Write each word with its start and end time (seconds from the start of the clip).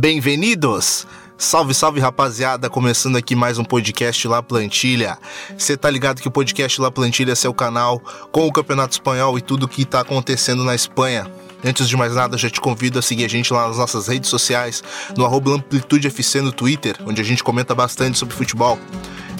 Bem-vindos! 0.00 1.06
Salve, 1.36 1.74
salve 1.74 2.00
rapaziada, 2.00 2.70
começando 2.70 3.16
aqui 3.16 3.36
mais 3.36 3.58
um 3.58 3.64
podcast 3.64 4.26
La 4.26 4.42
Plantilha. 4.42 5.18
Você 5.54 5.76
tá 5.76 5.90
ligado 5.90 6.22
que 6.22 6.28
o 6.28 6.30
podcast 6.30 6.80
La 6.80 6.90
Plantilha 6.90 7.32
é 7.32 7.34
seu 7.34 7.52
canal 7.52 8.00
com 8.32 8.46
o 8.46 8.50
Campeonato 8.50 8.94
Espanhol 8.94 9.36
e 9.36 9.42
tudo 9.42 9.68
que 9.68 9.84
tá 9.84 10.00
acontecendo 10.00 10.64
na 10.64 10.74
Espanha. 10.74 11.30
Antes 11.62 11.86
de 11.86 11.98
mais 11.98 12.14
nada, 12.14 12.38
já 12.38 12.48
te 12.48 12.62
convido 12.62 12.98
a 12.98 13.02
seguir 13.02 13.26
a 13.26 13.28
gente 13.28 13.52
lá 13.52 13.68
nas 13.68 13.76
nossas 13.76 14.08
redes 14.08 14.30
sociais, 14.30 14.82
no 15.18 15.26
arroba 15.26 15.50
Amplitude 15.50 16.06
FC 16.06 16.40
no 16.40 16.50
Twitter, 16.50 16.96
onde 17.04 17.20
a 17.20 17.24
gente 17.24 17.44
comenta 17.44 17.74
bastante 17.74 18.18
sobre 18.18 18.34
futebol. 18.34 18.78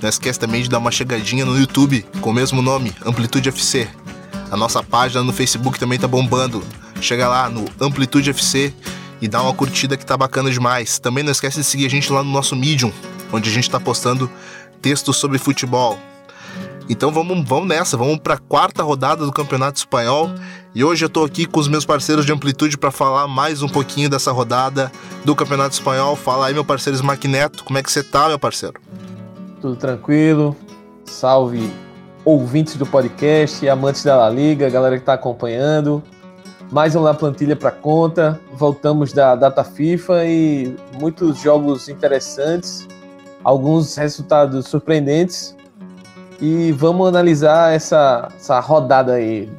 Não 0.03 0.11
esquece 0.11 0.39
também 0.39 0.63
de 0.63 0.69
dar 0.69 0.77
uma 0.77 0.91
chegadinha 0.91 1.47
no 1.47 1.59
YouTube, 1.59 2.05
com 2.21 2.29
o 2.29 2.35
mesmo 2.35 2.61
nome, 2.61 2.95
Amplitude 3.03 3.49
FC. 3.49 3.89
A 4.51 4.59
nossa 4.59 4.83
página 4.83 5.25
no 5.25 5.33
Facebook 5.33 5.79
também 5.79 5.99
tá 5.99 6.07
bombando. 6.07 6.63
Chega 7.01 7.27
lá 7.31 7.49
no 7.49 7.65
Amplitude 7.81 8.29
FC 8.29 8.75
e 9.21 9.29
dá 9.29 9.43
uma 9.43 9.55
curtida 9.55 9.97
que 9.97 10.07
tá 10.07 10.17
bacana 10.17 10.51
demais. 10.51 10.99
Também 10.99 11.23
não 11.23 11.33
esquece 11.33 11.59
de 11.59 11.65
seguir 11.65 11.87
a 11.87 11.91
gente 11.91 12.13
lá 12.13 12.23
no 12.23 12.31
nosso 12.31 12.57
Medium, 12.57 12.93
onde 13.33 13.49
a 13.49 13.53
gente 13.53 13.71
tá 13.71 13.79
postando 13.79 14.31
textos 14.81 15.17
sobre 15.17 15.39
futebol. 15.39 15.99
Então 16.89 17.13
vamos, 17.13 17.49
vamos 17.49 17.69
nessa, 17.69 17.97
vamos 17.97 18.19
para 18.19 18.35
a 18.35 18.39
quarta 18.39 18.83
rodada 18.83 19.25
do 19.25 19.33
Campeonato 19.33 19.79
Espanhol. 19.79 20.31
E 20.75 20.83
hoje 20.83 21.05
eu 21.05 21.07
estou 21.07 21.25
aqui 21.25 21.47
com 21.47 21.61
os 21.61 21.69
meus 21.69 21.85
parceiros 21.85 22.27
de 22.27 22.33
amplitude 22.33 22.77
para 22.77 22.91
falar 22.91 23.29
mais 23.29 23.63
um 23.63 23.69
pouquinho 23.69 24.11
dessa 24.11 24.33
rodada 24.33 24.91
do 25.25 25.37
Campeonato 25.37 25.75
Espanhol. 25.75 26.17
Fala 26.17 26.47
aí, 26.47 26.55
meu 26.55 26.65
parceiro 26.65 26.97
Smack 26.97 27.29
Neto, 27.29 27.63
como 27.63 27.79
é 27.79 27.83
que 27.83 27.93
você 27.93 28.03
tá, 28.03 28.27
meu 28.27 28.39
parceiro? 28.41 28.81
Tudo 29.61 29.77
tranquilo. 29.77 30.57
Salve 31.05 31.71
ouvintes 32.25 32.75
do 32.77 32.87
podcast, 32.87 33.69
amantes 33.69 34.03
da 34.03 34.17
La 34.17 34.31
Liga, 34.31 34.69
galera 34.69 34.97
que 34.97 35.03
está 35.03 35.13
acompanhando. 35.13 36.03
Mais 36.71 36.95
um 36.95 37.01
La 37.01 37.13
Plantilha 37.13 37.57
para 37.57 37.73
conta. 37.73 38.41
Voltamos 38.53 39.13
da 39.13 39.35
data 39.35 39.65
FIFA 39.65 40.25
e 40.25 40.77
muitos 41.01 41.41
jogos 41.41 41.89
interessantes, 41.89 42.87
alguns 43.43 43.97
resultados 43.97 44.69
surpreendentes 44.69 45.57
e 46.41 46.71
vamos 46.73 47.09
analisar 47.09 47.75
essa, 47.75 48.29
essa 48.37 48.61
rodada 48.61 49.15
aí. 49.15 49.51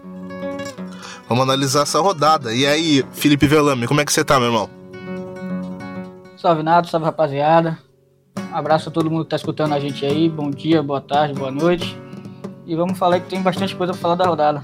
Vamos 1.27 1.43
analisar 1.43 1.83
essa 1.83 1.99
rodada. 1.99 2.53
E 2.53 2.65
aí, 2.65 3.05
Felipe 3.11 3.45
Velame, 3.45 3.87
como 3.87 3.99
é 3.99 4.05
que 4.05 4.13
você 4.13 4.23
tá, 4.23 4.39
meu 4.39 4.47
irmão? 4.47 4.69
Salve 6.37 6.63
Nato, 6.63 6.89
salve 6.89 7.05
rapaziada. 7.05 7.77
Um 8.51 8.55
abraço 8.55 8.87
a 8.87 8.91
todo 8.91 9.11
mundo 9.11 9.25
que 9.25 9.29
tá 9.31 9.35
escutando 9.35 9.73
a 9.73 9.79
gente 9.79 10.05
aí. 10.05 10.29
Bom 10.29 10.49
dia, 10.49 10.81
boa 10.81 11.01
tarde, 11.01 11.33
boa 11.33 11.51
noite. 11.51 11.97
E 12.65 12.73
vamos 12.73 12.97
falar 12.97 13.19
que 13.19 13.29
tem 13.29 13.41
bastante 13.41 13.75
coisa 13.75 13.91
pra 13.91 14.01
falar 14.01 14.15
da 14.15 14.25
rodada. 14.25 14.63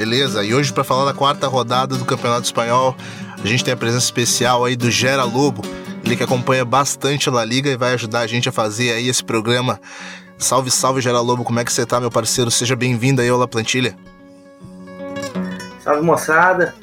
Beleza, 0.00 0.42
e 0.42 0.54
hoje 0.54 0.72
para 0.72 0.82
falar 0.82 1.04
da 1.04 1.12
quarta 1.12 1.46
rodada 1.46 1.94
do 1.94 2.06
Campeonato 2.06 2.44
Espanhol, 2.44 2.96
a 3.36 3.46
gente 3.46 3.62
tem 3.62 3.74
a 3.74 3.76
presença 3.76 4.06
especial 4.06 4.64
aí 4.64 4.74
do 4.74 4.90
Gera 4.90 5.24
Lobo. 5.24 5.60
Ele 6.02 6.16
que 6.16 6.22
acompanha 6.22 6.64
bastante 6.64 7.28
a 7.28 7.32
La 7.32 7.44
Liga 7.44 7.68
e 7.68 7.76
vai 7.76 7.92
ajudar 7.92 8.20
a 8.20 8.26
gente 8.26 8.48
a 8.48 8.52
fazer 8.52 8.92
aí 8.92 9.10
esse 9.10 9.22
programa. 9.22 9.78
Salve, 10.38 10.70
salve, 10.70 11.02
Gera 11.02 11.20
Lobo, 11.20 11.44
como 11.44 11.60
é 11.60 11.66
que 11.66 11.70
você 11.70 11.84
tá, 11.84 12.00
meu 12.00 12.10
parceiro? 12.10 12.50
Seja 12.50 12.74
bem-vindo 12.74 13.20
aí 13.20 13.28
ao 13.28 13.36
La 13.36 13.46
Plantilha. 13.46 13.94
Salve, 15.80 16.00
moçada, 16.00 16.74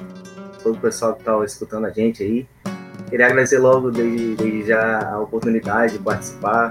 todo 0.61 0.75
o 0.75 0.79
pessoal 0.79 1.15
que 1.15 1.23
tá 1.23 1.43
escutando 1.43 1.87
a 1.87 1.89
gente 1.89 2.21
aí. 2.21 2.47
Queria 3.09 3.25
agradecer 3.25 3.57
logo 3.57 3.89
desde, 3.89 4.35
desde 4.35 4.67
já 4.67 5.13
a 5.13 5.19
oportunidade 5.19 5.93
de 5.93 5.99
participar. 6.03 6.69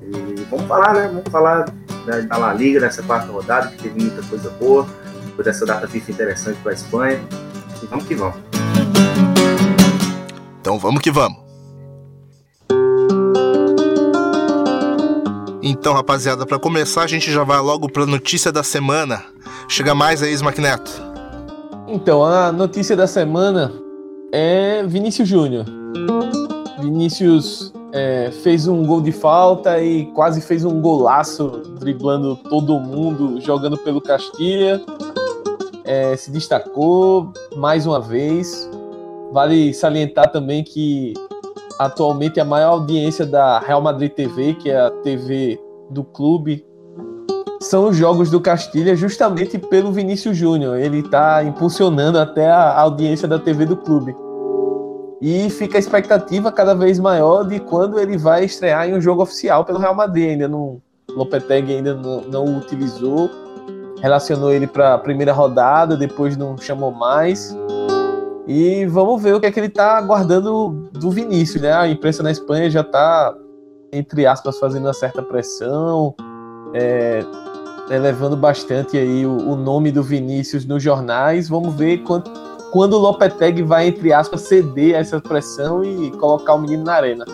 E 0.00 0.46
vamos 0.48 0.66
falar, 0.66 0.94
né? 0.94 1.08
Vamos 1.08 1.28
falar 1.32 1.64
da, 2.06 2.20
da 2.20 2.36
La 2.36 2.54
Liga 2.54 2.78
nessa 2.78 3.02
quarta 3.02 3.26
rodada, 3.32 3.70
que 3.70 3.82
teve 3.82 4.00
muita 4.00 4.22
coisa 4.28 4.50
boa, 4.50 4.86
por 5.30 5.46
essa 5.46 5.64
data 5.64 5.86
FIFA 5.88 6.12
interessante 6.12 6.58
para 6.62 6.72
a 6.72 6.74
Espanha. 6.74 7.20
E 7.82 7.86
vamos 7.86 8.04
que 8.06 8.14
vamos. 8.14 8.36
Então 10.60 10.78
vamos 10.78 11.00
que 11.00 11.10
vamos. 11.10 11.50
Então, 15.62 15.92
rapaziada, 15.92 16.44
para 16.44 16.58
começar, 16.58 17.02
a 17.02 17.06
gente 17.06 17.30
já 17.30 17.44
vai 17.44 17.60
logo 17.60 17.88
para 17.88 18.02
a 18.02 18.06
notícia 18.06 18.50
da 18.50 18.62
semana. 18.62 19.22
Chega 19.68 19.94
mais 19.94 20.22
aí, 20.22 20.32
Smack 20.32 20.60
Neto. 20.60 20.90
Então, 21.86 22.24
a 22.24 22.50
notícia 22.50 22.96
da 22.96 23.06
semana 23.06 23.72
é 24.32 24.82
Vinícius 24.86 25.28
Júnior. 25.28 25.66
Vinícius 26.80 27.72
é, 27.92 28.30
fez 28.42 28.66
um 28.66 28.84
gol 28.84 29.00
de 29.00 29.12
falta 29.12 29.82
e 29.82 30.06
quase 30.06 30.40
fez 30.40 30.64
um 30.64 30.80
golaço, 30.80 31.62
driblando 31.78 32.36
todo 32.36 32.78
mundo, 32.80 33.40
jogando 33.40 33.76
pelo 33.78 34.00
Castilha. 34.00 34.80
É, 35.90 36.16
se 36.16 36.30
destacou 36.30 37.32
mais 37.56 37.84
uma 37.84 38.00
vez. 38.00 38.70
Vale 39.32 39.74
salientar 39.74 40.30
também 40.30 40.62
que 40.62 41.14
atualmente 41.80 42.38
a 42.38 42.44
maior 42.44 42.74
audiência 42.74 43.26
da 43.26 43.58
Real 43.58 43.82
Madrid 43.82 44.12
TV, 44.12 44.54
que 44.54 44.70
é 44.70 44.78
a 44.78 44.88
TV 44.88 45.60
do 45.90 46.04
clube, 46.04 46.64
são 47.60 47.88
os 47.88 47.96
jogos 47.96 48.30
do 48.30 48.40
Castilha 48.40 48.94
justamente 48.94 49.58
pelo 49.58 49.90
Vinícius 49.90 50.36
Júnior. 50.36 50.78
Ele 50.78 51.00
está 51.00 51.42
impulsionando 51.42 52.20
até 52.20 52.48
a 52.48 52.78
audiência 52.78 53.26
da 53.26 53.40
TV 53.40 53.66
do 53.66 53.76
clube. 53.76 54.14
E 55.20 55.50
fica 55.50 55.76
a 55.76 55.80
expectativa 55.80 56.52
cada 56.52 56.72
vez 56.72 57.00
maior 57.00 57.42
de 57.42 57.58
quando 57.58 57.98
ele 57.98 58.16
vai 58.16 58.44
estrear 58.44 58.88
em 58.88 58.94
um 58.94 59.00
jogo 59.00 59.22
oficial 59.22 59.64
pelo 59.64 59.80
Real 59.80 59.96
Madrid. 59.96 60.30
Ainda 60.30 60.46
não, 60.46 60.80
Lopetegui 61.16 61.74
ainda 61.74 61.94
não, 61.94 62.20
não 62.20 62.58
utilizou, 62.58 63.28
relacionou 64.00 64.52
ele 64.52 64.66
para 64.66 64.94
a 64.94 64.98
primeira 64.98 65.32
rodada, 65.32 65.96
depois 65.96 66.36
não 66.36 66.56
chamou 66.56 66.90
mais. 66.90 67.56
E 68.46 68.86
vamos 68.86 69.22
ver 69.22 69.34
o 69.34 69.40
que 69.40 69.46
é 69.46 69.52
que 69.52 69.60
ele 69.60 69.66
está 69.68 69.96
aguardando 69.96 70.88
do 70.92 71.10
Vinícius, 71.10 71.62
né? 71.62 71.72
A 71.72 71.88
imprensa 71.88 72.22
na 72.22 72.30
Espanha 72.30 72.70
já 72.70 72.80
está, 72.80 73.34
entre 73.92 74.26
aspas, 74.26 74.58
fazendo 74.58 74.86
uma 74.86 74.92
certa 74.92 75.22
pressão, 75.22 76.14
é, 76.74 77.24
elevando 77.90 78.36
bastante 78.36 78.96
aí 78.96 79.24
o, 79.24 79.36
o, 79.36 79.56
nome 79.56 79.92
do 79.92 80.02
Vinícius 80.02 80.64
nos 80.64 80.82
jornais. 80.82 81.48
Vamos 81.48 81.74
ver 81.74 81.98
quando, 81.98 82.30
quando 82.72 82.94
o 82.94 82.98
Lopetegui 82.98 83.62
vai, 83.62 83.86
entre 83.88 84.12
aspas, 84.12 84.40
ceder 84.42 84.96
a 84.96 84.98
essa 84.98 85.20
pressão 85.20 85.84
e 85.84 86.10
colocar 86.12 86.54
o 86.54 86.58
menino 86.58 86.84
na 86.84 86.94
arena. 86.94 87.24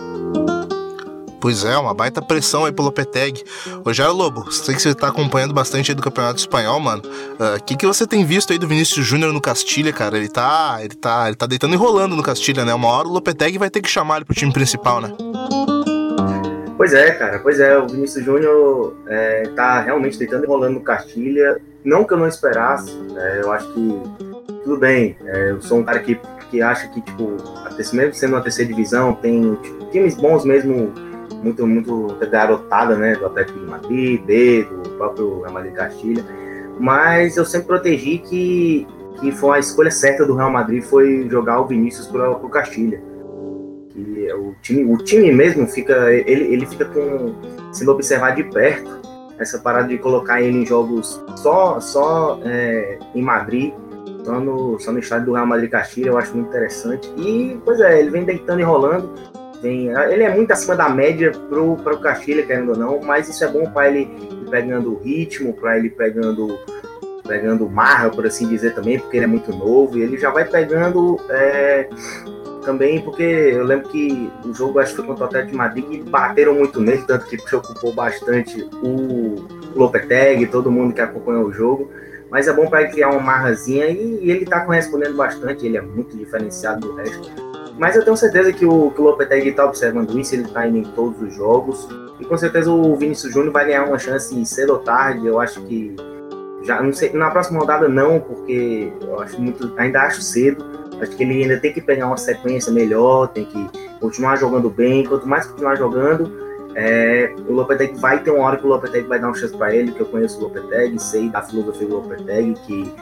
Pois 1.41 1.65
é, 1.65 1.77
uma 1.77 1.95
baita 1.95 2.23
pressão 2.23 2.65
aí 2.65 2.73
pelo 2.73 2.91
Peteg. 2.91 3.43
Rogério 3.85 4.13
Lobo, 4.13 4.51
sei 4.51 4.75
que 4.75 4.83
você 4.83 4.95
tá 4.95 5.09
acompanhando 5.09 5.53
bastante 5.53 5.91
aí 5.91 5.95
do 5.95 6.03
Campeonato 6.03 6.41
Espanhol, 6.41 6.81
mano. 6.81 7.03
O 7.05 7.57
uh, 7.57 7.65
que, 7.65 7.77
que 7.77 7.87
você 7.87 8.07
tem 8.07 8.25
visto 8.25 8.53
aí 8.53 8.59
do 8.59 8.67
Vinícius 8.67 9.07
Júnior 9.07 9.33
no 9.33 9.41
Castilha, 9.41 9.93
cara? 9.93 10.17
Ele 10.17 10.29
tá, 10.29 10.79
ele 10.81 10.95
tá, 10.95 11.27
ele 11.27 11.37
tá 11.37 11.47
deitando 11.47 11.75
e 11.75 11.77
rolando 11.77 12.17
no 12.17 12.23
Castilha, 12.23 12.65
né? 12.65 12.75
Uma 12.75 12.89
hora 12.89 13.09
o 13.09 13.13
Lopetegui 13.13 13.59
vai 13.59 13.71
ter 13.71 13.81
que 13.81 13.89
chamar 13.89 14.17
ele 14.17 14.25
pro 14.25 14.35
time 14.35 14.53
principal, 14.53 15.01
né? 15.01 15.15
Pois 16.77 16.93
é, 16.93 17.11
cara, 17.13 17.39
pois 17.39 17.59
é, 17.59 17.77
o 17.79 17.87
Vinícius 17.87 18.25
Júnior 18.25 18.95
é, 19.07 19.45
tá 19.57 19.81
realmente 19.81 20.19
deitando 20.19 20.45
e 20.45 20.47
rolando 20.47 20.75
no 20.75 20.81
Castilha. 20.83 21.61
Não 21.83 22.05
que 22.05 22.13
eu 22.13 22.19
não 22.19 22.27
esperasse, 22.27 22.93
né? 22.95 23.41
eu 23.43 23.51
acho 23.53 23.67
que 23.73 24.03
tudo 24.63 24.77
bem. 24.77 25.17
É, 25.25 25.53
eu 25.53 25.63
sou 25.63 25.79
um 25.79 25.85
cara 25.85 26.01
que, 26.01 26.21
que 26.51 26.61
acha 26.61 26.89
que, 26.89 27.01
tipo, 27.01 27.37
mesmo 27.95 28.15
sendo 28.15 28.35
uma 28.35 28.43
terceira 28.43 28.71
divisão, 28.71 29.15
tem 29.15 29.55
tipo, 29.57 29.87
times 29.91 30.15
bons 30.17 30.45
mesmo 30.45 30.93
muito, 31.47 31.67
muito 31.67 32.17
garotada, 32.31 32.97
né? 32.97 33.15
Do 33.15 33.27
Atlético 33.27 33.59
de 33.59 33.67
Madrid, 33.67 34.21
B, 34.23 34.65
do 34.65 34.91
próprio 34.91 35.41
Real 35.41 35.53
Madrid 35.53 35.75
Castilha. 35.75 36.25
Mas 36.79 37.37
eu 37.37 37.45
sempre 37.45 37.69
protegi 37.69 38.19
que, 38.19 38.87
que 39.21 39.33
foi 39.33 39.57
a 39.57 39.61
escolha 39.61 39.91
certa 39.91 40.27
do 40.27 40.35
Real 40.35 40.51
Madrid 40.51 40.83
foi 40.83 41.29
jogar 41.31 41.61
o 41.61 41.67
Vinícius 41.67 42.07
para 42.07 42.31
o 42.31 42.49
Castilha. 42.49 43.01
Que 43.91 44.33
o 44.33 44.55
time, 44.61 44.85
o 44.85 44.99
time 44.99 45.33
mesmo 45.33 45.67
fica, 45.67 46.13
ele, 46.13 46.53
ele 46.53 46.67
fica 46.67 46.85
com 46.85 47.35
sendo 47.73 47.93
observado 47.93 48.37
de 48.37 48.45
perto 48.45 49.07
essa 49.39 49.59
parada 49.59 49.89
de 49.89 49.99
colocar 49.99 50.41
ele 50.41 50.59
em 50.59 50.67
jogos 50.67 51.23
só, 51.37 51.79
só 51.79 52.41
é, 52.43 52.99
em 53.15 53.23
Madrid, 53.23 53.73
só 54.25 54.41
no, 54.41 54.81
só 54.81 54.93
no 54.93 54.99
estádio 54.99 55.27
do 55.27 55.33
Real 55.35 55.47
Madrid 55.47 55.71
Castilha, 55.71 56.09
eu 56.09 56.19
acho 56.19 56.35
muito 56.35 56.49
interessante. 56.49 57.13
E, 57.19 57.59
pois 57.65 57.81
é, 57.81 58.01
ele 58.01 58.11
vem 58.11 58.25
deitando 58.25 58.61
e 58.61 58.65
rolando 58.65 59.11
ele 59.65 60.23
é 60.23 60.35
muito 60.35 60.51
acima 60.53 60.77
da 60.77 60.89
média 60.89 61.33
pro, 61.49 61.77
pro 61.77 61.99
Castilha, 61.99 62.45
querendo 62.45 62.73
ou 62.73 62.77
não, 62.77 63.01
mas 63.01 63.29
isso 63.29 63.45
é 63.45 63.49
bom 63.49 63.71
para 63.71 63.89
ele 63.89 64.09
pegando 64.51 64.99
ritmo, 65.03 65.53
para 65.53 65.79
ele 65.79 65.91
pegando 65.91 66.59
pegando 67.27 67.69
marra, 67.69 68.09
por 68.09 68.25
assim 68.25 68.47
dizer 68.47 68.75
também, 68.75 69.01
porque 69.01 69.17
ele 69.17 69.25
é 69.25 69.29
muito 69.29 69.51
novo 69.51 69.99
e 69.99 70.03
ele 70.03 70.17
já 70.17 70.31
vai 70.31 70.45
pegando 70.45 71.19
é, 71.29 71.89
também, 72.67 73.01
porque 73.01 73.23
eu 73.23 73.65
lembro 73.65 73.89
que 73.89 74.31
o 74.45 74.53
jogo 74.53 74.79
acho 74.79 74.91
que 74.91 74.97
foi 74.97 75.07
contra 75.07 75.25
o 75.25 75.27
Atlético 75.27 75.53
de 75.53 75.57
Madrid 75.57 75.85
que 75.85 76.03
bateram 76.03 76.55
muito 76.55 76.81
nele, 76.81 77.03
tanto 77.07 77.27
que 77.27 77.37
preocupou 77.37 77.93
bastante 77.93 78.69
o 78.83 79.47
Lopetegui, 79.75 80.47
todo 80.47 80.71
mundo 80.71 80.95
que 80.95 81.01
acompanhou 81.01 81.47
o 81.47 81.53
jogo. 81.53 81.91
Mas 82.29 82.49
é 82.49 82.53
bom 82.53 82.67
para 82.67 82.83
ele 82.83 82.91
criar 82.91 83.11
uma 83.11 83.21
marrazinha 83.21 83.87
e, 83.87 84.25
e 84.25 84.31
ele 84.31 84.43
está 84.43 84.61
correspondendo 84.61 85.17
bastante, 85.17 85.65
ele 85.65 85.77
é 85.77 85.81
muito 85.81 86.17
diferenciado 86.17 86.89
do 86.89 86.95
resto. 86.97 87.31
Mas 87.79 87.95
eu 87.95 88.05
tenho 88.05 88.17
certeza 88.17 88.53
que 88.53 88.65
o, 88.65 88.91
que 88.91 89.01
o 89.01 89.05
Lopetegui 89.05 89.51
está 89.51 89.65
observando 89.67 90.19
isso, 90.19 90.35
ele 90.35 90.45
está 90.45 90.67
indo 90.67 90.79
em 90.79 90.85
todos 90.85 91.21
os 91.21 91.35
jogos. 91.35 91.89
E 92.19 92.25
com 92.25 92.37
certeza 92.37 92.71
o 92.71 92.97
Vinícius 92.97 93.33
Júnior 93.33 93.53
vai 93.53 93.67
ganhar 93.67 93.85
uma 93.85 93.99
chance 93.99 94.45
cedo 94.47 94.75
ou 94.75 94.79
tarde. 94.79 95.27
Eu 95.27 95.39
acho 95.39 95.61
que. 95.63 95.95
Já, 96.63 96.83
não 96.83 96.93
sei, 96.93 97.13
na 97.13 97.31
próxima 97.31 97.61
rodada 97.61 97.89
não, 97.89 98.19
porque 98.19 98.93
eu 99.01 99.21
acho 99.21 99.41
muito. 99.41 99.73
Ainda 99.77 100.01
acho 100.03 100.23
cedo. 100.23 100.65
Acho 101.01 101.15
que 101.15 101.23
ele 101.23 101.43
ainda 101.43 101.61
tem 101.61 101.73
que 101.73 101.81
pegar 101.83 102.07
uma 102.07 102.17
sequência 102.17 102.73
melhor, 102.73 103.29
tem 103.29 103.45
que 103.45 103.69
continuar 104.01 104.37
jogando 104.37 104.71
bem. 104.71 105.05
Quanto 105.05 105.29
mais 105.29 105.45
continuar 105.45 105.77
jogando, 105.77 106.33
é, 106.75 107.35
o 107.47 107.53
Lopetegui 107.53 108.01
vai 108.01 108.23
ter 108.23 108.31
uma 108.31 108.45
hora 108.47 108.57
que 108.57 108.65
o 108.65 108.69
Lopetegui 108.69 109.07
vai 109.07 109.21
dar 109.21 109.29
uma 109.29 109.37
chance 109.37 109.55
para 109.55 109.75
ele, 109.75 109.93
que 109.93 110.01
eu 110.01 110.07
conheço 110.07 110.39
o 110.39 110.45
Lopetegui, 110.45 110.99
sei 110.99 111.29
da 111.29 111.43
filosofia 111.43 111.87
do 111.87 111.97
Lopetegui, 111.97 112.55
que 112.67 112.95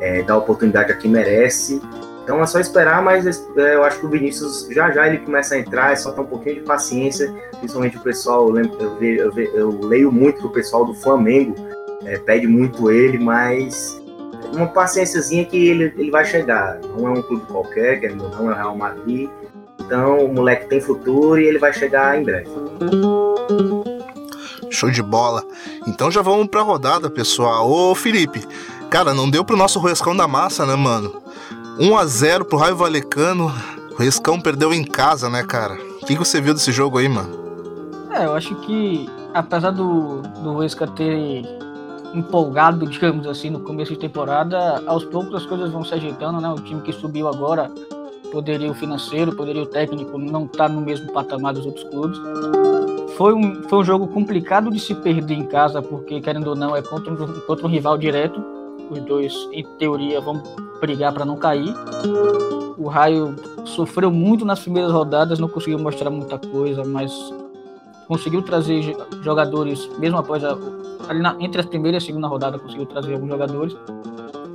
é, 0.00 0.22
dá 0.22 0.36
oportunidade 0.36 0.90
a 0.90 0.96
quem 0.96 1.10
merece. 1.10 1.80
Então 2.26 2.42
é 2.42 2.46
só 2.48 2.58
esperar, 2.58 3.00
mas 3.04 3.24
é, 3.56 3.76
eu 3.76 3.84
acho 3.84 4.00
que 4.00 4.06
o 4.06 4.08
Vinícius 4.08 4.66
já 4.72 4.90
já 4.90 5.06
ele 5.06 5.18
começa 5.18 5.54
a 5.54 5.58
entrar, 5.60 5.92
é 5.92 5.96
só 5.96 6.10
ter 6.10 6.22
um 6.22 6.26
pouquinho 6.26 6.56
de 6.56 6.62
paciência, 6.62 7.32
principalmente 7.60 7.96
o 7.96 8.00
pessoal, 8.00 8.48
eu, 8.48 8.52
lembro, 8.52 8.76
eu, 8.82 8.96
ve, 8.96 9.16
eu, 9.16 9.32
ve, 9.32 9.50
eu 9.54 9.80
leio 9.86 10.10
muito 10.10 10.40
que 10.40 10.46
o 10.48 10.50
pessoal 10.50 10.84
do 10.84 10.92
Flamengo 10.92 11.54
é, 12.04 12.18
pede 12.18 12.48
muito 12.48 12.90
ele, 12.90 13.16
mas 13.16 14.02
uma 14.52 14.66
paciênciazinha 14.66 15.44
que 15.44 15.68
ele, 15.68 15.94
ele 15.96 16.10
vai 16.10 16.24
chegar. 16.24 16.80
Não 16.98 17.06
é 17.06 17.10
um 17.12 17.22
clube 17.22 17.46
qualquer, 17.46 18.00
que 18.00 18.08
não 18.08 18.50
é 18.50 18.54
o 18.54 18.56
Real 18.56 18.76
Madrid, 18.76 19.30
então 19.78 20.24
o 20.24 20.34
moleque 20.34 20.66
tem 20.66 20.80
futuro 20.80 21.40
e 21.40 21.44
ele 21.44 21.60
vai 21.60 21.72
chegar 21.72 22.20
em 22.20 22.24
breve. 22.24 22.50
Show 24.68 24.90
de 24.90 25.00
bola. 25.00 25.44
Então 25.86 26.10
já 26.10 26.22
vamos 26.22 26.48
pra 26.48 26.62
rodada, 26.62 27.08
pessoal. 27.08 27.70
Ô 27.70 27.94
Felipe, 27.94 28.44
cara, 28.90 29.14
não 29.14 29.30
deu 29.30 29.44
pro 29.44 29.56
nosso 29.56 29.78
Ruescão 29.78 30.16
da 30.16 30.26
massa, 30.26 30.66
né, 30.66 30.74
mano? 30.74 31.24
1 31.78 31.96
a 31.96 32.06
0 32.06 32.44
pro 32.46 32.56
Raio 32.56 32.74
Valecano. 32.74 33.52
O 33.92 33.96
Ruescão 33.96 34.40
perdeu 34.40 34.72
em 34.72 34.82
casa, 34.82 35.28
né, 35.28 35.42
cara? 35.42 35.78
O 36.02 36.06
que, 36.06 36.16
você 36.16 36.40
viu 36.40 36.54
desse 36.54 36.72
jogo 36.72 36.96
aí, 36.96 37.08
mano? 37.08 37.28
É, 38.10 38.24
eu 38.24 38.34
acho 38.34 38.54
que 38.62 39.06
apesar 39.34 39.72
do, 39.72 40.22
do 40.22 40.52
Ruesca 40.54 40.86
ter 40.86 41.44
empolgado, 42.14 42.86
digamos 42.86 43.26
assim, 43.26 43.50
no 43.50 43.60
começo 43.60 43.92
de 43.92 43.98
temporada, 43.98 44.82
aos 44.86 45.04
poucos 45.04 45.34
as 45.34 45.44
coisas 45.44 45.70
vão 45.70 45.84
se 45.84 45.92
ajeitando, 45.92 46.40
né? 46.40 46.48
O 46.48 46.54
time 46.54 46.80
que 46.80 46.92
subiu 46.92 47.28
agora 47.28 47.70
poderio 48.32 48.72
financeiro, 48.72 49.36
poderio 49.36 49.66
técnico 49.66 50.16
não 50.16 50.46
estar 50.46 50.68
tá 50.68 50.68
no 50.68 50.80
mesmo 50.80 51.12
patamar 51.12 51.52
dos 51.52 51.66
outros 51.66 51.84
clubes. 51.90 52.18
Foi 53.18 53.34
um, 53.34 53.62
foi 53.64 53.78
um 53.78 53.84
jogo 53.84 54.06
complicado 54.06 54.70
de 54.70 54.80
se 54.80 54.94
perder 54.94 55.34
em 55.34 55.46
casa, 55.46 55.82
porque, 55.82 56.22
querendo 56.22 56.48
ou 56.48 56.56
não, 56.56 56.74
é 56.74 56.80
contra 56.80 57.12
um, 57.12 57.40
contra 57.40 57.66
um 57.66 57.70
rival 57.70 57.98
direto. 57.98 58.42
Os 58.90 59.00
dois, 59.00 59.34
em 59.52 59.64
teoria, 59.78 60.20
vão 60.20 60.42
brigar 60.80 61.12
para 61.12 61.24
não 61.24 61.36
cair. 61.36 61.74
O 62.78 62.88
Raio 62.88 63.34
sofreu 63.64 64.10
muito 64.10 64.44
nas 64.44 64.60
primeiras 64.60 64.92
rodadas, 64.92 65.38
não 65.38 65.48
conseguiu 65.48 65.78
mostrar 65.78 66.10
muita 66.10 66.38
coisa, 66.38 66.84
mas 66.84 67.12
conseguiu 68.06 68.42
trazer 68.42 68.96
jogadores, 69.22 69.88
mesmo 69.98 70.18
após 70.18 70.44
a, 70.44 70.56
ali 71.08 71.20
na, 71.20 71.36
entre 71.40 71.60
as 71.60 71.66
primeiras 71.66 72.02
e 72.02 72.04
a 72.04 72.06
segunda 72.06 72.28
rodada, 72.28 72.58
conseguiu 72.58 72.86
trazer 72.86 73.14
alguns 73.14 73.30
jogadores 73.30 73.76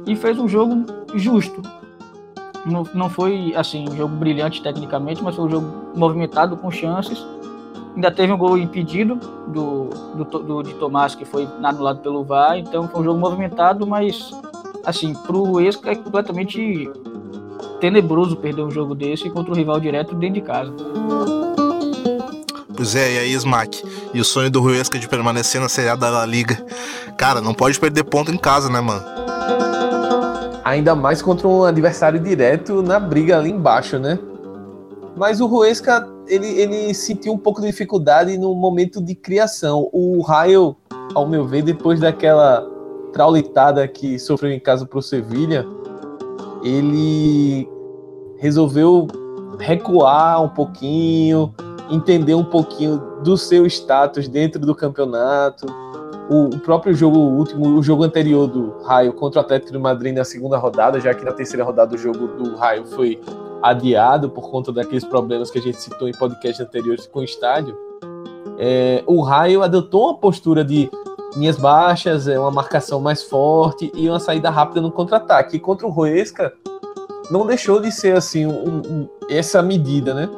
e 0.06 0.16
fez 0.16 0.39
um 0.39 0.48
jogo 0.48 0.86
justo. 1.16 1.62
Não, 2.66 2.83
não 2.94 3.10
foi 3.10 3.54
assim 3.56 3.89
um 3.89 3.95
jogo 3.95 4.16
brilhante 4.16 4.62
tecnicamente, 4.62 5.24
mas 5.24 5.36
foi 5.36 5.45
um 5.45 5.50
jogo 5.50 5.68
movimentado 5.95 6.56
com 6.56 6.69
chances. 6.69 7.25
Ainda 7.96 8.10
teve 8.10 8.32
um 8.32 8.38
gol 8.38 8.58
impedido 8.58 9.16
do, 9.48 9.90
do, 10.16 10.24
do 10.40 10.64
de 10.64 10.74
Tomás 10.76 11.14
que 11.14 11.26
foi 11.26 11.48
anulado 11.62 12.00
pelo 12.00 12.24
VAR, 12.24 12.58
então 12.58 12.88
foi 12.88 13.02
um 13.02 13.04
jogo 13.04 13.20
movimentado, 13.20 13.86
mas 13.86 14.32
assim, 14.86 15.14
pro 15.14 15.60
Esca 15.60 15.92
é 15.92 15.96
completamente 15.96 16.90
tenebroso 17.80 18.38
perder 18.38 18.62
um 18.62 18.72
jogo 18.72 18.96
desse 18.96 19.30
contra 19.30 19.52
o 19.52 19.56
rival 19.56 19.80
direto 19.80 20.16
dentro 20.16 20.36
de 20.36 20.42
casa. 20.42 20.74
Pois 22.76 22.96
é, 22.96 23.14
e 23.14 23.18
aí, 23.20 23.34
Smack? 23.34 23.84
E 24.14 24.20
o 24.20 24.26
sonho 24.26 24.50
do 24.50 24.60
Ruesca 24.60 24.98
de 24.98 25.08
permanecer 25.08 25.62
na 25.62 25.70
Série 25.70 25.90
A 25.90 25.96
da 25.96 26.10
La 26.10 26.26
Liga? 26.26 26.66
Cara, 27.16 27.40
não 27.40 27.54
pode 27.54 27.80
perder 27.80 28.04
ponto 28.04 28.32
em 28.32 28.38
casa, 28.38 28.70
né, 28.70 28.82
mano? 28.82 29.04
Ainda 30.64 30.96
mais 30.96 31.22
contra 31.22 31.48
um 31.48 31.64
adversário 31.64 32.20
direto 32.20 32.82
na 32.82 33.00
briga 33.00 33.38
ali 33.38 33.52
embaixo, 33.52 34.00
né? 34.00 34.18
Mas 35.16 35.42
o 35.42 35.46
Ruesca, 35.46 36.08
ele, 36.27 36.47
ele 36.47 36.94
sentiu 36.94 37.33
um 37.33 37.38
pouco 37.38 37.62
de 37.62 37.68
dificuldade 37.68 38.38
no 38.38 38.53
momento 38.56 39.01
de 39.01 39.15
criação. 39.15 39.89
O 39.91 40.21
Raio, 40.21 40.75
ao 41.13 41.27
meu 41.27 41.45
ver, 41.45 41.62
depois 41.62 42.00
daquela 42.00 42.68
traulitada 43.13 43.88
que 43.88 44.18
sofreu 44.18 44.51
em 44.51 44.59
casa 44.59 44.85
pro 44.85 45.01
Sevilha, 45.01 45.65
ele 46.63 47.68
resolveu 48.38 49.07
recuar 49.59 50.44
um 50.44 50.50
pouquinho, 50.50 51.53
entender 51.89 52.33
um 52.33 52.45
pouquinho 52.45 53.01
do 53.23 53.38
seu 53.38 53.65
status 53.65 54.27
dentro 54.27 54.62
do 54.62 54.73
campeonato 54.73 55.65
o, 56.31 56.45
o, 56.45 56.59
próprio 56.59 56.94
jogo 56.94 57.19
último, 57.19 57.77
o 57.77 57.83
jogo 57.83 58.03
anterior 58.03 58.47
do 58.47 58.77
Raio 58.83 59.12
contra 59.12 59.41
o 59.41 59.44
Atlético 59.44 59.73
de 59.73 59.77
Madrid 59.77 60.15
na 60.15 60.23
segunda 60.23 60.57
rodada, 60.57 60.97
já 60.97 61.13
que 61.13 61.25
na 61.25 61.33
terceira 61.33 61.62
rodada 61.62 61.94
o 61.94 61.97
jogo 61.97 62.27
do 62.27 62.56
Raio 62.56 62.85
foi 62.85 63.19
adiado 63.62 64.30
por 64.30 64.50
conta 64.50 64.72
daqueles 64.72 65.06
problemas 65.06 65.52
que 65.52 65.60
a 65.60 65.62
gente 65.62 65.81
citou 65.81 66.08
em 66.08 66.13
podcast 66.13 66.62
anteriores 66.62 67.08
com 67.08 67.19
o 67.19 67.24
estádio. 67.24 67.78
É, 68.58 69.04
o 69.08 69.22
Raio 69.22 69.63
adotou 69.63 70.06
uma 70.06 70.18
postura 70.18 70.63
de 70.63 70.90
linhas 71.36 71.58
baixas, 71.58 72.28
é 72.28 72.38
uma 72.40 72.52
marcação 72.52 73.00
mais 73.00 73.24
forte 73.24 73.92
e 73.96 74.10
uma 74.10 74.19
saída 74.19 74.50
rápida 74.50 74.81
no 74.81 74.92
contra-ataque. 74.92 75.58
E 75.58 75.60
contra 75.60 75.88
o 75.88 75.90
Roesca 75.90 76.54
não 77.30 77.46
deixou 77.46 77.80
de 77.80 77.92
ser 77.92 78.16
assim 78.16 78.46
um, 78.46 78.81
um, 78.86 79.10
essa 79.30 79.62
medida, 79.62 80.14
né? 80.14 80.30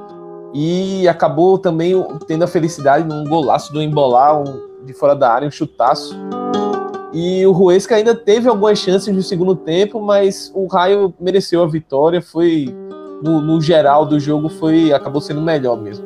E 0.53 1.07
acabou 1.07 1.57
também 1.57 1.93
tendo 2.27 2.43
a 2.43 2.47
felicidade 2.47 3.07
num 3.07 3.23
golaço 3.23 3.73
do 3.73 3.81
embolar 3.81 4.39
um, 4.39 4.85
de 4.85 4.93
fora 4.93 5.15
da 5.15 5.33
área, 5.33 5.47
um 5.47 5.51
chutaço. 5.51 6.15
E 7.11 7.45
o 7.45 7.51
Ruesca 7.51 7.95
ainda 7.95 8.15
teve 8.15 8.47
algumas 8.47 8.77
chances 8.79 9.13
no 9.13 9.21
segundo 9.21 9.55
tempo, 9.55 9.99
mas 9.99 10.51
o 10.53 10.67
Raio 10.67 11.13
mereceu 11.19 11.63
a 11.63 11.67
vitória, 11.67 12.21
foi 12.21 12.73
no, 13.23 13.41
no 13.41 13.61
geral 13.61 14.05
do 14.05 14.19
jogo 14.19 14.49
foi 14.49 14.91
acabou 14.91 15.21
sendo 15.21 15.41
melhor 15.41 15.77
mesmo. 15.77 16.05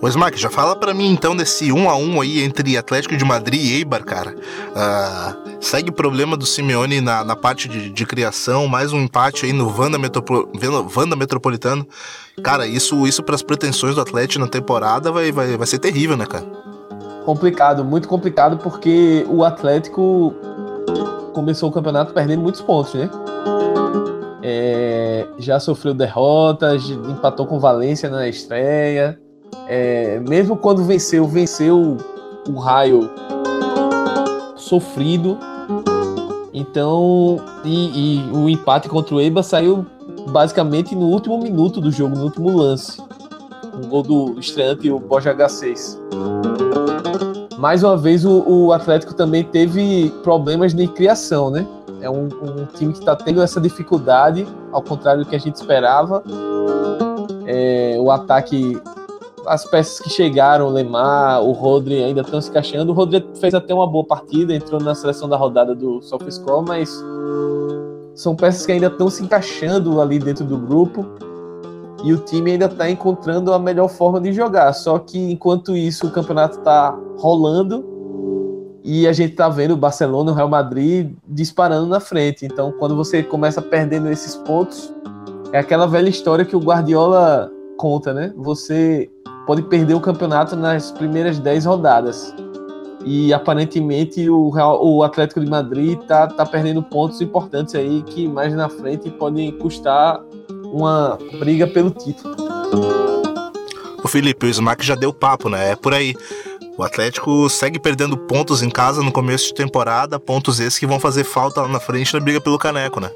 Ô 0.00 0.08
Smack, 0.08 0.36
já 0.36 0.50
fala 0.50 0.74
para 0.74 0.92
mim 0.92 1.12
então 1.12 1.36
desse 1.36 1.70
1 1.70 1.88
a 1.88 1.94
1 1.94 2.20
aí 2.20 2.42
entre 2.42 2.76
Atlético 2.76 3.16
de 3.16 3.24
Madrid 3.24 3.62
e 3.62 3.74
Eibar, 3.74 4.04
cara. 4.04 4.34
Uh, 4.34 5.52
segue 5.60 5.90
o 5.90 5.92
problema 5.92 6.36
do 6.36 6.44
Simeone 6.44 7.00
na, 7.00 7.22
na 7.22 7.36
parte 7.36 7.68
de, 7.68 7.88
de, 7.88 8.04
criação, 8.04 8.66
mais 8.66 8.92
um 8.92 9.00
empate 9.00 9.46
aí 9.46 9.52
no 9.52 9.68
Vanda, 9.68 9.98
Metropol 9.98 10.50
Vanda 10.88 11.14
Metropolitano. 11.14 11.86
Cara, 12.42 12.66
isso, 12.66 13.06
isso 13.06 13.22
para 13.22 13.36
as 13.36 13.42
pretensões 13.42 13.94
do 13.94 14.00
Atlético 14.00 14.40
na 14.40 14.48
temporada 14.48 15.12
vai, 15.12 15.30
vai, 15.30 15.56
vai 15.56 15.66
ser 15.68 15.78
terrível, 15.78 16.16
né, 16.16 16.26
cara? 16.26 16.44
Complicado, 17.24 17.84
muito 17.84 18.08
complicado, 18.08 18.58
porque 18.58 19.24
o 19.28 19.44
Atlético 19.44 20.34
começou 21.32 21.70
o 21.70 21.72
campeonato 21.72 22.12
perdendo 22.12 22.42
muitos 22.42 22.60
pontos, 22.60 22.94
né? 22.94 23.08
É, 24.54 25.26
já 25.38 25.58
sofreu 25.58 25.94
derrotas, 25.94 26.90
empatou 26.90 27.46
com 27.46 27.58
Valência 27.58 28.10
na 28.10 28.28
estreia. 28.28 29.18
É, 29.66 30.20
mesmo 30.20 30.58
quando 30.58 30.84
venceu, 30.84 31.26
venceu 31.26 31.96
o 32.46 32.58
raio 32.58 33.08
sofrido. 34.56 35.38
Então, 36.52 37.40
e, 37.64 38.18
e 38.18 38.30
o 38.30 38.46
empate 38.46 38.90
contra 38.90 39.14
o 39.14 39.20
Eibar 39.20 39.42
saiu 39.42 39.86
basicamente 40.28 40.94
no 40.94 41.06
último 41.06 41.38
minuto 41.38 41.80
do 41.80 41.90
jogo, 41.90 42.14
no 42.14 42.24
último 42.24 42.54
lance. 42.54 43.00
Um 43.74 43.88
gol 43.88 44.02
do 44.02 44.38
estreante, 44.38 44.90
o 44.90 44.98
Borja 44.98 45.34
H6. 45.34 45.98
Mais 47.56 47.82
uma 47.82 47.96
vez, 47.96 48.26
o, 48.26 48.44
o 48.46 48.72
Atlético 48.72 49.14
também 49.14 49.44
teve 49.44 50.12
problemas 50.22 50.74
de 50.74 50.86
criação, 50.88 51.50
né? 51.50 51.66
É 52.02 52.10
um, 52.10 52.24
um 52.24 52.66
time 52.66 52.92
que 52.92 52.98
está 52.98 53.14
tendo 53.14 53.40
essa 53.40 53.60
dificuldade, 53.60 54.46
ao 54.72 54.82
contrário 54.82 55.24
do 55.24 55.28
que 55.28 55.36
a 55.36 55.38
gente 55.38 55.54
esperava. 55.54 56.22
É, 57.46 57.96
o 57.98 58.10
ataque, 58.10 58.80
as 59.46 59.64
peças 59.64 60.00
que 60.00 60.10
chegaram, 60.10 60.66
o 60.66 60.70
Lemar, 60.70 61.42
o 61.42 61.52
Rodri 61.52 62.02
ainda 62.02 62.22
estão 62.22 62.40
se 62.40 62.50
encaixando. 62.50 62.90
O 62.90 62.94
Rodri 62.94 63.24
fez 63.40 63.54
até 63.54 63.72
uma 63.72 63.86
boa 63.86 64.04
partida, 64.04 64.52
entrou 64.52 64.80
na 64.80 64.94
seleção 64.94 65.28
da 65.28 65.36
rodada 65.36 65.74
do 65.74 66.02
SofaScore, 66.02 66.64
mas 66.66 66.92
são 68.14 68.34
peças 68.34 68.66
que 68.66 68.72
ainda 68.72 68.88
estão 68.88 69.08
se 69.08 69.22
encaixando 69.22 70.00
ali 70.00 70.18
dentro 70.18 70.44
do 70.44 70.58
grupo 70.58 71.06
e 72.04 72.12
o 72.12 72.18
time 72.18 72.52
ainda 72.52 72.66
está 72.66 72.90
encontrando 72.90 73.52
a 73.52 73.58
melhor 73.58 73.88
forma 73.88 74.20
de 74.20 74.32
jogar. 74.32 74.72
Só 74.72 74.98
que 74.98 75.18
enquanto 75.18 75.76
isso 75.76 76.08
o 76.08 76.10
campeonato 76.10 76.58
está 76.58 76.98
rolando 77.18 77.91
e 78.84 79.06
a 79.06 79.12
gente 79.12 79.32
está 79.32 79.48
vendo 79.48 79.72
o 79.72 79.76
Barcelona 79.76 80.30
e 80.30 80.32
o 80.32 80.36
Real 80.36 80.48
Madrid 80.48 81.12
disparando 81.26 81.86
na 81.86 82.00
frente. 82.00 82.44
Então, 82.44 82.72
quando 82.72 82.96
você 82.96 83.22
começa 83.22 83.62
perdendo 83.62 84.10
esses 84.10 84.34
pontos, 84.36 84.92
é 85.52 85.58
aquela 85.58 85.86
velha 85.86 86.08
história 86.08 86.44
que 86.44 86.56
o 86.56 86.60
Guardiola 86.60 87.50
conta, 87.76 88.12
né? 88.12 88.32
Você 88.36 89.10
pode 89.46 89.62
perder 89.62 89.94
o 89.94 90.00
campeonato 90.00 90.56
nas 90.56 90.90
primeiras 90.90 91.38
10 91.38 91.64
rodadas 91.64 92.34
e 93.04 93.32
aparentemente 93.32 94.28
o, 94.30 94.50
Real, 94.50 94.84
o 94.84 95.02
Atlético 95.02 95.40
de 95.40 95.50
Madrid 95.50 95.98
tá, 96.06 96.26
tá 96.26 96.46
perdendo 96.46 96.82
pontos 96.82 97.20
importantes 97.20 97.74
aí 97.74 98.02
que 98.02 98.28
mais 98.28 98.54
na 98.54 98.68
frente 98.68 99.10
podem 99.10 99.50
custar 99.52 100.20
uma 100.64 101.18
briga 101.38 101.66
pelo 101.66 101.90
título. 101.90 102.34
O 104.02 104.08
Felipe, 104.08 104.46
o 104.46 104.48
Smack 104.48 104.84
já 104.84 104.94
deu 104.94 105.12
papo, 105.12 105.48
né? 105.48 105.72
É 105.72 105.76
por 105.76 105.94
aí. 105.94 106.14
O 106.76 106.82
Atlético 106.82 107.48
segue 107.50 107.78
perdendo 107.78 108.16
pontos 108.16 108.62
em 108.62 108.70
casa 108.70 109.02
no 109.02 109.12
começo 109.12 109.48
de 109.48 109.54
temporada, 109.54 110.18
pontos 110.18 110.58
esses 110.58 110.78
que 110.78 110.86
vão 110.86 110.98
fazer 110.98 111.22
falta 111.24 111.60
lá 111.60 111.68
na 111.68 111.78
frente 111.78 112.14
na 112.14 112.20
briga 112.20 112.40
pelo 112.40 112.58
caneco, 112.58 112.98
né? 112.98 113.10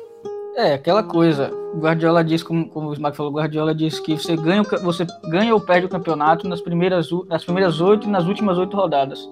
É, 0.57 0.75
aquela 0.75 1.03
coisa. 1.03 1.51
O 1.75 1.79
Guardiola 1.79 2.23
diz, 2.23 2.43
como, 2.43 2.69
como 2.69 2.89
o 2.89 2.93
Smack 2.93 3.17
falou, 3.17 3.33
Guardiola 3.33 3.75
diz 3.75 3.99
que 3.99 4.17
você 4.17 4.37
ganha, 4.37 4.63
você 4.83 5.07
ganha 5.31 5.55
ou 5.55 5.61
perde 5.61 5.87
o 5.87 5.89
campeonato 5.89 6.47
nas 6.47 6.61
primeiras, 6.61 7.09
nas 7.29 7.45
primeiras 7.45 7.81
oito 7.81 8.07
e 8.07 8.11
nas 8.11 8.25
últimas 8.27 8.59
oito 8.59 8.77
rodadas. 8.77 9.27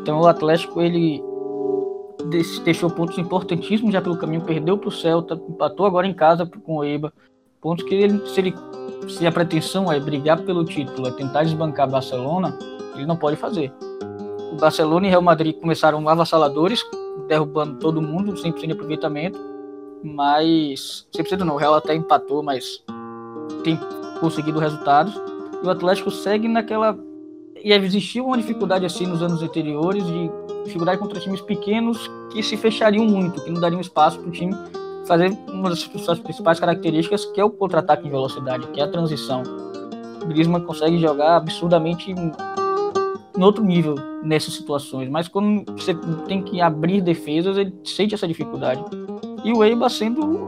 Então 0.00 0.20
o 0.20 0.26
Atlético, 0.26 0.80
ele 0.80 1.22
deixou 2.64 2.90
pontos 2.90 3.18
importantíssimos 3.18 3.92
já 3.92 4.00
pelo 4.00 4.16
caminho, 4.16 4.42
perdeu 4.42 4.76
para 4.76 4.88
o 4.88 4.92
Celta, 4.92 5.34
empatou 5.48 5.86
agora 5.86 6.06
em 6.06 6.14
casa 6.14 6.46
com 6.46 6.76
o 6.76 6.84
Eibar. 6.84 7.12
Pontos 7.60 7.84
que 7.84 7.94
ele, 7.94 8.26
se, 8.26 8.40
ele, 8.40 8.54
se 9.08 9.24
a 9.26 9.32
pretensão 9.32 9.90
é 9.90 10.00
brigar 10.00 10.42
pelo 10.42 10.64
título, 10.64 11.08
é 11.08 11.12
tentar 11.12 11.44
desbancar 11.44 11.88
Barcelona, 11.88 12.56
ele 12.94 13.06
não 13.06 13.16
pode 13.16 13.36
fazer. 13.36 13.72
O 14.52 14.56
Barcelona 14.56 15.06
e 15.06 15.10
Real 15.10 15.22
Madrid 15.22 15.56
começaram 15.56 16.06
avassaladores, 16.08 16.82
derrubando 17.28 17.78
todo 17.78 18.02
mundo, 18.02 18.34
100% 18.34 18.66
de 18.66 18.72
aproveitamento 18.72 19.52
mas 20.02 21.06
100% 21.14 21.40
não, 21.40 21.54
o 21.54 21.58
Real 21.58 21.74
até 21.74 21.94
empatou, 21.94 22.42
mas 22.42 22.82
tem 23.62 23.78
conseguido 24.20 24.58
resultados. 24.58 25.14
E 25.62 25.66
o 25.66 25.70
Atlético 25.70 26.10
segue 26.10 26.48
naquela. 26.48 26.98
E 27.62 27.72
existiu 27.72 28.26
uma 28.26 28.36
dificuldade 28.36 28.84
assim 28.84 29.06
nos 29.06 29.22
anos 29.22 29.40
anteriores 29.42 30.04
de 30.04 30.30
dificuldade 30.64 30.98
contra 30.98 31.20
times 31.20 31.40
pequenos 31.40 32.10
que 32.32 32.42
se 32.42 32.56
fechariam 32.56 33.04
muito, 33.04 33.42
que 33.42 33.50
não 33.50 33.60
dariam 33.60 33.80
espaço 33.80 34.18
para 34.18 34.28
o 34.28 34.32
time 34.32 34.52
fazer 35.06 35.36
uma 35.48 35.68
das 35.68 35.80
suas 35.80 36.18
principais 36.18 36.58
características, 36.58 37.24
que 37.26 37.40
é 37.40 37.44
o 37.44 37.50
contra-ataque 37.50 38.06
em 38.06 38.10
velocidade, 38.10 38.66
que 38.68 38.80
é 38.80 38.84
a 38.84 38.88
transição. 38.88 39.42
O 40.22 40.26
Griezmann 40.26 40.64
consegue 40.64 40.98
jogar 40.98 41.36
absurdamente 41.36 42.12
em 43.36 43.42
outro 43.42 43.64
nível 43.64 43.94
nessas 44.22 44.54
situações, 44.54 45.08
mas 45.08 45.28
quando 45.28 45.64
você 45.72 45.94
tem 46.26 46.42
que 46.42 46.60
abrir 46.60 47.00
defesas, 47.00 47.56
ele 47.56 47.74
sente 47.84 48.14
essa 48.14 48.28
dificuldade. 48.28 48.82
E 49.44 49.52
o 49.52 49.64
Eibar 49.64 49.90
sendo 49.90 50.24
um, 50.24 50.46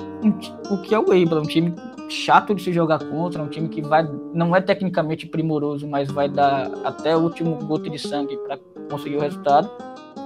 o 0.70 0.78
que 0.82 0.94
é 0.94 0.98
o 0.98 1.12
Eibar, 1.12 1.40
um 1.40 1.42
time 1.42 1.74
chato 2.08 2.54
de 2.54 2.62
se 2.62 2.72
jogar 2.72 2.98
contra, 2.98 3.42
um 3.42 3.48
time 3.48 3.68
que 3.68 3.82
vai 3.82 4.08
não 4.32 4.54
é 4.54 4.60
tecnicamente 4.60 5.26
primoroso, 5.26 5.88
mas 5.88 6.10
vai 6.10 6.28
dar 6.28 6.70
até 6.84 7.16
o 7.16 7.20
último 7.20 7.56
gota 7.56 7.88
de 7.88 7.98
sangue 7.98 8.36
para 8.38 8.58
conseguir 8.90 9.16
o 9.16 9.20
resultado. 9.20 9.70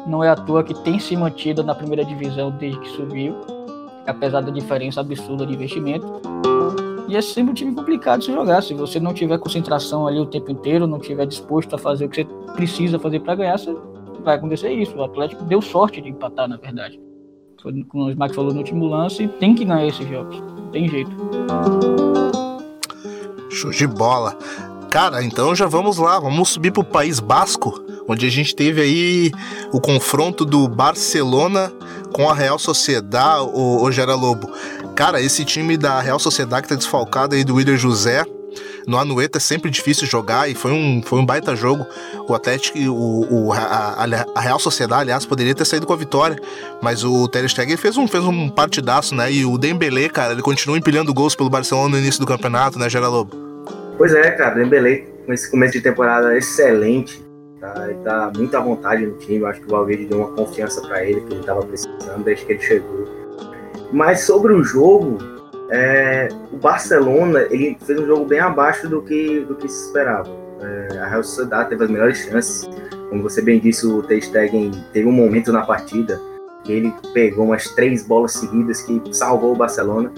Não 0.06 0.22
é 0.22 0.28
à 0.28 0.36
toa 0.36 0.64
que 0.64 0.74
tem 0.82 0.98
se 0.98 1.16
mantido 1.16 1.62
na 1.62 1.74
primeira 1.74 2.04
divisão 2.04 2.50
desde 2.50 2.78
que 2.80 2.88
subiu, 2.90 3.34
apesar 4.06 4.40
da 4.40 4.50
diferença 4.50 5.00
absurda 5.00 5.46
de 5.46 5.54
investimento. 5.54 6.06
E 7.08 7.16
é 7.16 7.22
sempre 7.22 7.50
um 7.50 7.54
time 7.54 7.74
complicado 7.74 8.22
se 8.22 8.30
jogar. 8.30 8.62
Se 8.62 8.74
você 8.74 9.00
não 9.00 9.14
tiver 9.14 9.38
concentração 9.38 10.06
ali 10.06 10.20
o 10.20 10.26
tempo 10.26 10.52
inteiro, 10.52 10.86
não 10.86 10.98
tiver 10.98 11.26
disposto 11.26 11.74
a 11.74 11.78
fazer 11.78 12.04
o 12.04 12.08
que 12.08 12.22
você 12.22 12.28
precisa 12.54 12.98
fazer 12.98 13.20
para 13.20 13.34
ganhar, 13.34 13.56
vai 14.22 14.36
acontecer 14.36 14.70
isso. 14.72 14.94
O 14.94 15.02
Atlético 15.02 15.42
deu 15.44 15.62
sorte 15.62 16.00
de 16.00 16.10
empatar, 16.10 16.46
na 16.46 16.56
verdade 16.56 17.00
como 17.88 18.04
o 18.04 18.10
Smack 18.10 18.34
falou 18.34 18.52
no 18.52 18.58
último 18.58 18.86
lance, 18.86 19.26
tem 19.26 19.54
que 19.54 19.64
ganhar 19.64 19.86
esses 19.86 20.08
jogos. 20.08 20.42
Tem 20.72 20.88
jeito. 20.88 21.10
Show 23.50 23.70
de 23.70 23.86
bola. 23.86 24.36
Cara, 24.90 25.22
então 25.22 25.54
já 25.54 25.66
vamos 25.66 25.98
lá, 25.98 26.18
vamos 26.18 26.48
subir 26.50 26.72
para 26.72 26.80
o 26.80 26.84
País 26.84 27.20
Basco, 27.20 27.82
onde 28.08 28.26
a 28.26 28.30
gente 28.30 28.54
teve 28.54 28.80
aí 28.80 29.30
o 29.72 29.80
confronto 29.80 30.44
do 30.44 30.66
Barcelona 30.68 31.72
com 32.12 32.28
a 32.28 32.34
Real 32.34 32.58
Sociedad, 32.58 33.40
o, 33.42 33.82
o 33.82 33.92
Gera 33.92 34.14
Lobo. 34.14 34.50
Cara, 34.94 35.20
esse 35.20 35.44
time 35.44 35.76
da 35.76 36.00
Real 36.00 36.18
Sociedad 36.18 36.62
que 36.62 36.68
tá 36.68 36.74
desfalcado 36.74 37.34
aí 37.34 37.44
do 37.44 37.54
William 37.56 37.76
José, 37.76 38.24
no 38.86 38.96
Anueta 38.96 39.36
é 39.36 39.40
sempre 39.40 39.70
difícil 39.70 40.06
jogar 40.06 40.48
e 40.48 40.54
foi 40.54 40.72
um, 40.72 41.02
foi 41.04 41.18
um 41.18 41.26
baita 41.26 41.54
jogo. 41.54 41.86
O 42.26 42.34
Atlético, 42.34 42.78
o, 42.78 43.48
o 43.48 43.52
a, 43.52 44.06
a, 44.34 44.40
Real 44.40 44.58
Sociedade, 44.58 45.02
aliás, 45.02 45.26
poderia 45.26 45.54
ter 45.54 45.66
saído 45.66 45.86
com 45.86 45.92
a 45.92 45.96
vitória, 45.96 46.38
mas 46.80 47.04
o 47.04 47.28
Ter 47.28 47.46
Stegen 47.48 47.76
fez 47.76 47.98
um, 47.98 48.08
fez 48.08 48.24
um 48.24 48.48
partidaço, 48.48 49.14
né? 49.14 49.30
E 49.30 49.44
o 49.44 49.58
Dembélé, 49.58 50.08
cara, 50.08 50.32
ele 50.32 50.42
continua 50.42 50.78
empilhando 50.78 51.12
gols 51.12 51.34
pelo 51.34 51.50
Barcelona 51.50 51.90
no 51.90 51.98
início 51.98 52.18
do 52.18 52.26
campeonato, 52.26 52.78
né, 52.78 52.88
Gera 52.88 53.08
Lobo? 53.08 53.36
Pois 53.98 54.14
é, 54.14 54.30
cara, 54.30 54.54
Dembélé 54.54 55.04
com 55.26 55.34
esse 55.34 55.50
começo 55.50 55.74
de 55.74 55.82
temporada 55.82 56.34
excelente, 56.38 57.22
tá? 57.60 57.88
Ele 57.88 57.98
tá 58.02 58.32
muito 58.36 58.56
à 58.56 58.60
vontade 58.60 59.06
no 59.06 59.16
time, 59.18 59.44
acho 59.44 59.60
que 59.60 59.66
o 59.66 59.70
Valverde 59.70 60.06
deu 60.06 60.18
uma 60.18 60.32
confiança 60.32 60.80
para 60.82 61.04
ele 61.04 61.20
que 61.22 61.34
ele 61.34 61.44
tava 61.44 61.62
precisando 61.62 62.24
desde 62.24 62.44
que 62.46 62.52
ele 62.52 62.62
chegou. 62.62 63.04
Mas 63.92 64.20
sobre 64.20 64.52
o 64.52 64.62
jogo, 64.62 65.18
é, 65.70 66.28
o 66.52 66.56
Barcelona 66.56 67.46
ele 67.50 67.76
fez 67.84 67.98
um 68.00 68.06
jogo 68.06 68.24
bem 68.24 68.40
abaixo 68.40 68.88
do 68.88 69.02
que, 69.02 69.40
do 69.40 69.54
que 69.54 69.68
se 69.68 69.86
esperava. 69.86 70.28
É, 70.60 70.98
a 70.98 71.06
Real 71.06 71.22
Sociedade 71.22 71.70
teve 71.70 71.84
as 71.84 71.90
melhores 71.90 72.18
chances. 72.18 72.68
Como 73.08 73.22
você 73.22 73.40
bem 73.40 73.58
disse, 73.58 73.86
o 73.86 74.02
Ter 74.02 74.20
Stegen 74.20 74.70
teve 74.92 75.06
um 75.06 75.12
momento 75.12 75.52
na 75.52 75.64
partida 75.64 76.20
que 76.64 76.72
ele 76.72 76.92
pegou 77.14 77.46
umas 77.46 77.68
três 77.70 78.06
bolas 78.06 78.32
seguidas 78.32 78.82
que 78.82 79.00
salvou 79.12 79.52
o 79.52 79.56
Barcelona. 79.56 80.12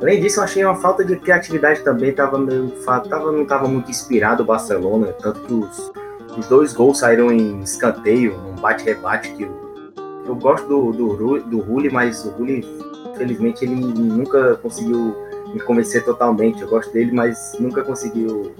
Além 0.00 0.20
disso, 0.20 0.40
eu 0.40 0.44
achei 0.44 0.64
uma 0.64 0.74
falta 0.74 1.04
de 1.04 1.14
criatividade 1.16 1.82
também. 1.82 2.12
Tava 2.12 2.38
meio, 2.38 2.72
tava, 3.08 3.30
não 3.30 3.42
estava 3.42 3.68
muito 3.68 3.88
inspirado 3.88 4.42
o 4.42 4.46
Barcelona, 4.46 5.12
tanto 5.20 5.40
que 5.42 5.54
os, 5.54 5.92
os 6.36 6.46
dois 6.46 6.72
gols 6.72 6.98
saíram 6.98 7.30
em 7.30 7.60
escanteio, 7.60 8.34
um 8.34 8.60
bate-rebate 8.60 9.30
que 9.32 9.44
eu, 9.44 10.36
gosto 10.36 10.66
do, 10.66 10.92
do, 10.92 11.40
do 11.40 11.60
Rulli, 11.60 11.90
mas 11.90 12.24
o 12.24 12.30
Rulli 12.30 12.64
Infelizmente 13.12 13.64
ele 13.64 13.74
nunca 13.74 14.56
conseguiu 14.56 15.14
me 15.52 15.60
convencer 15.60 16.04
totalmente. 16.04 16.62
Eu 16.62 16.68
gosto 16.68 16.92
dele, 16.92 17.12
mas 17.12 17.56
nunca 17.60 17.82
conseguiu 17.82 18.52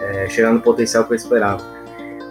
é, 0.00 0.28
chegar 0.28 0.52
no 0.52 0.60
potencial 0.60 1.04
que 1.04 1.12
eu 1.12 1.16
esperava. 1.16 1.62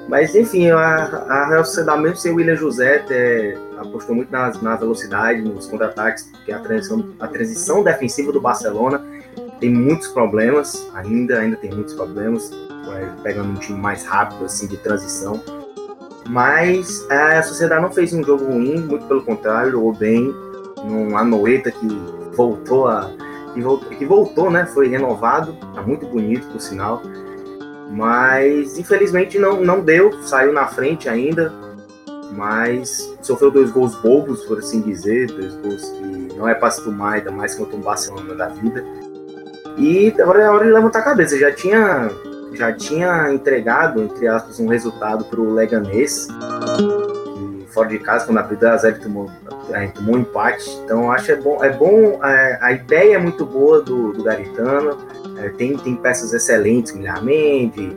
Mas 0.07 0.35
enfim, 0.35 0.69
a, 0.69 0.77
a 0.77 1.47
Real 1.50 1.65
Sociedade, 1.65 2.01
mesmo 2.01 2.17
sem 2.17 2.31
o 2.31 2.35
William 2.35 2.55
José, 2.55 3.03
é, 3.09 3.57
apostou 3.77 4.15
muito 4.15 4.31
na, 4.31 4.51
na 4.62 4.75
velocidade, 4.75 5.41
nos 5.41 5.65
contra-ataques, 5.67 6.29
porque 6.31 6.51
a 6.51 6.59
transição, 6.59 7.13
a 7.19 7.27
transição 7.27 7.83
defensiva 7.83 8.31
do 8.31 8.39
Barcelona 8.39 9.03
tem 9.59 9.69
muitos 9.69 10.09
problemas, 10.09 10.88
ainda, 10.93 11.39
ainda 11.39 11.55
tem 11.55 11.71
muitos 11.71 11.93
problemas, 11.93 12.51
pegando 13.22 13.50
um 13.50 13.56
time 13.56 13.80
mais 13.80 14.06
rápido 14.06 14.46
assim 14.46 14.68
de 14.68 14.78
transição. 14.78 15.42
Mas 16.30 17.06
a 17.10 17.44
Sociedade 17.44 17.82
não 17.82 17.92
fez 17.92 18.13
um 18.13 18.24
jogo 18.24 18.46
ruim, 18.46 18.80
muito 18.80 19.06
pelo 19.08 19.24
contrário, 19.24 19.72
jogou 19.72 19.94
bem, 19.94 20.34
num 20.84 21.18
Anoeta 21.18 21.72
que 21.72 21.88
voltou 22.36 22.88
a. 22.88 23.12
Que 23.54 23.62
voltou, 23.62 23.90
que 23.90 24.06
voltou, 24.06 24.50
né? 24.50 24.66
Foi 24.66 24.88
renovado, 24.88 25.56
tá 25.75 25.82
muito 25.82 26.08
bonito 26.08 26.48
por 26.48 26.60
sinal. 26.60 27.02
Mas 27.92 28.80
infelizmente 28.80 29.38
não, 29.38 29.62
não 29.62 29.82
deu, 29.82 30.12
saiu 30.24 30.52
na 30.54 30.66
frente 30.66 31.08
ainda. 31.08 31.54
Mas 32.32 33.16
sofreu 33.22 33.52
dois 33.52 33.70
gols 33.70 33.96
bobos, 34.02 34.44
por 34.46 34.58
assim 34.58 34.82
dizer, 34.82 35.28
dois 35.28 35.56
gols 35.58 35.84
que 35.90 36.36
não 36.36 36.48
é 36.48 36.56
para 36.56 36.72
se 36.72 36.84
tomar, 36.84 37.13
ainda 37.13 37.32
mais 37.32 37.54
contra 37.54 37.75
um 37.75 37.82
Barcelona 37.82 38.34
da 38.34 38.48
vida. 38.48 38.84
E 39.78 40.13
agora 40.20 40.42
é 40.42 40.50
hora 40.50 40.66
de 40.66 40.72
levantar 40.72 41.00
a 41.00 41.04
cabeça. 41.04 41.38
Já 41.38 41.52
tinha, 41.52 42.10
já 42.55 42.72
tinha 42.72 43.31
entregado, 43.31 44.01
entre 44.01 44.27
aspas, 44.27 44.60
um 44.60 44.67
resultado 44.67 45.25
para 45.25 45.39
o 45.39 45.53
Leganês 45.53 46.27
fora 47.74 47.89
de 47.89 48.00
casa, 48.00 48.25
quando 48.25 48.38
abriu 48.38 48.57
2x0, 48.57 49.01
tomou, 49.01 49.31
tomou 49.95 50.15
um 50.15 50.19
empate. 50.19 50.69
Então 50.86 51.12
acho 51.12 51.31
é 51.31 51.36
bom, 51.36 51.63
é 51.63 51.69
bom 51.72 52.24
é, 52.24 52.60
a 52.62 52.72
ideia 52.72 53.15
é 53.15 53.17
muito 53.17 53.45
boa 53.45 53.81
do, 53.81 54.13
do 54.13 54.24
Garitano. 54.24 54.98
É, 55.39 55.50
tem, 55.50 55.75
tem 55.75 55.95
peças 55.95 56.31
excelentes, 56.31 56.91
Guilherme 56.91 57.25
Mendes, 57.25 57.95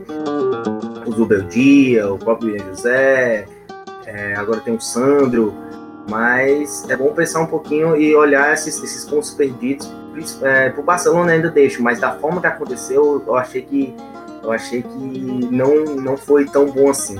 o 1.06 1.12
Zubeldia, 1.12 2.10
o 2.10 2.18
próprio 2.18 2.52
William 2.52 2.66
José, 2.70 3.44
é, 4.06 4.34
agora 4.34 4.60
tem 4.60 4.74
o 4.74 4.80
Sandro, 4.80 5.54
mas 6.08 6.88
é 6.88 6.96
bom 6.96 7.12
pensar 7.12 7.40
um 7.40 7.46
pouquinho 7.46 7.94
e 7.94 8.16
olhar 8.16 8.54
esses, 8.54 8.82
esses 8.82 9.04
pontos 9.04 9.30
perdidos. 9.32 9.92
É, 10.42 10.70
pro 10.70 10.82
Barcelona 10.82 11.32
ainda 11.32 11.50
deixo, 11.50 11.82
mas 11.82 12.00
da 12.00 12.12
forma 12.12 12.40
que 12.40 12.46
aconteceu, 12.46 13.22
eu 13.26 13.36
achei 13.36 13.60
que 13.60 13.94
eu 14.42 14.52
achei 14.52 14.82
que 14.82 14.88
não, 14.88 15.84
não 15.96 16.16
foi 16.16 16.44
tão 16.46 16.70
bom 16.70 16.90
assim. 16.90 17.16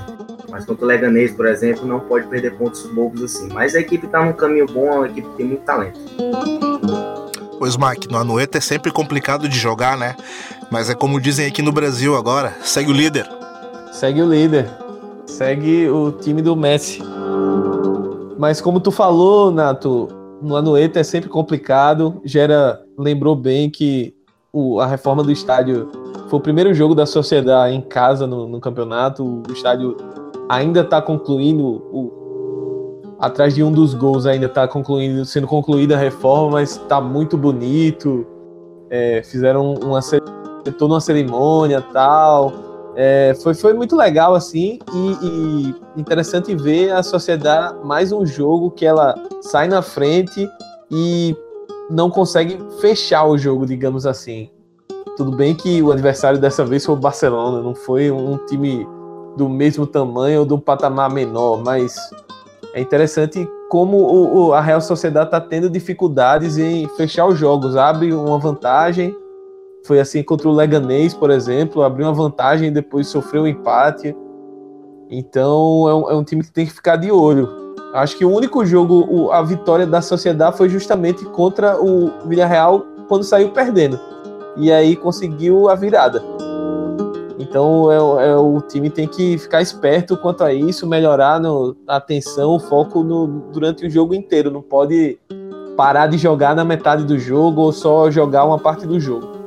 Mas 0.49 0.65
contra 0.65 0.85
o 0.85 0.87
Leganês, 0.87 1.31
por 1.31 1.45
exemplo, 1.45 1.85
não 1.85 1.99
pode 1.99 2.27
perder 2.27 2.57
pontos 2.57 2.85
bobos 2.87 3.21
assim. 3.21 3.49
Mas 3.51 3.75
a 3.75 3.79
equipe 3.79 4.05
está 4.05 4.23
num 4.23 4.33
caminho 4.33 4.65
bom, 4.65 5.03
a 5.03 5.07
equipe 5.07 5.27
tem 5.35 5.45
muito 5.45 5.63
talento. 5.63 5.99
Pois, 7.59 7.75
Mike, 7.75 8.07
no 8.09 8.17
Anueta 8.17 8.59
é 8.59 8.61
sempre 8.61 8.91
complicado 8.91 9.49
de 9.49 9.57
jogar, 9.57 9.97
né? 9.97 10.15
Mas 10.71 10.89
é 10.89 10.95
como 10.95 11.19
dizem 11.19 11.47
aqui 11.47 11.61
no 11.61 11.71
Brasil 11.71 12.15
agora, 12.15 12.55
segue 12.61 12.91
o 12.91 12.93
líder. 12.93 13.27
Segue 13.91 14.21
o 14.21 14.29
líder. 14.29 14.69
Segue 15.25 15.89
o 15.89 16.11
time 16.11 16.41
do 16.41 16.55
Messi. 16.55 17.01
Mas 18.37 18.61
como 18.61 18.79
tu 18.79 18.91
falou, 18.91 19.51
Nato, 19.51 20.07
no 20.41 20.55
Anueta 20.55 20.99
é 20.99 21.03
sempre 21.03 21.29
complicado. 21.29 22.21
Gera 22.23 22.79
lembrou 22.97 23.35
bem 23.35 23.69
que 23.69 24.13
o, 24.53 24.79
a 24.79 24.85
reforma 24.85 25.23
do 25.23 25.31
estádio 25.31 25.89
foi 26.29 26.39
o 26.39 26.41
primeiro 26.41 26.73
jogo 26.73 26.93
da 26.93 27.05
Sociedade 27.05 27.73
em 27.73 27.81
casa 27.81 28.27
no, 28.27 28.47
no 28.47 28.59
campeonato. 28.59 29.23
O 29.47 29.51
estádio 29.51 29.95
ainda 30.49 30.81
está 30.81 31.01
concluindo 31.01 31.65
o, 31.91 33.15
atrás 33.19 33.55
de 33.55 33.63
um 33.63 33.71
dos 33.71 33.93
gols 33.93 34.25
ainda 34.25 34.45
está 34.45 34.67
concluindo, 34.67 35.25
sendo 35.25 35.47
concluída 35.47 35.95
a 35.95 35.97
reforma, 35.97 36.53
mas 36.53 36.71
está 36.71 37.01
muito 37.01 37.37
bonito. 37.37 38.25
É, 38.89 39.21
fizeram 39.23 39.73
uma 39.75 39.99
toda 40.77 40.93
uma 40.93 41.01
cerimônia 41.01 41.81
tal. 41.81 42.53
É, 42.95 43.35
foi, 43.43 43.53
foi 43.53 43.73
muito 43.73 43.95
legal 43.95 44.33
assim 44.33 44.79
e, 44.91 45.11
e, 45.21 45.75
interessante 46.01 46.55
ver 46.55 46.91
a 46.91 47.03
sociedade 47.03 47.75
mais 47.83 48.11
um 48.11 48.25
jogo 48.25 48.71
que 48.71 48.87
ela 48.87 49.13
sai 49.39 49.67
na 49.67 49.83
frente 49.83 50.49
e 50.89 51.35
não 51.91 52.09
consegue 52.09 52.57
fechar 52.81 53.23
o 53.25 53.37
jogo, 53.37 53.67
digamos 53.67 54.07
assim. 54.07 54.49
Tudo 55.17 55.35
bem 55.35 55.55
que 55.55 55.81
o 55.81 55.91
adversário 55.91 56.39
dessa 56.39 56.63
vez 56.63 56.85
foi 56.85 56.93
o 56.93 56.97
Barcelona, 56.97 57.59
não 57.59 57.73
foi 57.73 58.11
um 58.11 58.37
time 58.45 58.87
do 59.35 59.49
mesmo 59.49 59.87
tamanho 59.87 60.41
ou 60.41 60.45
de 60.45 60.53
um 60.53 60.59
patamar 60.59 61.11
menor, 61.11 61.63
mas 61.63 61.95
é 62.71 62.79
interessante 62.79 63.49
como 63.67 63.97
o, 63.97 64.37
o, 64.37 64.53
a 64.53 64.61
Real 64.61 64.79
Sociedade 64.79 65.29
está 65.29 65.41
tendo 65.41 65.71
dificuldades 65.71 66.59
em 66.59 66.87
fechar 66.89 67.25
os 67.25 67.37
jogos. 67.37 67.75
Abre 67.75 68.13
uma 68.13 68.37
vantagem, 68.37 69.11
foi 69.87 69.99
assim 69.99 70.21
contra 70.21 70.47
o 70.47 70.51
Leganês, 70.51 71.15
por 71.15 71.31
exemplo, 71.31 71.81
abriu 71.81 72.05
uma 72.05 72.13
vantagem 72.13 72.67
e 72.67 72.71
depois 72.71 73.07
sofreu 73.07 73.43
um 73.43 73.47
empate. 73.47 74.15
Então 75.09 75.89
é 75.89 75.95
um, 75.95 76.11
é 76.11 76.15
um, 76.15 76.23
time 76.23 76.43
que 76.43 76.51
tem 76.51 76.67
que 76.67 76.73
ficar 76.73 76.95
de 76.95 77.11
olho. 77.11 77.49
Acho 77.95 78.15
que 78.15 78.23
o 78.23 78.31
único 78.31 78.63
jogo, 78.63 79.07
o, 79.09 79.31
a 79.31 79.41
vitória 79.41 79.87
da 79.87 79.99
Sociedade 79.99 80.55
foi 80.57 80.69
justamente 80.69 81.25
contra 81.25 81.81
o 81.81 82.27
Villarreal 82.27 82.85
quando 83.07 83.23
saiu 83.23 83.49
perdendo. 83.49 83.99
E 84.57 84.71
aí 84.71 84.95
conseguiu 84.95 85.69
a 85.69 85.75
virada. 85.75 86.23
Então 87.39 87.91
é, 87.91 88.29
é, 88.29 88.35
o 88.35 88.59
time 88.61 88.89
tem 88.89 89.07
que 89.07 89.37
ficar 89.37 89.61
esperto 89.61 90.17
quanto 90.17 90.43
a 90.43 90.53
isso, 90.53 90.87
melhorar 90.87 91.39
no, 91.39 91.75
a 91.87 91.97
atenção, 91.97 92.55
o 92.55 92.59
foco 92.59 93.03
no, 93.03 93.27
durante 93.53 93.85
o 93.85 93.89
jogo 93.89 94.13
inteiro. 94.13 94.51
Não 94.51 94.61
pode 94.61 95.17
parar 95.77 96.07
de 96.07 96.17
jogar 96.17 96.55
na 96.55 96.65
metade 96.65 97.05
do 97.05 97.17
jogo 97.19 97.61
ou 97.61 97.71
só 97.71 98.09
jogar 98.09 98.45
uma 98.45 98.57
parte 98.57 98.85
do 98.85 98.99
jogo. 98.99 99.37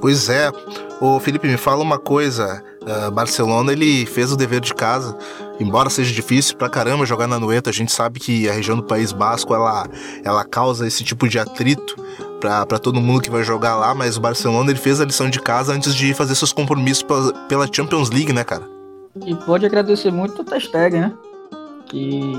Pois 0.00 0.28
é. 0.28 0.50
O 1.00 1.20
Felipe 1.20 1.46
me 1.46 1.56
fala 1.56 1.82
uma 1.82 1.98
coisa. 1.98 2.62
Uh, 2.82 3.10
Barcelona 3.10 3.72
ele 3.72 4.06
fez 4.06 4.32
o 4.32 4.36
dever 4.36 4.60
de 4.60 4.74
casa. 4.74 5.16
Embora 5.60 5.90
seja 5.90 6.12
difícil 6.12 6.56
pra 6.56 6.68
caramba 6.68 7.04
jogar 7.04 7.26
na 7.26 7.38
Noeta, 7.38 7.70
a 7.70 7.72
gente 7.72 7.92
sabe 7.92 8.18
que 8.18 8.48
a 8.48 8.52
região 8.52 8.76
do 8.76 8.82
País 8.82 9.12
Basco 9.12 9.54
ela, 9.54 9.86
ela 10.24 10.44
causa 10.44 10.86
esse 10.86 11.04
tipo 11.04 11.28
de 11.28 11.38
atrito 11.38 11.96
para 12.40 12.78
todo 12.78 13.00
mundo 13.00 13.20
que 13.20 13.30
vai 13.30 13.42
jogar 13.42 13.76
lá, 13.76 13.94
mas 13.94 14.16
o 14.16 14.20
Barcelona 14.20 14.70
ele 14.70 14.78
fez 14.78 15.00
a 15.00 15.04
lição 15.04 15.28
de 15.28 15.40
casa 15.40 15.72
antes 15.72 15.94
de 15.94 16.14
fazer 16.14 16.34
seus 16.34 16.52
compromissos 16.52 17.02
pela, 17.02 17.32
pela 17.48 17.68
Champions 17.70 18.10
League, 18.10 18.32
né, 18.32 18.44
cara? 18.44 18.62
E 19.26 19.34
pode 19.34 19.66
agradecer 19.66 20.10
muito 20.10 20.42
o 20.42 20.44
Testeg, 20.44 20.98
né? 20.98 21.12
Que 21.86 22.32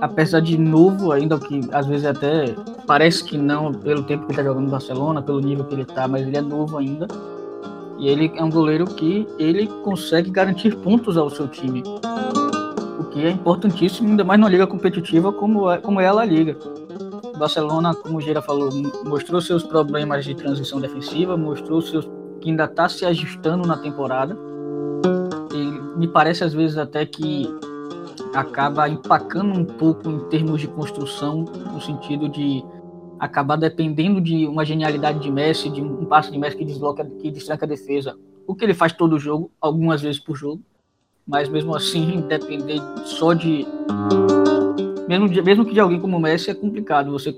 apesar 0.00 0.40
de 0.40 0.56
novo 0.56 1.12
ainda, 1.12 1.38
que 1.38 1.60
às 1.72 1.86
vezes 1.86 2.06
até 2.06 2.54
parece 2.86 3.24
que 3.24 3.36
não, 3.36 3.72
pelo 3.72 4.02
tempo 4.02 4.26
que 4.26 4.32
ele 4.32 4.36
tá 4.36 4.44
jogando 4.44 4.64
no 4.64 4.70
Barcelona, 4.70 5.22
pelo 5.22 5.40
nível 5.40 5.64
que 5.64 5.74
ele 5.74 5.84
tá, 5.84 6.08
mas 6.08 6.26
ele 6.26 6.36
é 6.36 6.40
novo 6.40 6.78
ainda. 6.78 7.06
E 7.98 8.08
ele 8.08 8.32
é 8.36 8.44
um 8.44 8.50
goleiro 8.50 8.86
que 8.86 9.26
ele 9.38 9.66
consegue 9.82 10.30
garantir 10.30 10.76
pontos 10.76 11.16
ao 11.16 11.28
seu 11.28 11.48
time. 11.48 11.82
O 12.98 13.04
que 13.04 13.26
é 13.26 13.30
importantíssimo, 13.30 14.08
ainda 14.08 14.22
mais 14.22 14.38
numa 14.38 14.50
liga 14.50 14.66
competitiva 14.66 15.32
como 15.32 15.70
é, 15.70 15.78
como 15.78 16.00
é 16.00 16.06
a 16.06 16.12
La 16.12 16.24
Liga. 16.24 16.56
Barcelona, 17.38 17.94
como 17.94 18.18
o 18.18 18.20
Gira 18.20 18.42
falou, 18.42 18.70
mostrou 19.04 19.40
seus 19.40 19.62
problemas 19.62 20.24
de 20.24 20.34
transição 20.34 20.80
defensiva, 20.80 21.36
mostrou 21.36 21.80
seus 21.80 22.08
que 22.40 22.50
ainda 22.50 22.64
está 22.64 22.88
se 22.88 23.04
ajustando 23.04 23.66
na 23.66 23.76
temporada. 23.76 24.36
E 25.52 25.98
me 25.98 26.06
parece 26.06 26.44
às 26.44 26.52
vezes 26.52 26.76
até 26.76 27.04
que 27.04 27.48
acaba 28.34 28.88
empacando 28.88 29.58
um 29.58 29.64
pouco 29.64 30.08
em 30.08 30.20
termos 30.28 30.60
de 30.60 30.68
construção, 30.68 31.44
no 31.72 31.80
sentido 31.80 32.28
de 32.28 32.64
acabar 33.18 33.56
dependendo 33.56 34.20
de 34.20 34.46
uma 34.46 34.64
genialidade 34.64 35.18
de 35.18 35.30
Messi, 35.30 35.68
de 35.68 35.82
um 35.82 36.04
passe 36.04 36.30
de 36.30 36.38
Messi 36.38 36.56
que 36.56 36.64
desloca, 36.64 37.04
que 37.04 37.30
destranca 37.30 37.64
a 37.64 37.68
defesa. 37.68 38.16
O 38.46 38.54
que 38.54 38.64
ele 38.64 38.74
faz 38.74 38.92
todo 38.92 39.18
jogo, 39.18 39.50
algumas 39.60 40.00
vezes 40.00 40.20
por 40.20 40.36
jogo, 40.36 40.62
mas 41.26 41.48
mesmo 41.48 41.74
assim 41.74 42.20
depender 42.22 42.80
só 43.04 43.34
de 43.34 43.66
mesmo, 45.08 45.26
mesmo 45.42 45.64
que 45.64 45.72
de 45.72 45.80
alguém 45.80 45.98
como 45.98 46.18
o 46.18 46.20
Messi 46.20 46.50
é 46.50 46.54
complicado. 46.54 47.10
Você 47.10 47.34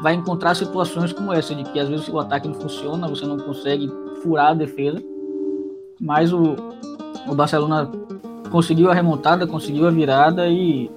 vai 0.00 0.14
encontrar 0.14 0.54
situações 0.54 1.12
como 1.12 1.32
essa, 1.32 1.54
de 1.54 1.64
que 1.64 1.80
às 1.80 1.88
vezes 1.88 2.08
o 2.08 2.18
ataque 2.18 2.46
não 2.46 2.54
funciona, 2.54 3.08
você 3.08 3.26
não 3.26 3.36
consegue 3.38 3.90
furar 4.22 4.52
a 4.52 4.54
defesa. 4.54 5.02
Mas 6.00 6.32
o, 6.32 6.54
o 7.26 7.34
Barcelona 7.34 7.90
conseguiu 8.50 8.90
a 8.90 8.94
remontada, 8.94 9.46
conseguiu 9.46 9.86
a 9.88 9.90
virada 9.90 10.48
e 10.48 10.88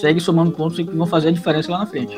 segue 0.00 0.20
somando 0.20 0.52
pontos 0.52 0.76
que 0.76 0.84
vão 0.84 1.06
fazer 1.06 1.28
a 1.28 1.32
diferença 1.32 1.72
lá 1.72 1.78
na 1.78 1.86
frente. 1.86 2.16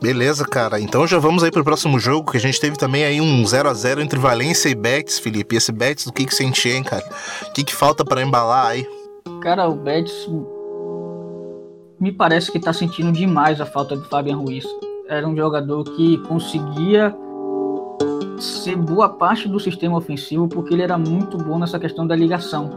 Beleza, 0.00 0.44
cara. 0.44 0.80
Então 0.80 1.06
já 1.06 1.18
vamos 1.18 1.44
aí 1.44 1.50
pro 1.50 1.64
próximo 1.64 1.98
jogo, 1.98 2.30
que 2.30 2.36
a 2.36 2.40
gente 2.40 2.60
teve 2.60 2.76
também 2.76 3.04
aí 3.04 3.20
um 3.20 3.44
0 3.46 3.68
a 3.68 3.74
0 3.74 4.00
entre 4.00 4.18
Valência 4.18 4.68
e 4.68 4.74
Betis, 4.74 5.18
Felipe. 5.18 5.54
E 5.54 5.58
esse 5.58 5.72
Betis, 5.72 6.04
do 6.04 6.12
que 6.12 6.26
que 6.26 6.34
você 6.34 6.44
hein, 6.44 6.82
cara? 6.82 7.04
O 7.48 7.52
que 7.52 7.64
que 7.64 7.74
falta 7.74 8.04
para 8.04 8.22
embalar 8.22 8.66
aí? 8.66 8.86
Cara, 9.40 9.68
o 9.68 9.74
Betis 9.74 10.28
me 11.98 12.12
parece 12.12 12.52
que 12.52 12.58
está 12.58 12.72
sentindo 12.72 13.12
demais 13.12 13.60
a 13.60 13.66
falta 13.66 13.96
de 13.96 14.06
Fabian 14.08 14.36
Ruiz. 14.36 14.64
Era 15.08 15.26
um 15.26 15.36
jogador 15.36 15.84
que 15.84 16.18
conseguia 16.18 17.16
ser 18.38 18.76
boa 18.76 19.08
parte 19.08 19.48
do 19.48 19.58
sistema 19.58 19.96
ofensivo 19.96 20.48
porque 20.48 20.74
ele 20.74 20.82
era 20.82 20.98
muito 20.98 21.38
bom 21.38 21.58
nessa 21.58 21.78
questão 21.78 22.06
da 22.06 22.14
ligação. 22.14 22.70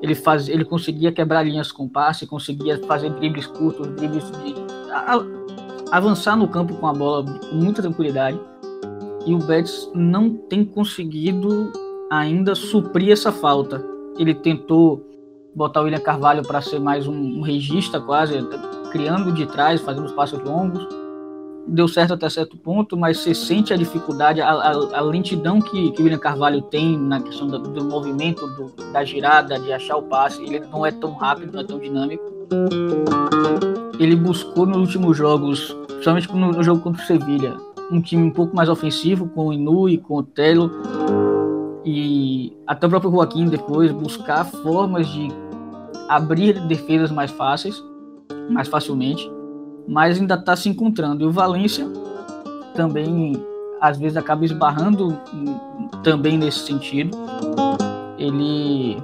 Ele, 0.00 0.14
faz, 0.14 0.48
ele 0.48 0.64
conseguia 0.64 1.10
quebrar 1.10 1.42
linhas 1.42 1.72
com 1.72 1.88
passe, 1.88 2.26
conseguia 2.26 2.78
fazer 2.86 3.10
dribles 3.10 3.46
curtos, 3.46 3.88
dribles 3.96 4.30
de 4.30 4.54
a, 4.92 5.24
avançar 5.90 6.36
no 6.36 6.46
campo 6.46 6.74
com 6.74 6.86
a 6.86 6.92
bola 6.92 7.24
com 7.24 7.56
muita 7.56 7.82
tranquilidade. 7.82 8.38
E 9.26 9.34
o 9.34 9.38
Betis 9.38 9.90
não 9.92 10.30
tem 10.30 10.64
conseguido 10.64 11.72
ainda 12.10 12.54
suprir 12.54 13.10
essa 13.10 13.32
falta. 13.32 13.84
Ele 14.18 14.34
tentou 14.34 15.04
botar 15.56 15.80
o 15.80 15.84
William 15.84 16.00
Carvalho 16.00 16.42
para 16.42 16.60
ser 16.60 16.78
mais 16.78 17.06
um, 17.06 17.38
um 17.38 17.40
regista 17.40 17.98
quase, 17.98 18.46
criando 18.92 19.32
de 19.32 19.46
trás, 19.46 19.80
fazendo 19.80 20.04
os 20.04 20.12
passos 20.12 20.38
longos. 20.42 20.86
Deu 21.66 21.88
certo 21.88 22.12
até 22.12 22.28
certo 22.28 22.58
ponto, 22.58 22.96
mas 22.96 23.18
você 23.18 23.34
sente 23.34 23.72
a 23.72 23.76
dificuldade, 23.76 24.40
a, 24.40 24.50
a, 24.50 24.98
a 24.98 25.00
lentidão 25.00 25.60
que, 25.60 25.90
que 25.92 26.00
o 26.00 26.04
William 26.04 26.18
Carvalho 26.18 26.60
tem 26.60 26.96
na 26.96 27.20
questão 27.20 27.48
do, 27.48 27.58
do 27.58 27.84
movimento, 27.84 28.46
do, 28.46 28.92
da 28.92 29.02
girada, 29.02 29.58
de 29.58 29.72
achar 29.72 29.96
o 29.96 30.02
passe. 30.02 30.42
Ele 30.42 30.60
não 30.60 30.84
é 30.84 30.92
tão 30.92 31.14
rápido, 31.14 31.54
não 31.54 31.60
é 31.60 31.64
tão 31.64 31.78
dinâmico. 31.78 32.22
Ele 33.98 34.14
buscou 34.14 34.66
nos 34.66 34.76
últimos 34.76 35.16
jogos, 35.16 35.74
principalmente 35.86 36.32
no, 36.32 36.52
no 36.52 36.62
jogo 36.62 36.82
contra 36.82 37.02
o 37.02 37.06
Sevilha, 37.06 37.56
um 37.90 38.00
time 38.00 38.22
um 38.22 38.30
pouco 38.30 38.54
mais 38.54 38.68
ofensivo, 38.68 39.26
com 39.30 39.48
o 39.48 39.52
Inui, 39.52 39.96
com 39.96 40.16
o 40.18 40.22
Telo 40.22 40.70
e 41.84 42.52
até 42.66 42.86
o 42.86 42.90
próprio 42.90 43.12
Joaquim 43.12 43.46
depois 43.46 43.92
buscar 43.92 44.44
formas 44.44 45.08
de 45.08 45.28
abrir 46.08 46.60
defesas 46.66 47.10
mais 47.10 47.30
fáceis, 47.30 47.82
mais 48.50 48.68
facilmente, 48.68 49.30
mas 49.86 50.20
ainda 50.20 50.34
está 50.34 50.56
se 50.56 50.68
encontrando. 50.68 51.24
E 51.24 51.26
o 51.26 51.32
Valência 51.32 51.86
também 52.74 53.32
às 53.80 53.98
vezes 53.98 54.16
acaba 54.16 54.44
esbarrando 54.44 55.18
também 56.02 56.38
nesse 56.38 56.60
sentido. 56.60 57.16
Ele 58.18 58.96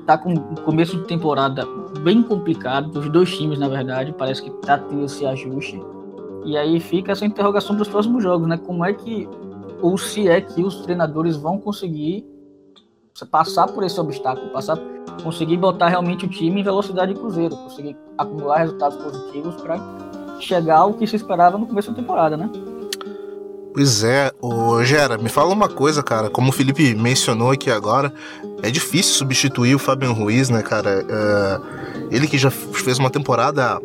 está 0.00 0.18
com 0.18 0.34
o 0.34 0.60
começo 0.62 0.96
de 0.96 1.04
temporada 1.04 1.64
bem 2.02 2.22
complicado 2.22 2.90
dos 2.90 3.08
dois 3.10 3.36
times, 3.36 3.58
na 3.58 3.68
verdade, 3.68 4.14
parece 4.16 4.42
que 4.42 4.50
está 4.50 4.78
tendo 4.78 5.04
esse 5.04 5.24
ajuste. 5.26 5.80
E 6.44 6.56
aí 6.56 6.80
fica 6.80 7.12
essa 7.12 7.26
interrogação 7.26 7.76
para 7.76 7.82
os 7.82 7.88
próximos 7.88 8.22
jogos, 8.22 8.48
né? 8.48 8.56
Como 8.56 8.84
é 8.84 8.92
que 8.92 9.28
ou 9.80 9.96
se 9.96 10.28
é 10.28 10.40
que 10.40 10.62
os 10.62 10.80
treinadores 10.80 11.36
vão 11.36 11.58
conseguir 11.58 12.26
passar 13.30 13.66
por 13.68 13.84
esse 13.84 14.00
obstáculo, 14.00 14.50
passar 14.50 14.78
conseguir 15.22 15.56
botar 15.56 15.88
realmente 15.88 16.24
o 16.24 16.28
time 16.28 16.60
em 16.60 16.64
velocidade 16.64 17.14
de 17.14 17.20
cruzeiro, 17.20 17.56
conseguir 17.56 17.96
acumular 18.16 18.58
resultados 18.58 18.96
positivos 18.98 19.56
para 19.56 19.78
chegar 20.40 20.78
ao 20.78 20.94
que 20.94 21.06
se 21.06 21.16
esperava 21.16 21.58
no 21.58 21.66
começo 21.66 21.90
da 21.90 21.96
temporada, 21.96 22.36
né? 22.36 22.50
Pois 23.74 24.02
é, 24.02 24.32
o 24.40 24.82
Gera, 24.82 25.16
me 25.18 25.28
fala 25.28 25.52
uma 25.52 25.68
coisa, 25.68 26.02
cara. 26.02 26.28
Como 26.30 26.48
o 26.48 26.52
Felipe 26.52 26.94
mencionou 26.94 27.52
aqui 27.52 27.70
agora, 27.70 28.12
é 28.62 28.70
difícil 28.70 29.14
substituir 29.14 29.74
o 29.74 29.78
Fabian 29.78 30.12
Ruiz, 30.12 30.48
né, 30.48 30.62
cara? 30.62 31.04
Uh, 31.04 32.08
ele 32.10 32.26
que 32.26 32.38
já 32.38 32.50
fez 32.50 32.98
uma 32.98 33.10
temporada 33.10 33.80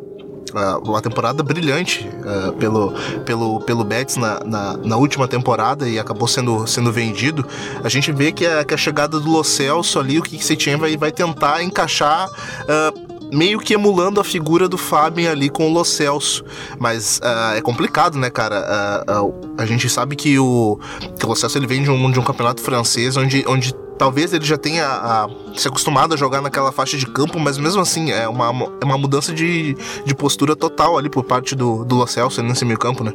uma 0.84 1.02
temporada 1.02 1.42
brilhante 1.42 2.08
uh, 2.08 2.54
pelo, 2.54 2.94
pelo, 3.26 3.60
pelo 3.62 3.84
Betis 3.84 4.18
na, 4.18 4.40
na, 4.46 4.78
na, 4.78 4.98
última 4.98 5.28
temporada 5.28 5.88
e 5.88 5.98
acabou 5.98 6.28
sendo, 6.28 6.68
sendo 6.68 6.92
vendido, 6.92 7.46
a 7.84 7.90
gente 7.90 8.12
vê 8.12 8.32
que 8.32 8.46
a, 8.46 8.64
que 8.64 8.74
a 8.74 8.78
chegada 8.78 9.20
do 9.20 9.30
Lo 9.30 9.44
Celso 9.44 10.00
ali, 10.00 10.20
o 10.20 10.22
que 10.22 10.44
Setien 10.44 10.78
vai, 10.78 10.96
vai 10.98 11.12
tentar 11.12 11.64
encaixar. 11.64 12.30
Uh, 12.30 13.14
meio 13.34 13.60
que 13.60 13.74
emulando 13.74 14.22
a 14.22 14.24
figura 14.24 14.70
do 14.70 14.78
Fábio 14.78 15.30
ali 15.30 15.50
com 15.50 15.68
o 15.68 15.74
Lo 15.74 15.84
Celso. 15.84 16.46
Mas 16.80 17.20
uh, 17.20 17.56
é 17.56 17.62
complicado, 17.62 18.18
né, 18.18 18.30
cara? 18.30 19.04
Uh, 19.08 19.28
uh, 19.28 19.56
a 19.58 19.66
gente 19.66 19.90
sabe 19.90 20.16
que 20.16 20.38
o, 20.38 20.80
que 21.18 21.26
o 21.26 21.30
Lo 21.30 21.36
Celso 21.36 21.58
ele 21.58 21.66
vem 21.66 21.82
de 21.82 21.90
um, 21.90 22.12
de 22.12 22.20
um 22.20 22.24
campeonato 22.24 22.62
francês 22.62 23.18
onde, 23.18 23.44
onde 23.48 23.74
talvez 23.98 24.34
ele 24.34 24.46
já 24.46 24.58
tenha 24.58 24.86
a, 24.86 25.30
se 25.56 25.68
acostumado 25.68 26.14
a 26.14 26.18
jogar 26.18 26.42
naquela 26.42 26.72
faixa 26.72 26.98
de 26.98 27.06
campo, 27.06 27.40
mas 27.40 27.58
mesmo 27.58 27.82
assim 27.82 28.12
é 28.12 28.28
uma, 28.28 28.46
é 28.82 28.86
uma 28.86 28.98
mudança 28.98 29.34
de, 29.34 29.76
de 30.06 30.16
postura 30.16 30.56
total 30.56 30.98
ali 30.98 31.10
por 31.10 31.24
parte 31.24 31.56
do, 31.56 31.84
do 31.84 31.96
Lo 31.96 32.08
Celso 32.08 32.42
nesse 32.42 32.66
meio 32.66 32.80
campo, 32.80 33.04
né? 33.04 33.14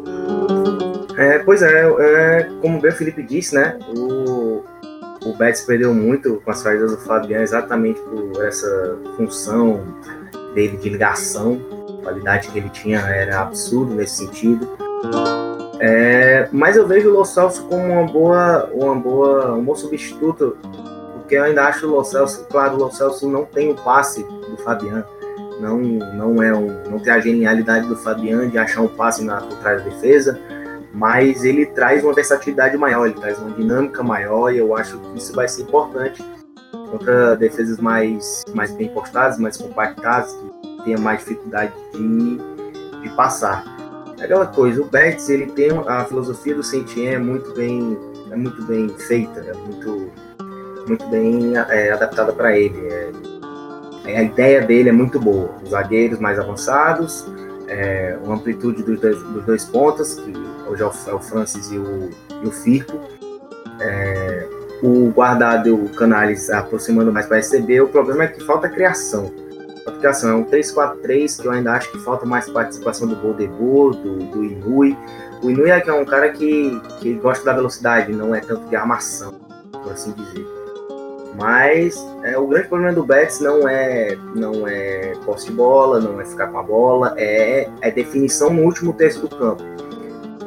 É, 1.16 1.40
pois 1.40 1.62
é, 1.62 1.84
é, 1.98 2.50
como 2.62 2.80
bem 2.80 2.92
o 2.92 2.94
Felipe 2.94 3.22
disse, 3.22 3.54
né? 3.54 3.76
O, 3.96 4.62
o 5.24 5.36
Betis 5.36 5.62
perdeu 5.62 5.92
muito 5.92 6.40
com 6.44 6.50
as 6.50 6.58
saídas 6.58 6.92
do 6.92 6.98
Fabiano 6.98 7.42
exatamente 7.42 8.00
por 8.00 8.44
essa 8.44 8.96
função 9.16 9.84
dele 10.54 10.76
de 10.76 10.88
ligação. 10.88 11.60
qualidade 12.02 12.48
que 12.48 12.58
ele 12.58 12.70
tinha 12.70 13.00
era 13.00 13.40
absurdo 13.40 13.94
nesse 13.94 14.18
sentido. 14.18 14.68
É, 15.80 16.48
mas 16.50 16.76
eu 16.76 16.86
vejo 16.86 17.10
o 17.10 17.18
Lo 17.18 17.24
Celso 17.24 17.64
como 17.64 17.84
uma 17.84 18.04
boa, 18.04 18.70
uma 18.72 18.94
boa, 18.96 19.54
um 19.54 19.64
bom 19.64 19.76
substituto, 19.76 20.56
porque 21.14 21.36
eu 21.36 21.44
ainda 21.44 21.64
acho 21.66 21.86
o 21.86 21.90
Lo 21.90 22.04
Celso, 22.04 22.46
claro, 22.50 22.76
o 22.76 22.78
Lo 22.78 22.90
Celso 22.90 23.28
não 23.28 23.44
tem 23.44 23.70
o 23.70 23.74
passe 23.74 24.24
do 24.24 24.56
Fabian, 24.64 25.04
não, 25.60 25.78
não 25.78 26.42
é 26.42 26.52
um, 26.54 26.66
não 26.90 26.98
tem 26.98 27.12
a 27.12 27.20
genialidade 27.20 27.86
do 27.86 27.96
Fabian 27.96 28.48
de 28.48 28.58
achar 28.58 28.80
um 28.80 28.88
passe 28.88 29.24
na 29.24 29.40
por 29.40 29.56
trás 29.58 29.82
da 29.82 29.88
defesa, 29.88 30.38
mas 30.92 31.44
ele 31.44 31.66
traz 31.66 32.02
uma 32.02 32.12
versatilidade 32.12 32.76
maior, 32.76 33.06
ele 33.06 33.20
traz 33.20 33.38
uma 33.38 33.50
dinâmica 33.50 34.02
maior 34.02 34.52
e 34.52 34.58
eu 34.58 34.76
acho 34.76 34.98
que 34.98 35.18
isso 35.18 35.32
vai 35.32 35.46
ser 35.46 35.62
importante 35.62 36.24
contra 36.90 37.36
defesas 37.36 37.78
mais, 37.78 38.44
mais 38.54 38.72
bem 38.72 38.88
postadas, 38.88 39.38
mais 39.38 39.56
compactadas, 39.56 40.32
que 40.32 40.84
tenha 40.84 40.98
mais 40.98 41.20
dificuldade 41.20 41.72
de, 41.92 42.38
de 43.02 43.08
passar. 43.14 43.64
É 44.18 44.24
aquela 44.24 44.46
coisa, 44.46 44.82
o 44.82 44.84
Betts, 44.84 45.28
ele 45.28 45.46
tem 45.46 45.70
a 45.70 46.04
filosofia 46.04 46.54
do 46.54 46.62
Sentien 46.62 47.14
é 47.14 47.18
muito 47.18 47.52
bem 47.54 47.96
é 48.30 48.36
muito 48.36 48.62
bem 48.64 48.88
feita, 48.88 49.40
é 49.40 49.54
muito 49.54 50.10
muito 50.86 51.06
bem 51.08 51.56
é, 51.56 51.92
adaptada 51.92 52.32
para 52.32 52.56
ele. 52.56 52.78
É, 54.06 54.16
a 54.16 54.22
ideia 54.22 54.62
dele 54.62 54.88
é 54.88 54.92
muito 54.92 55.20
boa. 55.20 55.50
Os 55.62 55.70
zagueiros 55.70 56.18
mais 56.18 56.38
avançados, 56.38 57.26
é, 57.68 58.16
uma 58.24 58.36
amplitude 58.36 58.82
dos 58.82 58.98
dois, 58.98 59.22
dos 59.22 59.44
dois 59.44 59.64
pontas, 59.64 60.14
que 60.14 60.32
hoje 60.66 60.82
é 60.82 60.86
o, 60.86 60.92
é 61.08 61.14
o 61.14 61.20
Francis 61.20 61.70
e 61.70 61.78
o, 61.78 62.10
e 62.42 62.46
o 62.46 62.50
Firpo. 62.50 62.98
É, 63.80 64.48
o 64.82 65.10
guardado 65.10 65.68
e 65.68 65.72
o 65.72 65.88
Canales 65.90 66.48
aproximando 66.50 67.12
mais 67.12 67.26
para 67.26 67.36
receber. 67.36 67.82
O 67.82 67.88
problema 67.88 68.24
é 68.24 68.28
que 68.28 68.42
falta 68.44 68.68
criação. 68.68 69.30
Falta 69.88 69.98
criação. 69.98 70.30
É 70.30 70.34
um 70.34 70.44
3-4-3 70.44 71.40
que 71.40 71.48
eu 71.48 71.52
ainda 71.52 71.72
acho 71.72 71.90
que 71.90 71.98
falta 72.00 72.26
mais 72.26 72.48
participação 72.48 73.08
do 73.08 73.16
Boldebur, 73.16 73.94
do, 73.94 74.18
do 74.18 74.44
Inui. 74.44 74.96
O 75.42 75.50
Inui 75.50 75.70
é, 75.70 75.82
é 75.86 75.92
um 75.92 76.04
cara 76.04 76.30
que, 76.30 76.80
que 77.00 77.14
gosta 77.14 77.44
da 77.44 77.54
velocidade, 77.54 78.12
não 78.12 78.34
é 78.34 78.40
tanto 78.40 78.68
de 78.68 78.76
armação, 78.76 79.34
por 79.72 79.92
assim 79.92 80.12
dizer. 80.12 80.46
Mas 81.36 81.96
é, 82.24 82.36
o 82.36 82.46
grande 82.48 82.68
problema 82.68 82.92
do 82.92 83.04
Betis 83.04 83.38
não 83.40 83.68
é 83.68 84.16
não 84.34 84.66
é 84.66 85.12
posse 85.24 85.46
de 85.46 85.52
bola, 85.52 86.00
não 86.00 86.20
é 86.20 86.24
ficar 86.24 86.48
com 86.48 86.58
a 86.58 86.62
bola, 86.62 87.14
é, 87.16 87.68
é 87.80 87.90
definição 87.90 88.52
no 88.52 88.62
último 88.62 88.92
terço 88.92 89.20
do 89.20 89.28
campo. 89.28 89.62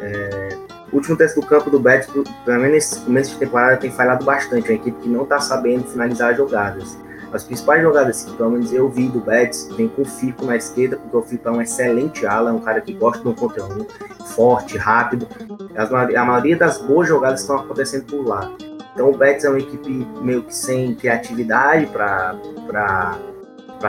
É, 0.01 0.49
o 0.91 0.97
último 0.97 1.15
teste 1.15 1.39
do 1.39 1.45
campo 1.45 1.69
do 1.69 1.80
Betis, 1.80 2.08
pelo 2.08 2.60
menos 2.60 2.71
nesse 2.73 2.99
começo 2.99 3.32
de 3.32 3.38
temporada, 3.38 3.77
tem 3.77 3.89
falhado 3.89 4.25
bastante. 4.25 4.67
É 4.67 4.71
uma 4.71 4.82
equipe 4.82 5.01
que 5.01 5.08
não 5.08 5.23
está 5.23 5.39
sabendo 5.39 5.86
finalizar 5.86 6.36
jogadas. 6.36 6.97
As 7.34 7.44
principais 7.44 7.82
jogadas 7.82 8.24
que, 8.26 8.34
pelo 8.36 8.52
menos 8.52 8.74
eu 8.74 8.89
vi 8.89 9.08
do 9.08 9.20
Betis, 9.22 9.70
vem 9.78 9.88
com 9.88 10.02
o 10.02 10.06
Fico 10.06 10.46
na 10.46 10.58
esquerda, 10.58 10.98
porque 10.98 11.15
o 11.17 11.22
Fico 11.22 11.48
é 11.48 11.52
um 11.52 11.62
excelente 11.62 12.26
ala, 12.26 12.50
é 12.50 12.54
um 12.54 12.60
cara 12.60 12.82
que 12.82 12.94
gosta 12.94 13.24
do 13.24 13.34
conteúdo, 13.34 13.88
forte, 14.36 14.78
rápido. 14.78 15.28
As, 15.76 15.91
a 15.91 16.26
maioria 16.26 16.58
das 16.58 16.80
boas 16.80 17.08
jogadas 17.08 17.41
estão 17.41 17.58
acontecendo 17.58 18.06
por 18.06 18.26
lá. 18.26 18.52
Então 18.94 19.10
o 19.10 19.17
Betis 19.17 19.46
é 19.46 19.50
uma 19.50 19.60
equipe 19.60 20.06
meio 20.22 20.44
que 20.44 20.54
sem 20.54 20.94
criatividade 20.96 21.86
para 21.88 23.17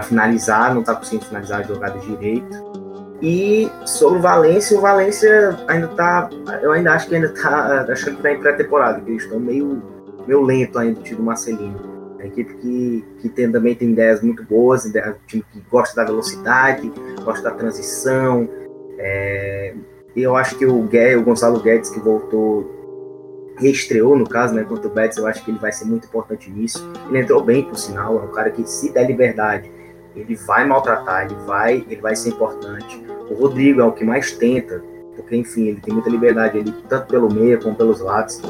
finalizar, 0.05 0.73
não 0.73 0.81
está 0.81 0.95
conseguindo 0.95 1.25
finalizar 1.25 1.61
as 1.63 1.67
jogadas 1.67 2.03
direito. 2.05 2.73
E 3.21 3.71
sobre 3.85 4.19
o 4.19 4.23
Valência, 4.23 4.77
o 4.77 4.81
Valência 4.81 5.57
ainda 5.69 5.89
tá. 5.89 6.29
Eu 6.61 6.73
ainda 6.73 6.93
acho 6.93 7.09
que 7.09 7.15
ainda 7.15 7.29
tá. 7.29 7.87
Acho 7.89 8.07
que 8.07 8.23
tá 8.23 8.33
em 8.33 8.41
pré-temporada, 8.41 9.01
que 9.01 9.11
eles 9.11 9.23
estão 9.23 9.39
meio, 9.39 9.81
meio 10.27 10.43
lento 10.43 10.79
ainda 10.79 10.97
do 10.97 11.03
time 11.03 11.17
do 11.19 11.23
Marcelino. 11.23 11.92
Uma 12.23 12.29
equipe 12.29 12.55
que, 12.55 13.05
que 13.19 13.29
tem, 13.29 13.51
também 13.51 13.75
tem 13.75 13.91
ideias 13.91 14.23
muito 14.23 14.45
boas, 14.45 14.87
um 14.87 14.93
time 15.27 15.45
que 15.53 15.61
gosta 15.69 15.97
da 15.97 16.05
velocidade, 16.05 16.93
gosta 17.25 17.43
da 17.43 17.51
transição. 17.51 18.49
É, 18.97 19.75
eu 20.15 20.37
acho 20.37 20.57
que 20.57 20.65
o, 20.65 20.83
Guedes, 20.83 21.21
o 21.21 21.25
Gonçalo 21.25 21.61
Guedes, 21.61 21.91
que 21.91 21.99
voltou, 21.99 23.55
reestreou 23.57 24.17
no 24.17 24.29
caso, 24.29 24.55
né, 24.55 24.63
contra 24.63 24.87
o 24.89 24.91
Betis, 24.91 25.19
eu 25.19 25.27
acho 25.27 25.45
que 25.45 25.51
ele 25.51 25.59
vai 25.59 25.73
ser 25.73 25.85
muito 25.87 26.07
importante 26.07 26.49
nisso. 26.49 26.89
Ele 27.09 27.21
entrou 27.21 27.43
bem, 27.43 27.65
por 27.65 27.77
sinal, 27.77 28.21
é 28.21 28.23
um 28.23 28.31
cara 28.31 28.51
que 28.51 28.65
se 28.71 28.93
der 28.93 29.07
liberdade, 29.07 29.69
ele 30.15 30.37
vai 30.37 30.65
maltratar, 30.65 31.27
ele 31.27 31.35
vai, 31.45 31.85
ele 31.89 32.01
vai 32.01 32.15
ser 32.15 32.31
importante. 32.31 33.05
O 33.29 33.35
Rodrigo 33.35 33.81
é 33.81 33.85
o 33.85 33.93
que 33.93 34.05
mais 34.05 34.31
tenta, 34.33 34.81
porque 35.17 35.35
enfim, 35.35 35.69
ele 35.69 35.81
tem 35.81 35.93
muita 35.93 36.09
liberdade 36.09 36.59
ele 36.59 36.73
tanto 36.89 37.09
pelo 37.09 37.33
meio 37.33 37.61
como 37.61 37.75
pelos 37.75 38.01
lados. 38.01 38.41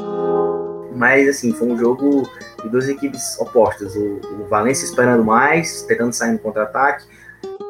Mas 0.95 1.27
assim, 1.27 1.53
foi 1.53 1.67
um 1.69 1.77
jogo 1.77 2.29
de 2.61 2.69
duas 2.69 2.87
equipes 2.87 3.39
opostas. 3.39 3.95
O, 3.95 4.21
o 4.41 4.47
Valência 4.49 4.85
esperando 4.85 5.23
mais, 5.23 5.81
tentando 5.83 6.13
sair 6.13 6.33
no 6.33 6.39
contra-ataque, 6.39 7.05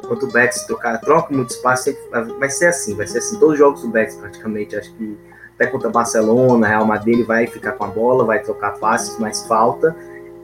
enquanto 0.03 0.23
o 0.23 0.31
Betis 0.31 0.63
trocar, 0.63 0.99
troca 0.99 1.33
muito 1.33 1.51
espaço, 1.51 1.95
vai 2.39 2.49
ser 2.49 2.67
assim, 2.67 2.95
vai 2.95 3.07
ser 3.07 3.19
assim, 3.19 3.39
todos 3.39 3.53
os 3.53 3.59
jogos 3.59 3.81
do 3.81 3.89
Betis 3.89 4.15
praticamente, 4.15 4.75
acho 4.75 4.93
que 4.95 5.17
até 5.55 5.67
contra 5.67 5.89
Barcelona, 5.89 6.67
Real 6.67 6.85
Madrid, 6.85 7.15
ele 7.15 7.23
vai 7.23 7.47
ficar 7.47 7.73
com 7.73 7.83
a 7.83 7.87
bola, 7.87 8.25
vai 8.25 8.41
trocar 8.41 8.71
passes, 8.79 9.17
mas 9.19 9.45
falta 9.47 9.95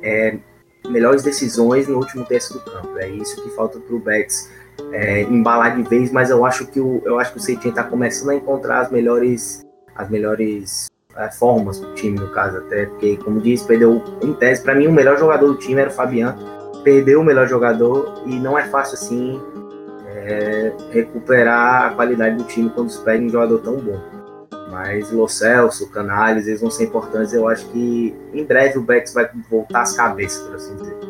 é, 0.01 0.37
melhores 0.87 1.23
decisões 1.23 1.87
no 1.87 1.97
último 1.97 2.25
terço 2.25 2.53
do 2.53 2.59
campo. 2.59 2.97
É 2.97 3.09
isso 3.09 3.41
que 3.41 3.49
falta 3.49 3.79
para 3.79 3.95
o 3.95 3.99
Betis 3.99 4.49
é, 4.91 5.23
embalar 5.23 5.75
de 5.75 5.83
vez, 5.83 6.11
mas 6.11 6.29
eu 6.29 6.45
acho 6.45 6.65
que 6.67 6.79
o, 6.79 7.01
eu 7.05 7.19
acho 7.19 7.33
que 7.33 7.37
o 7.37 7.41
Seitinho 7.41 7.71
está 7.71 7.83
começando 7.83 8.29
a 8.29 8.35
encontrar 8.35 8.81
as 8.81 8.91
melhores, 8.91 9.65
as 9.95 10.09
melhores 10.09 10.89
é, 11.15 11.31
formas 11.31 11.79
do 11.79 11.93
time, 11.93 12.19
no 12.19 12.29
caso, 12.29 12.57
até 12.57 12.85
porque, 12.85 13.17
como 13.17 13.41
disse, 13.41 13.65
perdeu 13.65 14.03
em 14.21 14.33
tese. 14.33 14.63
Para 14.63 14.75
mim, 14.75 14.87
o 14.87 14.91
melhor 14.91 15.17
jogador 15.17 15.47
do 15.47 15.55
time 15.55 15.81
era 15.81 15.89
o 15.89 15.93
Fabian, 15.93 16.35
perdeu 16.83 17.21
o 17.21 17.23
melhor 17.23 17.47
jogador 17.47 18.21
e 18.25 18.39
não 18.39 18.57
é 18.57 18.65
fácil 18.69 18.93
assim 18.95 19.41
é, 20.07 20.71
recuperar 20.91 21.85
a 21.85 21.89
qualidade 21.95 22.37
do 22.37 22.43
time 22.43 22.69
quando 22.69 22.89
se 22.89 23.01
perde 23.03 23.25
um 23.25 23.29
jogador 23.29 23.59
tão 23.59 23.77
bom. 23.77 23.99
Mas 24.69 25.11
Lo 25.11 25.27
Celso, 25.27 25.89
Canales, 25.89 26.47
eles 26.47 26.61
vão 26.61 26.69
ser 26.69 26.85
importantes. 26.85 27.33
Eu 27.33 27.47
acho 27.47 27.65
que 27.69 28.15
em 28.33 28.45
breve 28.45 28.77
o 28.77 28.83
Betis 28.83 29.13
vai 29.13 29.27
voltar 29.49 29.81
às 29.81 29.93
cabeças, 29.93 30.45
por 30.45 30.55
assim 30.55 30.75
dizer. 30.75 31.08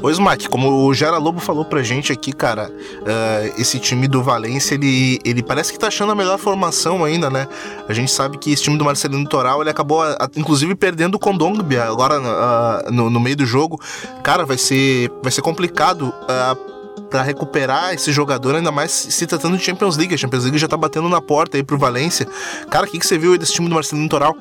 Pois, 0.00 0.16
Smack, 0.16 0.48
como 0.48 0.86
o 0.86 0.94
Gera 0.94 1.18
Lobo 1.18 1.40
falou 1.40 1.64
pra 1.64 1.82
gente 1.82 2.12
aqui, 2.12 2.32
cara, 2.32 2.70
uh, 2.70 3.60
esse 3.60 3.78
time 3.80 4.06
do 4.06 4.22
Valência, 4.22 4.74
ele, 4.74 5.18
ele 5.24 5.42
parece 5.42 5.72
que 5.72 5.78
tá 5.78 5.88
achando 5.88 6.12
a 6.12 6.14
melhor 6.14 6.38
formação 6.38 7.04
ainda, 7.04 7.28
né? 7.28 7.48
A 7.88 7.92
gente 7.92 8.10
sabe 8.10 8.38
que 8.38 8.52
esse 8.52 8.62
time 8.62 8.78
do 8.78 8.84
Marcelino 8.84 9.28
Toral, 9.28 9.60
ele 9.60 9.70
acabou, 9.70 10.02
inclusive, 10.36 10.74
perdendo 10.74 11.16
o 11.16 11.18
Condongbia 11.18 11.84
agora 11.84 12.20
uh, 12.20 12.92
no, 12.92 13.10
no, 13.10 13.18
meio 13.18 13.36
do 13.36 13.44
jogo. 13.44 13.80
Cara, 14.22 14.44
vai 14.46 14.56
ser, 14.56 15.10
vai 15.22 15.32
ser 15.32 15.42
complicado 15.42 16.02
uh, 16.08 17.00
para 17.10 17.22
recuperar 17.22 17.92
esse 17.92 18.12
jogador, 18.12 18.54
ainda 18.54 18.70
mais 18.70 18.92
se 18.92 19.26
tratando 19.26 19.56
de 19.56 19.64
Champions 19.64 19.96
League. 19.96 20.14
A 20.14 20.18
Champions 20.18 20.44
League 20.44 20.58
já 20.58 20.68
tá 20.68 20.76
batendo 20.76 21.08
na 21.08 21.20
porta 21.20 21.56
aí 21.56 21.62
pro 21.62 21.76
Valência. 21.78 22.26
Cara, 22.70 22.86
o 22.86 22.90
que, 22.90 22.98
que 22.98 23.06
você 23.06 23.18
viu 23.18 23.32
aí 23.32 23.38
desse 23.38 23.52
time 23.52 23.68
do 23.68 23.74
Marcelino 23.74 24.08
Toral? 24.08 24.36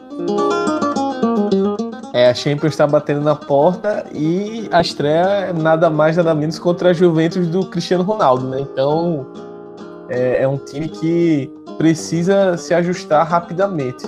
A 2.29 2.33
Champions 2.33 2.73
está 2.73 2.85
batendo 2.85 3.21
na 3.21 3.35
porta 3.35 4.05
e 4.13 4.67
a 4.71 4.81
estreia 4.81 5.49
é 5.49 5.53
nada 5.53 5.89
mais, 5.89 6.17
nada 6.17 6.33
menos 6.35 6.59
contra 6.59 6.89
a 6.89 6.93
Juventus 6.93 7.47
do 7.47 7.65
Cristiano 7.65 8.03
Ronaldo, 8.03 8.47
né? 8.47 8.59
Então 8.61 9.25
é, 10.09 10.43
é 10.43 10.47
um 10.47 10.57
time 10.57 10.89
que 10.89 11.51
precisa 11.77 12.57
se 12.57 12.73
ajustar 12.73 13.25
rapidamente. 13.27 14.05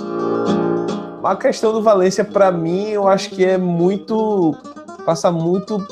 A 1.23 1.35
questão 1.35 1.73
do 1.73 1.81
Valência, 1.81 2.23
para 2.23 2.51
mim, 2.51 2.89
eu 2.89 3.07
acho 3.07 3.29
que 3.31 3.43
é 3.45 3.57
muito. 3.57 4.55
passa 5.05 5.29
muito 5.31 5.85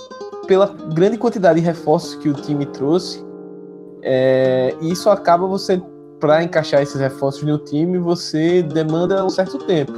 pela 0.47 0.73
grande 0.93 1.17
quantidade 1.17 1.59
de 1.59 1.65
reforços 1.65 2.15
que 2.15 2.29
o 2.29 2.33
time 2.33 2.65
trouxe. 2.65 3.25
É, 4.01 4.73
e 4.81 4.91
isso 4.91 5.09
acaba 5.09 5.45
você, 5.45 5.81
para 6.19 6.43
encaixar 6.43 6.81
esses 6.81 6.99
reforços 6.99 7.43
no 7.43 7.57
time, 7.57 7.97
você 7.97 8.63
demanda 8.63 9.23
um 9.25 9.29
certo 9.29 9.57
tempo. 9.59 9.91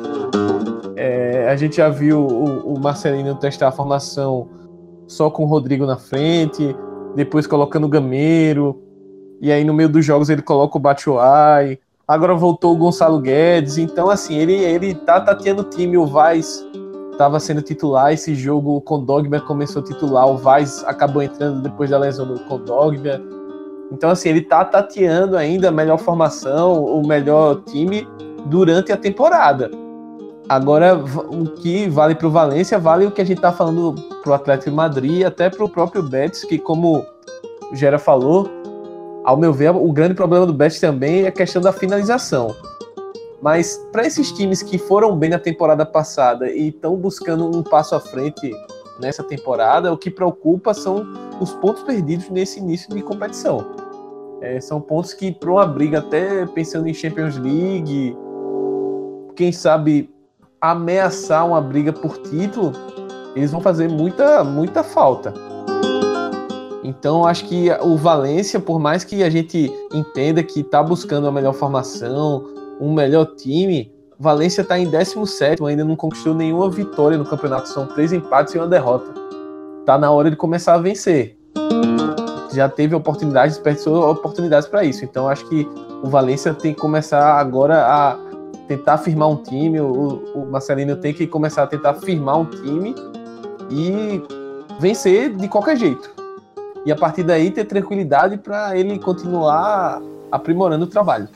É, 1.01 1.47
a 1.49 1.55
gente 1.55 1.77
já 1.77 1.88
viu 1.88 2.19
o, 2.19 2.73
o, 2.73 2.77
Marcelino 2.77 3.33
testar 3.33 3.69
a 3.69 3.71
formação 3.71 4.49
só 5.07 5.29
com 5.29 5.43
o 5.43 5.45
Rodrigo 5.45 5.85
na 5.85 5.95
frente, 5.95 6.75
depois 7.15 7.47
colocando 7.47 7.85
o 7.85 7.89
Gameiro, 7.89 8.83
e 9.39 9.49
aí 9.49 9.63
no 9.63 9.73
meio 9.73 9.88
dos 9.88 10.03
jogos 10.03 10.29
ele 10.29 10.41
coloca 10.41 10.77
o 10.77 10.81
Batshuayi, 10.81 11.79
agora 12.05 12.35
voltou 12.35 12.73
o 12.73 12.77
Gonçalo 12.77 13.17
Guedes, 13.21 13.77
então 13.77 14.09
assim, 14.09 14.35
ele, 14.39 14.55
ele 14.55 14.93
tá 14.93 15.21
tateando 15.21 15.62
o 15.62 15.69
time, 15.69 15.97
o 15.97 16.05
Vaz 16.05 16.67
estava 17.13 17.39
sendo 17.39 17.62
titular, 17.62 18.12
esse 18.12 18.35
jogo 18.35 18.75
o 18.75 18.81
Condogba 18.81 19.39
começou 19.39 19.81
titular, 19.81 20.27
o 20.27 20.35
Vaz 20.35 20.83
acabou 20.83 21.23
entrando 21.23 21.62
depois 21.62 21.91
da 21.91 21.97
lesão 21.97 22.27
do 22.27 22.41
Condogba, 22.41 23.21
então 23.89 24.09
assim, 24.09 24.27
ele 24.27 24.41
tá 24.41 24.65
tateando 24.65 25.38
ainda 25.38 25.69
a 25.69 25.71
melhor 25.71 25.97
formação, 25.97 26.83
o 26.83 27.07
melhor 27.07 27.62
time 27.62 28.05
durante 28.47 28.91
a 28.91 28.97
temporada. 28.97 29.71
Agora, 30.49 30.95
o 30.97 31.45
que 31.45 31.88
vale 31.88 32.15
para 32.15 32.25
o 32.25 32.31
Valência 32.31 32.79
vale 32.79 33.05
o 33.05 33.12
que 33.12 33.21
a 33.21 33.23
gente 33.23 33.38
está 33.38 33.51
falando 33.51 33.93
para 34.23 34.31
o 34.31 34.33
Atlético 34.33 34.71
de 34.71 34.75
Madrid, 34.75 35.23
até 35.23 35.47
para 35.47 35.63
o 35.63 35.69
próprio 35.69 36.01
Betis, 36.01 36.43
que 36.43 36.57
como 36.57 37.05
o 37.71 37.75
Gera 37.75 37.99
falou, 37.99 38.49
ao 39.23 39.38
meu 39.38 39.53
ver, 39.53 39.69
o 39.69 39.91
grande 39.91 40.15
problema 40.15 40.47
do 40.47 40.53
Betis 40.53 40.79
também 40.79 41.21
é 41.21 41.27
a 41.27 41.31
questão 41.31 41.62
da 41.62 41.71
finalização. 41.71 42.55
Mas 43.39 43.77
para 43.91 44.07
esses 44.07 44.31
times 44.31 44.63
que 44.63 44.79
foram 44.79 45.15
bem 45.15 45.29
na 45.29 45.38
temporada 45.38 45.85
passada 45.85 46.49
e 46.49 46.69
estão 46.69 46.95
buscando 46.95 47.45
um 47.45 47.62
passo 47.62 47.93
à 47.93 47.99
frente 47.99 48.51
nessa 48.99 49.23
temporada, 49.23 49.93
o 49.93 49.97
que 49.97 50.09
preocupa 50.09 50.73
são 50.73 51.05
os 51.39 51.53
pontos 51.53 51.83
perdidos 51.83 52.27
nesse 52.31 52.59
início 52.59 52.89
de 52.93 53.03
competição. 53.03 53.67
É, 54.41 54.59
são 54.59 54.81
pontos 54.81 55.13
que, 55.13 55.31
para 55.31 55.51
uma 55.51 55.65
briga, 55.67 55.99
até 55.99 56.47
pensando 56.47 56.88
em 56.88 56.93
Champions 56.93 57.38
League, 57.38 58.17
quem 59.35 59.51
sabe 59.51 60.09
ameaçar 60.62 61.48
uma 61.48 61.62
briga 61.62 61.93
por 61.93 62.17
título, 62.17 62.74
eles 63.36 63.52
vão 63.52 63.62
fazer 63.62 63.88
muita, 63.89 64.43
muita 64.43 64.84
falta. 64.84 65.34
Então, 66.84 67.26
acho 67.26 67.45
que 67.45 67.69
o 67.82 67.95
Valência, 67.95 68.60
por 68.60 68.80
mais 68.80 69.04
que 69.04 69.24
a 69.24 69.30
gente 69.30 69.72
entenda 69.93 70.41
que 70.41 70.62
está 70.62 70.82
buscando 70.82 71.28
a 71.28 71.32
melhor 71.32 71.54
formação, 71.54 72.45
um 72.80 72.93
melhor 72.93 73.26
time, 73.36 73.91
Valência 74.17 74.62
está 74.62 74.78
em 74.78 74.89
17, 74.89 75.63
ainda 75.63 75.86
não 75.86 75.95
conquistou 75.95 76.34
nenhuma 76.34 76.69
vitória 76.69 77.17
no 77.17 77.26
campeonato. 77.26 77.69
São 77.69 77.86
três 77.86 78.12
empates 78.12 78.54
e 78.54 78.58
uma 78.58 78.67
derrota. 78.67 79.13
Tá 79.86 79.98
na 79.98 80.12
hora 80.12 80.30
de 80.30 80.36
começar 80.36 80.74
a 80.74 80.78
vencer. 80.78 81.38
Já 82.52 82.67
teve 82.67 82.95
oportunidades, 82.95 83.56
desperdiçou 83.56 84.10
oportunidades 84.10 84.67
para 84.67 84.84
isso. 84.84 85.06
Então, 85.06 85.30
acho 85.30 85.48
que 85.48 85.67
o 86.04 86.10
Valência 86.10 86.54
tem 86.54 86.74
que 86.74 86.80
começar 86.82 87.39
agora 87.39 87.86
a 87.86 88.28
tentar 88.69 88.99
firmar 88.99 89.27
um 89.27 89.36
time. 89.36 89.82
O, 89.82 90.21
o 90.36 90.45
Marcelino 90.45 90.95
tem 90.95 91.12
que 91.12 91.25
começar 91.25 91.63
a 91.63 91.67
tentar 91.67 91.95
firmar 91.95 92.39
um 92.39 92.45
time 92.45 92.95
e 93.71 94.21
vencer 94.79 95.36
de 95.36 95.47
qualquer 95.47 95.75
jeito. 95.75 96.10
E 96.86 96.91
a 96.91 96.95
partir 96.95 97.23
daí 97.23 97.49
ter 97.49 97.65
tranquilidade 97.65 98.38
para 98.38 98.77
ele 98.77 98.99
continuar 98.99 100.01
aprimorando 100.32 100.86
o 100.86 100.88
trabalho. 100.88 101.27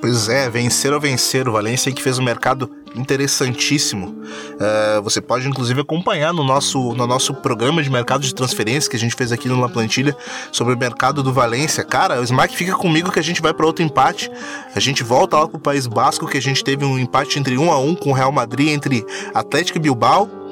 Pois 0.00 0.28
é, 0.28 0.48
vencer 0.48 0.92
ou 0.92 1.00
vencer. 1.00 1.48
O 1.48 1.52
Valência 1.52 1.90
que 1.92 2.02
fez 2.02 2.18
um 2.18 2.22
mercado 2.22 2.70
interessantíssimo. 2.94 4.08
Uh, 4.08 5.02
você 5.02 5.20
pode 5.20 5.46
inclusive 5.46 5.80
acompanhar 5.80 6.32
no 6.32 6.42
nosso, 6.42 6.94
no 6.94 7.06
nosso 7.06 7.34
programa 7.34 7.82
de 7.82 7.90
mercado 7.90 8.22
de 8.22 8.34
transferência 8.34 8.90
que 8.90 8.96
a 8.96 8.98
gente 8.98 9.14
fez 9.14 9.32
aqui 9.32 9.48
no 9.48 9.60
La 9.60 9.68
Plantilha 9.68 10.16
sobre 10.50 10.74
o 10.74 10.78
mercado 10.78 11.22
do 11.22 11.32
Valência. 11.32 11.84
Cara, 11.84 12.20
o 12.20 12.24
Smack 12.24 12.56
fica 12.56 12.74
comigo 12.74 13.12
que 13.12 13.18
a 13.18 13.22
gente 13.22 13.42
vai 13.42 13.52
para 13.52 13.66
outro 13.66 13.84
empate. 13.84 14.30
A 14.74 14.80
gente 14.80 15.02
volta 15.02 15.38
lá 15.38 15.48
pro 15.48 15.58
País 15.58 15.86
Basco 15.86 16.26
que 16.26 16.38
a 16.38 16.42
gente 16.42 16.64
teve 16.64 16.84
um 16.84 16.98
empate 16.98 17.38
entre 17.38 17.58
1 17.58 17.70
a 17.70 17.78
1 17.78 17.94
com 17.96 18.10
o 18.10 18.14
Real 18.14 18.32
Madrid 18.32 18.68
entre 18.68 19.04
Atlético 19.34 19.78
e 19.78 19.80
Bilbao 19.80 20.45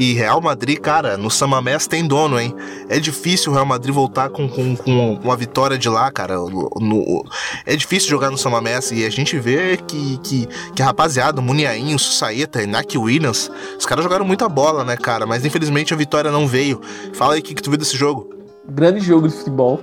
e 0.00 0.14
Real 0.14 0.40
Madrid, 0.40 0.78
cara, 0.78 1.18
no 1.18 1.30
Samamés 1.30 1.86
tem 1.86 2.08
dono, 2.08 2.40
hein? 2.40 2.54
É 2.88 2.98
difícil 2.98 3.52
o 3.52 3.54
Real 3.54 3.66
Madrid 3.66 3.94
voltar 3.94 4.30
com, 4.30 4.48
com, 4.48 4.74
com 4.74 5.20
uma 5.22 5.36
vitória 5.36 5.76
de 5.76 5.90
lá, 5.90 6.10
cara. 6.10 6.36
No, 6.38 6.70
no, 6.80 7.22
é 7.66 7.76
difícil 7.76 8.08
jogar 8.08 8.30
no 8.30 8.38
Samamés 8.38 8.90
e 8.92 9.04
a 9.04 9.10
gente 9.10 9.38
vê 9.38 9.76
que, 9.76 10.16
que, 10.22 10.48
que 10.74 10.82
rapaziada, 10.82 11.38
o 11.38 11.44
Muniain, 11.44 11.94
o 11.94 13.00
Williams, 13.02 13.50
os 13.78 13.84
caras 13.84 14.02
jogaram 14.02 14.24
muita 14.24 14.48
bola, 14.48 14.86
né, 14.86 14.96
cara? 14.96 15.26
Mas 15.26 15.44
infelizmente 15.44 15.92
a 15.92 15.96
vitória 15.98 16.30
não 16.30 16.46
veio. 16.46 16.80
Fala 17.12 17.34
aí 17.34 17.40
o 17.40 17.42
que, 17.42 17.54
que 17.54 17.62
tu 17.62 17.68
viu 17.68 17.78
desse 17.78 17.94
jogo. 17.94 18.30
Grande 18.70 19.00
jogo 19.00 19.28
de 19.28 19.34
futebol. 19.34 19.80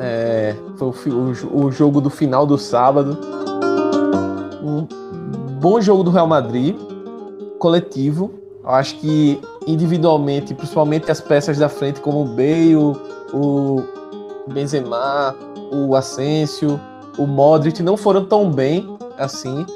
É, 0.00 0.56
foi 0.76 0.88
o, 1.12 1.32
o, 1.52 1.66
o 1.66 1.70
jogo 1.70 2.00
do 2.00 2.10
final 2.10 2.44
do 2.44 2.58
sábado. 2.58 3.16
Um 4.60 4.88
bom 5.60 5.80
jogo 5.80 6.02
do 6.02 6.10
Real 6.10 6.26
Madrid, 6.26 6.74
coletivo, 7.60 8.41
eu 8.64 8.70
acho 8.70 8.96
que 8.98 9.40
individualmente, 9.66 10.54
principalmente 10.54 11.10
as 11.10 11.20
peças 11.20 11.58
da 11.58 11.68
frente, 11.68 12.00
como 12.00 12.22
o 12.22 12.24
Bale, 12.24 12.76
o 13.34 13.82
Benzema, 14.52 15.34
o 15.72 15.96
Asensio, 15.96 16.80
o 17.18 17.26
Modric, 17.26 17.82
não 17.82 17.96
foram 17.96 18.24
tão 18.24 18.50
bem 18.50 18.96
assim. 19.18 19.66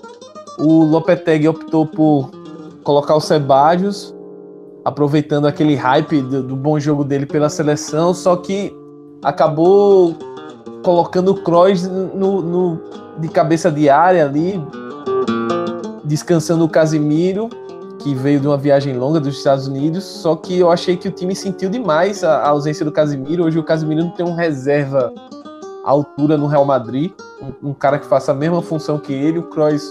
O 0.59 0.85
Lopetegui 0.85 1.49
optou 1.49 1.85
por 1.85 2.31
colocar 2.85 3.17
o 3.17 3.21
Sebadios, 3.21 4.15
aproveitando 4.85 5.47
aquele 5.47 5.75
hype 5.75 6.23
do, 6.23 6.43
do, 6.43 6.55
bom 6.55 6.79
jogo 6.79 7.03
dele 7.03 7.27
pela 7.27 7.49
seleção, 7.49 8.15
só 8.15 8.37
que 8.37 8.73
acabou 9.23 10.15
colocando 10.85 11.33
o 11.33 11.43
Kroos 11.43 11.83
no, 11.89 12.41
no, 12.41 12.81
de 13.19 13.29
cabeça 13.29 13.71
de 13.71 13.91
área 13.91 14.25
ali, 14.25 14.63
descansando 16.05 16.65
o 16.65 16.69
Casimiro 16.69 17.51
que 18.07 18.15
veio 18.15 18.39
de 18.39 18.47
uma 18.47 18.57
viagem 18.57 18.97
longa 18.97 19.19
dos 19.19 19.37
Estados 19.37 19.67
Unidos, 19.67 20.05
só 20.05 20.37
que 20.37 20.57
eu 20.57 20.71
achei 20.71 20.97
que 20.97 21.09
o 21.09 21.11
time 21.11 21.35
sentiu 21.35 21.69
demais 21.69 22.23
a, 22.23 22.37
a 22.37 22.51
ausência 22.51 22.85
do 22.85 22.93
Casimiro. 22.93 23.43
Hoje 23.43 23.59
o 23.59 23.65
Casimiro 23.65 24.05
não 24.05 24.13
tem 24.13 24.25
um 24.25 24.33
reserva 24.33 25.13
à 25.85 25.91
altura 25.91 26.39
no 26.39 26.47
Real 26.47 26.65
Madrid, 26.65 27.11
um, 27.43 27.71
um, 27.71 27.75
cara 27.75 27.99
que 27.99 28.07
faça 28.07 28.31
a 28.31 28.35
mesma 28.35 28.63
função 28.63 28.97
que 28.97 29.13
ele. 29.13 29.41
O 29.41 29.43
Kroos 29.43 29.83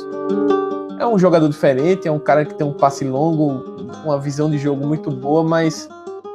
é 0.97 1.05
um 1.05 1.19
jogador 1.19 1.49
diferente, 1.49 2.07
é 2.07 2.11
um 2.11 2.17
cara 2.17 2.45
que 2.45 2.53
tem 2.53 2.65
um 2.65 2.71
passe 2.71 3.03
longo, 3.03 3.65
uma 4.05 4.17
visão 4.17 4.49
de 4.49 4.57
jogo 4.57 4.87
muito 4.87 5.11
boa, 5.11 5.43
mas 5.43 5.89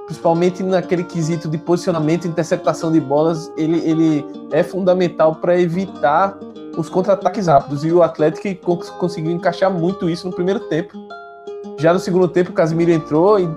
principalmente 0.04 0.62
naquele 0.62 1.04
quesito 1.04 1.48
de 1.48 1.56
posicionamento, 1.56 2.28
interceptação 2.28 2.92
de 2.92 3.00
bolas, 3.00 3.50
ele, 3.56 3.78
ele 3.88 4.26
é 4.52 4.62
fundamental 4.62 5.36
para 5.36 5.58
evitar 5.58 6.38
os 6.76 6.90
contra-ataques 6.90 7.46
rápidos. 7.46 7.86
E 7.86 7.90
o 7.90 8.02
Atlético 8.02 8.76
conseguiu 8.98 9.32
encaixar 9.32 9.70
muito 9.70 10.10
isso 10.10 10.26
no 10.26 10.34
primeiro 10.34 10.60
tempo 10.68 10.92
já 11.78 11.92
no 11.92 11.98
segundo 11.98 12.28
tempo, 12.28 12.50
o 12.50 12.54
Casemiro 12.54 12.90
entrou 12.90 13.38
e 13.38 13.48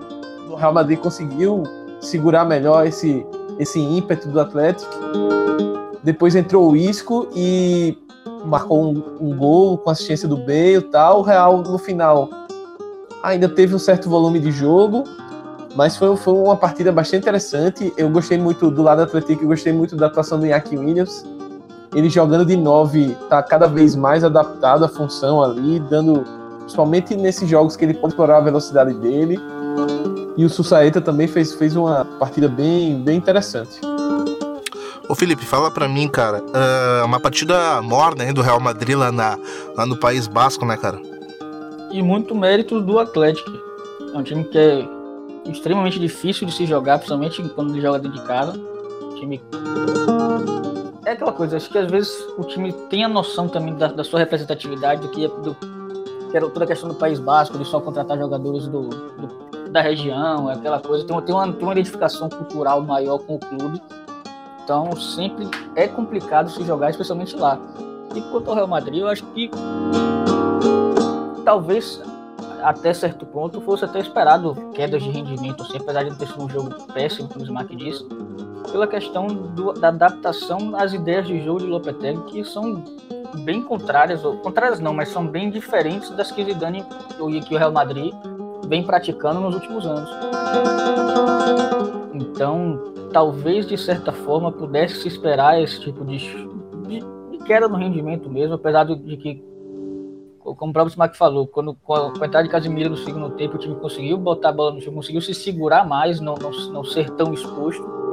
o 0.50 0.56
Real 0.56 0.74
Madrid 0.74 1.00
conseguiu 1.00 1.64
segurar 2.00 2.46
melhor 2.46 2.86
esse, 2.86 3.26
esse 3.60 3.80
ímpeto 3.80 4.28
do 4.30 4.40
Atlético. 4.40 4.92
Depois 6.04 6.36
entrou 6.36 6.72
o 6.72 6.76
Isco 6.76 7.28
e 7.36 7.98
marcou 8.46 8.84
um, 8.84 9.04
um 9.22 9.38
gol 9.38 9.78
com 9.78 9.90
assistência 9.90 10.28
do 10.28 10.38
Bale 10.38 10.76
e 10.78 10.82
tal. 10.82 11.20
O 11.20 11.22
Real, 11.22 11.62
no 11.62 11.78
final, 11.78 12.30
ainda 13.24 13.48
teve 13.48 13.74
um 13.74 13.80
certo 13.80 14.10
volume 14.10 14.40
de 14.40 14.52
jogo, 14.52 15.06
mas 15.76 15.96
foi, 15.96 16.16
foi 16.18 16.34
uma 16.34 16.58
partida 16.58 16.92
bastante 16.92 17.24
interessante. 17.24 17.94
Eu 17.98 18.10
gostei 18.10 18.38
muito 18.38 18.70
do 18.70 18.84
lado 18.84 18.98
do 18.98 19.04
Atlético, 19.04 19.44
eu 19.44 19.48
gostei 19.48 19.72
muito 19.72 19.96
da 19.96 20.08
atuação 20.08 20.40
do 20.40 20.46
Iñaki 20.46 20.78
Williams. 20.78 21.26
Ele 21.96 22.10
jogando 22.10 22.46
de 22.46 22.58
9 22.58 23.18
está 23.22 23.42
cada 23.42 23.68
vez 23.68 23.96
mais 23.96 24.24
adaptado 24.24 24.84
à 24.84 24.90
função 24.90 25.42
ali, 25.42 25.80
dando 25.80 26.26
principalmente 26.64 27.16
nesses 27.16 27.48
jogos 27.48 27.76
que 27.76 27.86
ele 27.86 27.94
pode 27.94 28.14
explorar 28.14 28.38
a 28.38 28.42
velocidade 28.42 28.94
dele. 28.96 29.40
E 30.36 30.44
o 30.44 30.50
Sussaeta 30.50 31.00
também 31.00 31.28
fez, 31.28 31.54
fez 31.54 31.76
uma 31.76 32.06
partida 32.20 32.48
bem, 32.48 33.00
bem 33.02 33.18
interessante. 33.18 33.80
Ô 35.08 35.16
Felipe, 35.16 35.46
fala 35.46 35.70
pra 35.70 35.88
mim, 35.88 36.08
cara, 36.08 36.42
uh, 36.42 37.06
uma 37.06 37.20
partida 37.20 37.82
morna 37.82 38.26
hein, 38.26 38.34
do 38.34 38.42
Real 38.42 38.60
Madrid 38.60 38.98
lá, 38.98 39.12
na, 39.12 39.38
lá 39.76 39.86
no 39.86 39.98
País 39.98 40.28
Basco, 40.28 40.66
né, 40.66 40.78
cara? 40.78 41.00
E 41.92 42.02
muito 42.02 42.34
mérito 42.34 42.82
do 42.82 42.98
Atlético. 42.98 43.52
É 44.14 44.18
um 44.18 44.24
time 44.24 44.44
que 44.46 44.58
é 44.58 44.88
extremamente 45.46 46.00
difícil 46.00 46.48
de 46.48 46.54
se 46.54 46.66
jogar, 46.66 46.98
principalmente 46.98 47.44
quando 47.50 47.72
ele 47.72 47.82
joga 47.82 48.00
dentro 48.00 48.20
de 48.20 48.26
casa. 48.26 48.54
Time. 49.20 49.42
É 51.06 51.12
aquela 51.12 51.34
coisa, 51.34 51.58
acho 51.58 51.70
que 51.70 51.78
às 51.78 51.92
vezes 51.92 52.12
o 52.38 52.44
time 52.46 52.72
tem 52.90 53.04
a 53.04 53.10
noção 53.10 53.50
também 53.50 53.76
da, 53.76 53.88
da 53.88 54.04
sua 54.04 54.20
representatividade, 54.20 55.02
do 55.02 55.10
que 55.10 55.26
é, 55.26 55.28
do, 55.28 55.56
que 56.34 56.38
era 56.38 56.50
toda 56.50 56.66
a 56.66 56.68
questão 56.68 56.90
do 56.90 56.96
País 56.96 57.20
Basco, 57.20 57.60
de 57.60 57.64
só 57.64 57.80
contratar 57.80 58.18
jogadores 58.18 58.66
do, 58.66 58.90
do 58.90 59.70
da 59.70 59.82
região, 59.82 60.50
aquela 60.50 60.80
coisa. 60.80 61.06
Tem, 61.06 61.22
tem, 61.22 61.36
uma, 61.36 61.54
tem 61.54 61.62
uma 61.62 61.74
identificação 61.74 62.28
cultural 62.28 62.82
maior 62.82 63.20
com 63.20 63.36
o 63.36 63.40
clube. 63.40 63.80
Então 64.64 64.96
sempre 64.96 65.48
é 65.76 65.88
complicado 65.88 66.50
se 66.50 66.64
jogar, 66.64 66.90
especialmente 66.90 67.36
lá. 67.36 67.60
E 68.16 68.22
quanto 68.32 68.50
ao 68.50 68.56
Real 68.56 68.68
Madrid, 68.68 69.02
eu 69.02 69.10
acho 69.10 69.24
que 69.28 69.52
talvez 71.46 72.02
até 72.64 72.96
certo 72.96 73.28
ponto 73.28 73.62
fosse 73.62 73.86
até 73.86 74.00
esperado 74.00 74.56
quedas 74.74 75.04
de 75.04 75.12
rendimento, 75.12 75.62
assim, 75.62 75.78
apesar 75.78 76.04
de 76.04 76.18
ter 76.18 76.28
sido 76.28 76.46
um 76.46 76.50
jogo 76.50 76.74
péssimo, 76.94 77.30
como 77.30 77.42
o 77.42 77.44
Smack 77.44 77.76
disse, 77.76 78.04
pela 78.72 78.88
questão 78.88 79.28
do, 79.28 79.72
da 79.74 79.90
adaptação 79.90 80.76
às 80.76 80.94
ideias 80.94 81.28
de 81.28 81.44
jogo 81.44 81.60
de 81.60 81.68
Lopetegui, 81.68 82.24
que 82.24 82.44
são 82.44 82.84
bem 83.40 83.62
contrárias, 83.62 84.24
ou 84.24 84.38
contrárias 84.38 84.80
não, 84.80 84.94
mas 84.94 85.10
são 85.10 85.26
bem 85.26 85.50
diferentes 85.50 86.10
das 86.12 86.32
que 86.32 86.44
Zidane 86.44 86.86
e 87.30 87.42
que 87.42 87.56
o 87.56 87.58
Real 87.58 87.72
Madrid 87.72 88.14
vem 88.68 88.84
praticando 88.84 89.40
nos 89.40 89.56
últimos 89.56 89.86
anos. 89.86 90.10
Então, 92.14 92.94
talvez 93.12 93.68
de 93.68 93.78
certa 93.78 94.12
forma 94.12 94.52
pudesse 94.52 95.02
se 95.02 95.08
esperar 95.08 95.62
esse 95.62 95.80
tipo 95.80 96.06
de, 96.06 96.18
de, 96.88 97.00
de 97.32 97.38
queda 97.46 97.68
no 97.68 97.78
rendimento 97.78 98.30
mesmo, 98.30 98.56
apesar 98.56 98.86
de 98.86 99.18
que, 99.18 99.44
como 100.42 100.70
o 100.72 100.74
próprio 100.74 100.92
Smack 100.92 101.18
falou, 101.18 101.48
quando 101.48 101.76
com 101.84 101.94
a, 101.94 102.08
entrada 102.26 102.44
de 102.44 102.50
Casemiro 102.50 102.92
no 102.92 102.98
segundo 102.98 103.32
tempo, 103.32 103.56
o 103.56 103.60
time 103.60 103.76
conseguiu 103.76 104.18
botar 104.18 104.50
a 104.50 104.54
bola 104.54 104.72
no 104.74 104.80
jogo, 104.80 104.98
conseguiu 104.98 105.22
se 105.22 105.34
segurar 105.34 105.88
mais, 105.88 106.20
não, 106.20 106.36
não, 106.36 106.52
não 106.72 106.84
ser 106.84 107.10
tão 107.12 107.34
exposto 107.34 108.04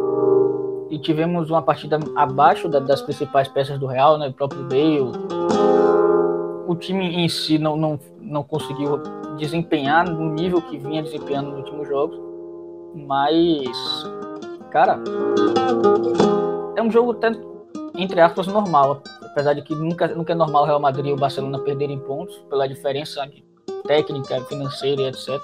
e 0.90 0.98
tivemos 0.98 1.48
uma 1.50 1.62
partida 1.62 1.98
abaixo 2.16 2.68
da, 2.68 2.80
das 2.80 3.00
principais 3.00 3.46
peças 3.46 3.78
do 3.78 3.86
Real, 3.86 4.18
né? 4.18 4.28
O 4.28 4.32
próprio 4.32 4.64
Bale. 4.64 5.12
O 6.66 6.74
time 6.74 7.06
em 7.14 7.28
si 7.28 7.58
não, 7.58 7.76
não, 7.76 7.98
não 8.20 8.42
conseguiu 8.42 9.00
desempenhar 9.38 10.08
no 10.08 10.34
nível 10.34 10.60
que 10.60 10.76
vinha 10.76 11.02
desempenhando 11.02 11.50
nos 11.50 11.58
últimos 11.60 11.88
jogos. 11.88 12.18
Mas, 12.94 13.70
cara, 14.70 15.00
é 16.76 16.82
um 16.82 16.90
jogo 16.90 17.12
até, 17.12 17.30
entre 17.96 18.20
aspas, 18.20 18.48
normal. 18.48 19.00
Apesar 19.22 19.54
de 19.54 19.62
que 19.62 19.74
nunca, 19.74 20.08
nunca 20.08 20.32
é 20.32 20.36
normal 20.36 20.64
o 20.64 20.66
Real 20.66 20.80
Madrid 20.80 21.06
e 21.06 21.12
o 21.12 21.16
Barcelona 21.16 21.60
perderem 21.60 22.00
pontos 22.00 22.36
pela 22.50 22.66
diferença 22.66 23.24
técnica, 23.86 24.40
financeira 24.42 25.02
e 25.02 25.06
etc. 25.06 25.40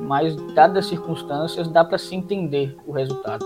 mas 0.00 0.34
dadas 0.54 0.84
as 0.84 0.86
circunstâncias, 0.86 1.68
dá 1.68 1.84
para 1.84 1.96
se 1.96 2.14
entender 2.14 2.76
o 2.86 2.92
resultado. 2.92 3.44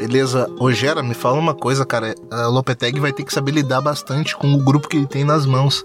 Beleza, 0.00 0.48
Gera, 0.70 1.02
me 1.02 1.12
fala 1.12 1.38
uma 1.38 1.52
coisa, 1.52 1.84
cara. 1.84 2.14
A 2.30 2.46
Lopetegui 2.46 2.98
vai 2.98 3.12
ter 3.12 3.22
que 3.22 3.34
saber 3.34 3.52
lidar 3.52 3.82
bastante 3.82 4.34
com 4.34 4.50
o 4.54 4.56
grupo 4.56 4.88
que 4.88 4.96
ele 4.96 5.06
tem 5.06 5.24
nas 5.24 5.44
mãos. 5.44 5.84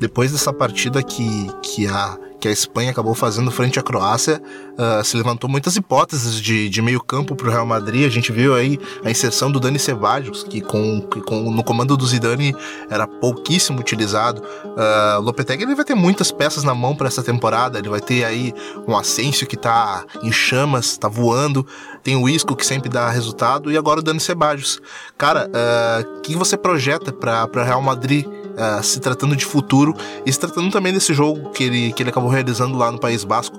Depois 0.00 0.32
dessa 0.32 0.52
partida 0.52 1.00
que, 1.04 1.48
que 1.62 1.86
a 1.86 2.18
que 2.44 2.48
a 2.48 2.52
Espanha 2.52 2.90
acabou 2.90 3.14
fazendo 3.14 3.50
frente 3.50 3.78
à 3.78 3.82
Croácia, 3.82 4.38
uh, 4.72 5.02
se 5.02 5.16
levantou 5.16 5.48
muitas 5.48 5.76
hipóteses 5.76 6.38
de, 6.38 6.68
de 6.68 6.82
meio 6.82 7.02
campo 7.02 7.34
para 7.34 7.48
o 7.48 7.50
Real 7.50 7.64
Madrid. 7.64 8.04
A 8.04 8.10
gente 8.10 8.30
viu 8.30 8.54
aí 8.54 8.78
a 9.02 9.10
inserção 9.10 9.50
do 9.50 9.58
Dani 9.58 9.78
Ceballos, 9.78 10.42
que, 10.42 10.60
com, 10.60 11.00
que 11.10 11.22
com, 11.22 11.50
no 11.50 11.64
comando 11.64 11.96
do 11.96 12.06
Zidane 12.06 12.54
era 12.90 13.06
pouquíssimo 13.06 13.80
utilizado. 13.80 14.42
Uh, 14.42 15.22
Lopetegui 15.22 15.62
ele 15.62 15.74
vai 15.74 15.86
ter 15.86 15.94
muitas 15.94 16.30
peças 16.30 16.64
na 16.64 16.74
mão 16.74 16.94
para 16.94 17.08
essa 17.08 17.22
temporada. 17.22 17.78
Ele 17.78 17.88
vai 17.88 18.02
ter 18.02 18.24
aí 18.24 18.52
um 18.86 18.94
Asensio 18.94 19.46
que 19.46 19.56
está 19.56 20.04
em 20.22 20.30
chamas, 20.30 20.90
está 20.90 21.08
voando. 21.08 21.66
Tem 22.02 22.14
o 22.14 22.28
Isco 22.28 22.54
que 22.54 22.66
sempre 22.66 22.90
dá 22.90 23.08
resultado 23.08 23.72
e 23.72 23.78
agora 23.78 24.00
o 24.00 24.02
Dani 24.02 24.20
Ceballos. 24.20 24.82
Cara, 25.16 25.50
ah, 25.54 26.04
o 26.04 26.18
uh, 26.18 26.20
que 26.20 26.36
você 26.36 26.58
projeta 26.58 27.10
para 27.10 27.64
Real 27.64 27.80
Madrid? 27.80 28.26
Uh, 28.54 28.82
se 28.82 29.00
tratando 29.00 29.36
de 29.36 29.44
futuro 29.44 29.94
e 30.24 30.32
se 30.32 30.38
tratando 30.38 30.70
também 30.70 30.92
desse 30.92 31.12
jogo 31.12 31.50
que 31.50 31.64
ele, 31.64 31.92
que 31.92 32.02
ele 32.02 32.10
acabou 32.10 32.30
realizando 32.30 32.76
lá 32.76 32.90
no 32.90 32.98
País 32.98 33.24
Basco. 33.24 33.58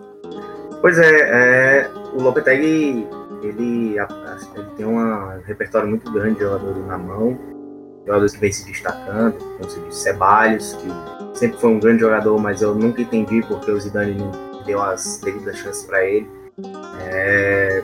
Pois 0.81 0.97
é, 0.97 1.11
é 1.83 1.91
o 2.13 2.21
Lopetegui 2.21 3.07
ele, 3.47 3.97
ele 3.99 4.67
tem 4.75 4.85
um 4.85 5.39
repertório 5.45 5.87
muito 5.87 6.11
grande 6.11 6.35
de 6.35 6.41
jogadores 6.41 6.85
na 6.87 6.97
mão, 6.97 7.37
jogadores 8.05 8.33
que 8.33 8.39
vem 8.39 8.51
se 8.51 8.65
destacando, 8.65 9.37
como 9.37 9.69
se 9.69 9.79
diz, 9.81 9.95
Ceballos, 9.97 10.73
que 10.73 11.37
sempre 11.37 11.59
foi 11.59 11.69
um 11.71 11.79
grande 11.79 12.01
jogador, 12.01 12.39
mas 12.39 12.61
eu 12.61 12.73
nunca 12.73 13.01
entendi 13.01 13.43
porque 13.47 13.71
o 13.71 13.79
Zidane 13.79 14.15
não 14.15 14.31
deu 14.65 14.81
as 14.81 15.19
devidas 15.23 15.57
chances 15.57 15.83
para 15.83 16.03
ele. 16.05 16.29
É, 17.01 17.83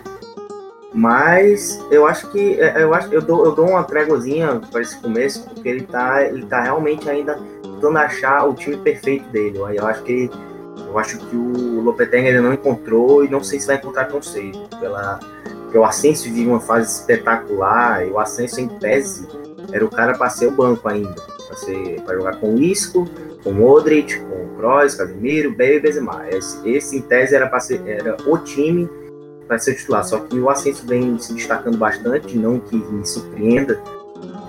mas 0.93 1.79
eu 1.89 2.05
acho 2.05 2.29
que 2.31 2.59
é, 2.59 2.83
eu 2.83 2.93
acho 2.93 3.13
eu 3.13 3.21
dou, 3.21 3.45
eu 3.45 3.55
dou 3.55 3.69
uma 3.69 3.83
tréguazinha 3.83 4.61
para 4.71 4.81
esse 4.81 4.97
começo, 4.97 5.43
porque 5.47 5.67
ele 5.67 5.85
tá, 5.85 6.23
ele 6.23 6.45
tá 6.45 6.61
realmente 6.61 7.09
ainda 7.09 7.39
tentando 7.61 7.97
achar 7.97 8.45
o 8.45 8.53
time 8.53 8.75
perfeito 8.77 9.27
dele. 9.29 9.57
Eu 9.57 9.87
acho 9.87 10.03
que 10.03 10.29
eu 10.87 10.99
acho 10.99 11.17
que 11.17 11.35
o 11.35 11.81
Lopetegui 11.81 12.27
ainda 12.27 12.41
não 12.41 12.53
encontrou 12.53 13.23
e 13.23 13.29
não 13.29 13.41
sei 13.41 13.59
se 13.59 13.67
vai 13.67 13.77
encontrar 13.77 14.05
tão 14.05 14.21
cedo. 14.21 14.67
Pela, 14.79 15.19
o 15.73 15.83
Asensio 15.85 16.33
vive 16.33 16.49
uma 16.49 16.59
fase 16.59 16.99
espetacular 16.99 18.05
e 18.05 18.11
o 18.11 18.19
Asensio 18.19 18.59
em 18.65 18.67
tese 18.67 19.25
era 19.71 19.85
o 19.85 19.89
cara 19.89 20.17
para 20.17 20.29
ser 20.29 20.47
o 20.47 20.51
banco 20.51 20.87
ainda, 20.89 21.15
para 22.03 22.15
jogar 22.15 22.35
com 22.37 22.55
o 22.55 22.61
Isco, 22.61 23.07
com 23.41 23.51
o 23.51 23.53
Modric, 23.53 24.19
com 24.19 24.43
o 24.43 24.49
Kroos, 24.57 24.95
Casemiro, 24.95 25.51
Bale 25.55 25.75
e 25.75 25.79
Benzema. 25.79 26.25
Esse, 26.29 26.69
esse 26.69 26.97
em 26.97 27.01
tese 27.01 27.33
era 27.33 27.47
para 27.47 27.61
ser 27.61 27.81
era 27.87 28.17
o 28.25 28.37
time 28.39 28.89
vai 29.51 29.59
ser 29.59 29.75
titular. 29.75 30.03
Só 30.05 30.19
que 30.19 30.39
o 30.39 30.49
Ascenso 30.49 30.87
vem 30.87 31.19
se 31.19 31.33
destacando 31.33 31.77
bastante, 31.77 32.37
não 32.37 32.57
que 32.57 32.73
me 32.77 33.05
surpreenda, 33.05 33.77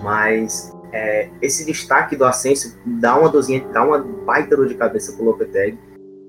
mas 0.01 0.73
é, 0.93 1.29
esse 1.43 1.65
destaque 1.67 2.15
do 2.15 2.25
Ascenso 2.25 2.79
dá 2.87 3.19
uma 3.19 3.29
dozinha, 3.29 3.67
dá 3.73 3.83
uma 3.85 3.99
baita 3.99 4.57
dor 4.57 4.69
de 4.69 4.77
cabeça 4.77 5.13
pro 5.13 5.25
Lopetegui, 5.25 5.77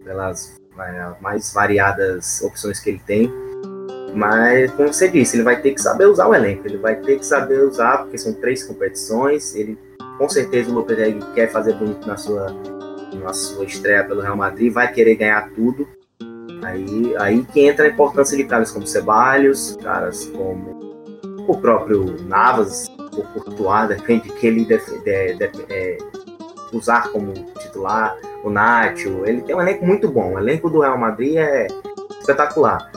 pelas 0.03 0.55
é, 0.79 1.21
mais 1.21 1.53
variadas 1.53 2.41
opções 2.41 2.79
que 2.79 2.89
ele 2.89 3.01
tem. 3.05 3.31
Mas, 4.15 4.71
como 4.71 4.91
você 4.91 5.07
disse, 5.07 5.35
ele 5.35 5.43
vai 5.43 5.61
ter 5.61 5.73
que 5.73 5.81
saber 5.81 6.07
usar 6.07 6.27
o 6.27 6.33
elenco, 6.33 6.67
ele 6.67 6.77
vai 6.77 6.95
ter 6.95 7.19
que 7.19 7.25
saber 7.25 7.59
usar, 7.63 7.99
porque 7.99 8.17
são 8.17 8.33
três 8.33 8.63
competições, 8.63 9.55
ele 9.55 9.77
com 10.17 10.27
certeza 10.27 10.71
o 10.71 10.73
Lopetegui 10.73 11.19
quer 11.35 11.51
fazer 11.51 11.73
bonito 11.73 12.07
na 12.07 12.17
sua, 12.17 12.47
na 13.21 13.33
sua 13.33 13.65
estreia 13.65 14.03
pelo 14.03 14.21
Real 14.21 14.35
Madrid, 14.35 14.73
vai 14.73 14.91
querer 14.91 15.15
ganhar 15.15 15.49
tudo, 15.51 15.87
Aí, 16.63 17.15
aí 17.17 17.43
que 17.43 17.61
entra 17.61 17.85
a 17.85 17.89
importância 17.89 18.37
de 18.37 18.43
caras 18.45 18.71
como 18.71 18.87
Ceballos, 18.87 19.77
caras 19.81 20.25
como 20.27 20.93
o 21.47 21.57
próprio 21.57 22.15
Navas, 22.23 22.87
o 23.17 23.23
Courtois, 23.23 23.89
depende 23.89 24.29
que 24.29 24.47
ele 24.47 24.65
deve, 24.65 24.99
de, 24.99 25.33
de, 25.35 25.65
é, 25.69 25.97
usar 26.71 27.09
como 27.11 27.33
titular, 27.59 28.17
o 28.43 28.49
Nacho, 28.49 29.23
ele 29.25 29.41
tem 29.41 29.55
um 29.55 29.61
elenco 29.61 29.85
muito 29.85 30.09
bom, 30.09 30.33
o 30.33 30.39
elenco 30.39 30.69
do 30.69 30.81
Real 30.81 30.97
Madrid 30.97 31.35
é 31.35 31.67
espetacular, 32.19 32.91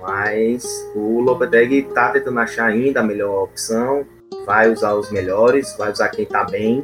mas 0.00 0.64
o 0.94 1.20
Lopetegui 1.20 1.80
está 1.80 2.10
tentando 2.10 2.40
achar 2.40 2.66
ainda 2.66 3.00
a 3.00 3.04
melhor 3.04 3.44
opção, 3.44 4.06
vai 4.46 4.70
usar 4.70 4.94
os 4.94 5.10
melhores, 5.10 5.76
vai 5.76 5.92
usar 5.92 6.08
quem 6.08 6.24
está 6.24 6.44
bem, 6.44 6.82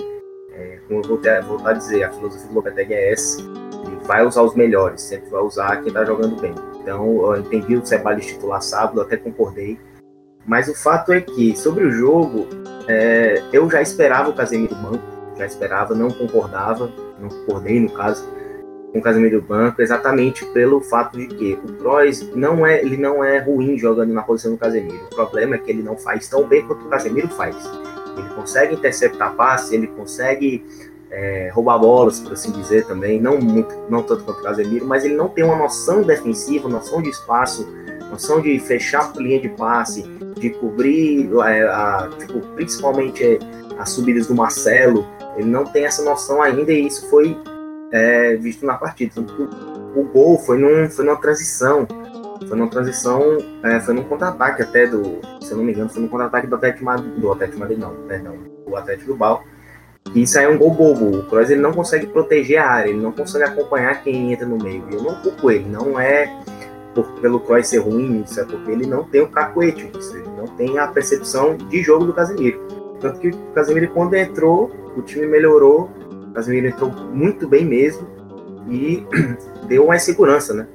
é, 0.53 0.79
como 0.87 1.01
eu 1.01 1.09
vou 1.09 1.57
voltar 1.57 1.71
a 1.71 1.73
dizer, 1.73 2.05
a 2.05 2.11
filosofia 2.11 2.49
do 2.49 2.55
Lopetegui 2.55 2.95
é 2.95 3.13
essa, 3.13 3.43
vai 4.09 4.27
usar 4.27 4.43
os 4.43 4.55
melhores, 4.55 5.03
sempre 5.03 5.29
vai 5.29 5.43
usar 5.43 5.77
quem 5.77 5.89
está 5.89 6.03
jogando 6.03 6.41
bem. 6.41 6.55
Então, 6.81 7.35
eu 7.35 7.41
entendi 7.41 7.77
o 7.77 7.85
Ceballos 7.85 8.25
titular 8.25 8.63
sábado, 8.63 9.03
até 9.03 9.19
concordei. 9.19 9.79
Mas 10.47 10.67
o 10.67 10.75
fato 10.75 11.13
é 11.13 11.21
que, 11.21 11.55
sobre 11.55 11.85
o 11.85 11.91
jogo, 11.91 12.47
é, 12.89 13.43
eu 13.53 13.71
já 13.71 13.83
esperava 13.83 14.31
o 14.31 14.35
Casemiro 14.35 14.75
banco, 14.77 15.05
já 15.37 15.45
esperava, 15.45 15.95
não 15.95 16.11
concordava, 16.11 16.91
não 17.21 17.29
concordei 17.29 17.79
no 17.79 17.91
caso, 17.91 18.27
com 18.91 18.99
o 18.99 19.03
Casemiro 19.03 19.43
banco, 19.43 19.83
exatamente 19.83 20.43
pelo 20.47 20.81
fato 20.81 21.19
de 21.19 21.27
que 21.27 21.59
o 21.63 21.75
Kroos 21.75 22.35
não 22.35 22.67
é, 22.67 22.81
ele 22.81 22.97
não 22.97 23.23
é 23.23 23.39
ruim 23.39 23.77
jogando 23.77 24.15
na 24.15 24.23
posição 24.23 24.53
do 24.53 24.59
Casemiro. 24.59 25.05
O 25.13 25.15
problema 25.15 25.57
é 25.57 25.59
que 25.59 25.71
ele 25.71 25.83
não 25.83 25.99
faz 25.99 26.27
tão 26.29 26.49
bem 26.49 26.67
quanto 26.67 26.87
o 26.87 26.89
Casemiro 26.89 27.29
faz. 27.29 27.55
Ele 28.17 28.29
consegue 28.35 28.75
interceptar 28.75 29.35
passe, 29.35 29.75
ele 29.75 29.87
consegue 29.89 30.65
é, 31.11 31.51
roubar 31.53 31.79
bolas, 31.79 32.21
por 32.21 32.33
assim 32.33 32.51
dizer, 32.53 32.87
também, 32.87 33.21
não 33.21 33.39
muito, 33.39 33.75
não 33.89 34.03
tanto 34.03 34.25
quanto 34.25 34.41
o 34.41 34.43
Casemiro, 34.43 34.87
mas 34.87 35.05
ele 35.05 35.15
não 35.15 35.29
tem 35.29 35.45
uma 35.45 35.57
noção 35.57 36.03
defensiva, 36.03 36.69
noção 36.69 37.01
de 37.03 37.09
espaço, 37.09 37.67
noção 38.11 38.41
de 38.41 38.59
fechar 38.59 39.13
a 39.15 39.21
linha 39.21 39.41
de 39.41 39.49
passe, 39.51 40.03
de 40.39 40.51
cobrir, 40.51 41.31
é, 41.47 41.63
a, 41.63 42.09
tipo, 42.19 42.41
principalmente 42.55 43.25
é, 43.25 43.39
as 43.79 43.91
subidas 43.91 44.27
do 44.27 44.35
Marcelo, 44.35 45.07
ele 45.37 45.49
não 45.49 45.65
tem 45.65 45.85
essa 45.85 46.03
noção 46.03 46.43
ainda 46.43 46.73
e 46.73 46.87
isso 46.87 47.09
foi 47.09 47.37
é, 47.93 48.37
visto 48.37 48.67
na 48.67 48.75
partida. 48.75 49.21
O, 49.21 50.01
o, 50.01 50.05
gol 50.05 50.39
foi, 50.39 50.59
num, 50.59 50.91
foi 50.91 51.05
numa 51.05 51.17
transição, 51.17 51.87
foi 52.47 52.57
numa 52.57 52.69
transição, 52.69 53.23
é, 53.63 53.81
foi 53.81 53.95
num 53.95 54.05
contra-ataque 54.05 54.63
até 54.63 54.87
do, 54.87 55.21
se 55.41 55.53
eu 55.53 55.57
não 55.57 55.65
me 55.65 55.73
engano, 55.73 55.89
foi 55.89 56.03
num 56.03 56.09
contra-ataque 56.09 56.47
do 56.47 56.57
Atlético 56.57 56.85
Madrid, 56.85 57.15
do 57.15 57.33
Atlético 57.33 57.61
Madrid 57.61 57.79
não, 57.79 57.95
perdão, 58.07 58.37
do 58.67 58.77
Atlético 58.77 59.15
Bal, 59.15 59.45
isso 60.15 60.39
aí 60.39 60.45
é 60.45 60.49
um 60.49 60.59
gol 60.59 60.73
bobo. 60.73 61.19
O 61.19 61.23
Kroos 61.25 61.51
ele 61.51 61.61
não 61.61 61.73
consegue 61.73 62.07
proteger 62.07 62.59
a 62.59 62.67
área, 62.67 62.91
ele 62.91 63.01
não 63.01 63.13
consegue 63.13 63.45
acompanhar 63.45 64.03
quem 64.03 64.33
entra 64.33 64.47
no 64.47 64.57
meio. 64.57 64.85
Eu 64.91 65.03
não 65.03 65.21
culpo 65.23 65.51
ele, 65.51 65.69
não 65.69 65.99
é 65.99 66.35
por, 66.95 67.07
pelo 67.21 67.41
Kroos 67.41 67.67
ser 67.67 67.79
ruim, 67.79 68.23
isso 68.23 68.41
é 68.41 68.45
porque 68.45 68.71
ele 68.71 68.87
não 68.87 69.05
tem 69.05 69.21
o 69.21 69.29
cacuete, 69.29 69.91
ele 70.15 70.29
não 70.37 70.47
tem 70.57 70.79
a 70.79 70.87
percepção 70.89 71.57
de 71.57 71.83
jogo 71.83 72.05
do 72.05 72.13
Casemiro. 72.13 72.61
Tanto 73.01 73.21
que 73.21 73.29
o 73.29 73.37
Casemiro, 73.55 73.91
quando 73.93 74.15
entrou, 74.15 74.71
o 74.97 75.03
time 75.03 75.27
melhorou, 75.27 75.91
o 76.31 76.33
Casemiro 76.33 76.69
entrou 76.69 76.91
muito 76.91 77.47
bem 77.47 77.65
mesmo 77.65 78.07
e 78.69 79.07
deu 79.69 79.87
mais 79.87 80.03
segurança, 80.03 80.55
né? 80.55 80.67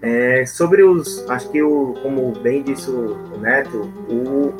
É, 0.00 0.44
sobre 0.46 0.82
os, 0.82 1.24
acho 1.30 1.48
que 1.50 1.62
o, 1.62 1.94
como 2.02 2.32
bem 2.40 2.62
disse 2.62 2.90
o 2.90 3.38
Neto, 3.38 3.88
o 4.08 4.52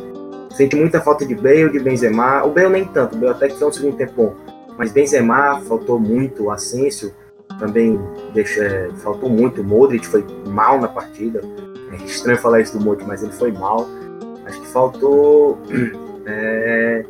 Sente 0.54 0.76
muita 0.76 1.00
falta 1.00 1.24
de 1.24 1.34
Bale, 1.34 1.70
de 1.70 1.80
Benzema. 1.80 2.44
O 2.44 2.50
Bale 2.50 2.68
nem 2.68 2.84
tanto, 2.84 3.16
o 3.16 3.18
Bale 3.18 3.32
até 3.32 3.48
que 3.48 3.58
foi 3.58 3.68
um 3.68 3.72
segundo 3.72 3.96
tempo 3.96 4.12
bom. 4.16 4.34
Mas 4.76 4.92
Benzema 4.92 5.60
faltou 5.62 5.98
muito, 5.98 6.44
o 6.44 6.50
Asensio 6.50 7.12
também 7.58 8.00
deixa, 8.34 8.62
é, 8.64 8.90
faltou 8.96 9.28
muito. 9.28 9.60
O 9.60 9.64
Modric 9.64 10.06
foi 10.06 10.24
mal 10.46 10.80
na 10.80 10.88
partida. 10.88 11.40
É 11.92 11.96
estranho 12.04 12.38
falar 12.38 12.60
isso 12.60 12.78
do 12.78 12.84
Modric, 12.84 13.06
mas 13.06 13.22
ele 13.22 13.32
foi 13.32 13.52
mal. 13.52 13.86
Acho 14.46 14.60
que 14.60 14.68
faltou. 14.68 15.58
É, 16.24 17.04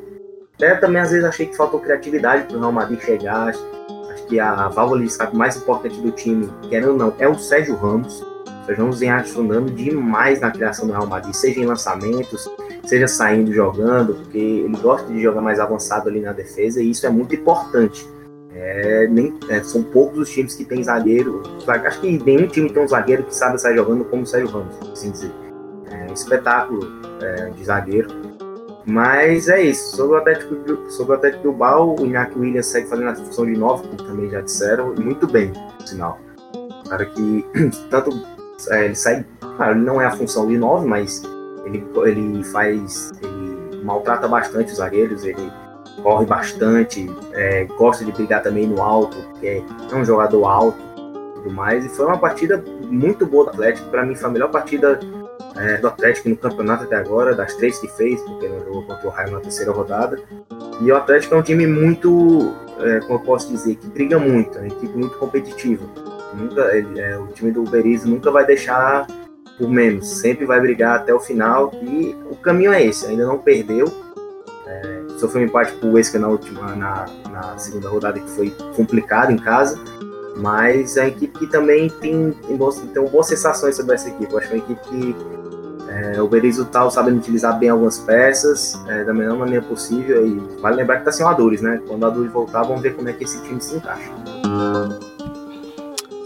até 0.54 0.74
também 0.76 1.02
às 1.02 1.10
vezes 1.10 1.22
achei 1.26 1.44
que 1.44 1.54
faltou 1.54 1.78
criatividade 1.78 2.44
para 2.44 2.56
o 2.56 2.60
Real 2.60 2.72
Madrid 2.72 2.98
chegar. 2.98 3.48
Acho, 3.48 3.62
que 4.26 4.40
a 4.40 4.68
válvula 4.68 5.00
de 5.00 5.08
escape 5.08 5.36
mais 5.36 5.54
importante 5.54 6.00
do 6.00 6.10
time, 6.10 6.48
querendo 6.70 6.92
ou 6.92 6.96
não, 6.96 7.14
é 7.18 7.28
o 7.28 7.34
Sérgio 7.34 7.76
Ramos. 7.76 8.22
O 8.22 8.64
Sérgio 8.64 8.84
Ramos 8.84 9.00
vem 9.00 9.10
ajudando 9.10 9.70
demais 9.70 10.40
na 10.40 10.50
criação 10.50 10.86
do 10.86 10.94
Real 10.94 11.06
Madrid, 11.06 11.34
seja 11.34 11.60
em 11.60 11.66
lançamentos, 11.66 12.48
seja 12.84 13.08
saindo 13.08 13.52
jogando, 13.52 14.14
porque 14.14 14.38
ele 14.38 14.76
gosta 14.78 15.10
de 15.12 15.22
jogar 15.22 15.40
mais 15.40 15.60
avançado 15.60 16.08
ali 16.08 16.20
na 16.20 16.32
defesa 16.32 16.82
e 16.82 16.90
isso 16.90 17.06
é 17.06 17.10
muito 17.10 17.34
importante. 17.34 18.08
É, 18.54 19.06
nem, 19.08 19.38
é, 19.48 19.62
são 19.62 19.82
poucos 19.82 20.18
os 20.18 20.30
times 20.30 20.54
que 20.54 20.64
tem 20.64 20.82
zagueiro. 20.82 21.42
Acho 21.66 22.00
que 22.00 22.18
nenhum 22.24 22.46
time 22.46 22.70
tem 22.70 22.82
um 22.82 22.88
zagueiro 22.88 23.24
que 23.24 23.34
sabe 23.34 23.60
sair 23.60 23.76
jogando 23.76 24.04
como 24.04 24.22
o 24.22 24.26
Sérgio 24.26 24.50
Ramos, 24.50 24.76
assim 24.92 25.10
dizer. 25.10 25.32
É 25.90 26.10
um 26.10 26.12
espetáculo 26.12 26.80
é, 27.20 27.50
de 27.50 27.64
zagueiro. 27.64 28.08
Mas 28.84 29.48
é 29.48 29.62
isso. 29.62 29.96
Sobre 29.96 30.16
o 30.16 30.18
Atlético, 30.18 30.90
sobre 30.90 31.12
o 31.12 31.16
Atlético 31.16 31.42
Bilbao, 31.44 31.96
o 31.98 32.04
Iñaki 32.04 32.38
Williams 32.38 32.66
segue 32.66 32.88
fazendo 32.88 33.08
a 33.08 33.14
função 33.14 33.46
de 33.46 33.56
9, 33.56 33.88
como 33.88 34.02
também 34.02 34.28
já 34.28 34.40
disseram, 34.40 34.94
muito 34.94 35.26
bem, 35.26 35.52
no 35.80 35.86
sinal. 35.86 36.18
cara 36.88 37.06
que 37.06 37.46
tanto 37.88 38.10
é, 38.70 38.86
ele 38.86 38.94
sai, 38.94 39.24
claro, 39.56 39.76
ele 39.76 39.84
não 39.84 40.00
é 40.00 40.06
a 40.06 40.10
função 40.10 40.46
de 40.46 40.58
9, 40.58 40.86
mas 40.86 41.22
ele, 41.64 41.84
ele 42.04 42.44
faz. 42.44 43.12
Ele 43.22 43.82
maltrata 43.82 44.28
bastante 44.28 44.70
os 44.70 44.78
zagueiros, 44.78 45.24
ele 45.24 45.50
corre 46.02 46.24
bastante, 46.24 47.10
é, 47.32 47.64
gosta 47.64 48.04
de 48.04 48.12
brigar 48.12 48.42
também 48.42 48.66
no 48.66 48.80
alto, 48.80 49.16
porque 49.16 49.62
é 49.90 49.94
um 49.94 50.04
jogador 50.04 50.44
alto. 50.44 50.78
tudo 51.34 51.50
mais. 51.50 51.84
E 51.84 51.88
foi 51.88 52.06
uma 52.06 52.18
partida 52.18 52.62
muito 52.88 53.26
boa 53.26 53.44
do 53.44 53.50
Atlético. 53.50 53.90
Para 53.90 54.04
mim, 54.04 54.14
foi 54.14 54.28
a 54.28 54.32
melhor 54.32 54.50
partida 54.50 55.00
é, 55.56 55.76
do 55.78 55.88
Atlético 55.88 56.28
no 56.28 56.36
campeonato 56.36 56.84
até 56.84 56.96
agora, 56.96 57.34
das 57.34 57.54
três 57.54 57.78
que 57.78 57.88
fez, 57.88 58.20
porque 58.22 58.48
não 58.48 58.60
jogou 58.60 58.82
contra 58.84 59.06
o 59.06 59.10
Raio 59.10 59.32
na 59.32 59.40
terceira 59.40 59.72
rodada. 59.72 60.18
E 60.80 60.90
o 60.90 60.96
Atlético 60.96 61.34
é 61.34 61.38
um 61.38 61.42
time 61.42 61.66
muito, 61.66 62.54
é, 62.80 63.00
como 63.00 63.14
eu 63.14 63.20
posso 63.20 63.48
dizer, 63.48 63.76
que 63.76 63.86
briga 63.88 64.18
muito, 64.18 64.56
é 64.58 64.62
uma 64.62 64.68
equipe 64.68 64.96
muito 64.96 65.16
competitiva. 65.18 65.84
Nunca, 66.34 66.62
é, 66.62 67.18
o 67.18 67.26
time 67.28 67.50
do 67.52 67.62
Berizzo 67.64 68.08
nunca 68.08 68.30
vai 68.30 68.46
deixar 68.46 69.06
por 69.58 69.68
menos, 69.68 70.08
sempre 70.08 70.44
vai 70.44 70.60
brigar 70.60 70.96
até 70.96 71.14
o 71.14 71.20
final 71.20 71.72
e 71.82 72.16
o 72.30 72.36
caminho 72.36 72.72
é 72.72 72.84
esse, 72.84 73.06
ainda 73.06 73.26
não 73.26 73.38
perdeu. 73.38 73.86
É, 74.66 75.02
sofreu 75.18 75.42
um 75.42 75.46
empate 75.46 75.72
com 75.74 75.88
o 75.88 75.92
Huesca 75.92 76.18
na 76.18 76.28
última, 76.28 76.74
na, 76.74 77.06
na 77.30 77.58
segunda 77.58 77.88
rodada 77.88 78.18
que 78.18 78.30
foi 78.30 78.50
complicado 78.74 79.30
em 79.30 79.36
casa, 79.36 79.78
mas 80.36 80.96
é 80.96 81.02
uma 81.02 81.08
equipe 81.08 81.38
que 81.38 81.46
também 81.46 81.88
tem, 81.88 82.32
tem, 82.32 82.56
boas, 82.56 82.76
tem 82.76 83.04
boas 83.04 83.26
sensações 83.26 83.76
sobre 83.76 83.94
essa 83.94 84.08
equipe. 84.08 84.32
Eu 84.32 84.38
acho 84.38 84.48
que 84.48 84.54
é 84.54 84.56
uma 84.56 84.64
equipe 84.64 84.80
que 84.88 85.16
é, 85.88 86.22
o 86.22 86.26
Berizzo 86.26 86.64
tá 86.64 86.88
sabendo 86.88 87.18
utilizar 87.18 87.58
bem 87.58 87.68
algumas 87.68 87.98
peças, 87.98 88.80
é, 88.88 89.04
da 89.04 89.12
melhor 89.12 89.36
maneira 89.36 89.64
possível. 89.64 90.26
E 90.26 90.38
vale 90.60 90.76
lembrar 90.76 90.98
que 90.98 91.04
tá 91.04 91.12
sem 91.12 91.24
o 91.24 91.28
Adures, 91.28 91.60
né? 91.60 91.80
Quando 91.86 92.02
o 92.02 92.06
Adures 92.06 92.32
voltar, 92.32 92.62
vamos 92.62 92.80
ver 92.80 92.94
como 92.94 93.08
é 93.08 93.12
que 93.12 93.24
esse 93.24 93.42
time 93.42 93.60
se 93.60 93.76
encaixa. 93.76 94.10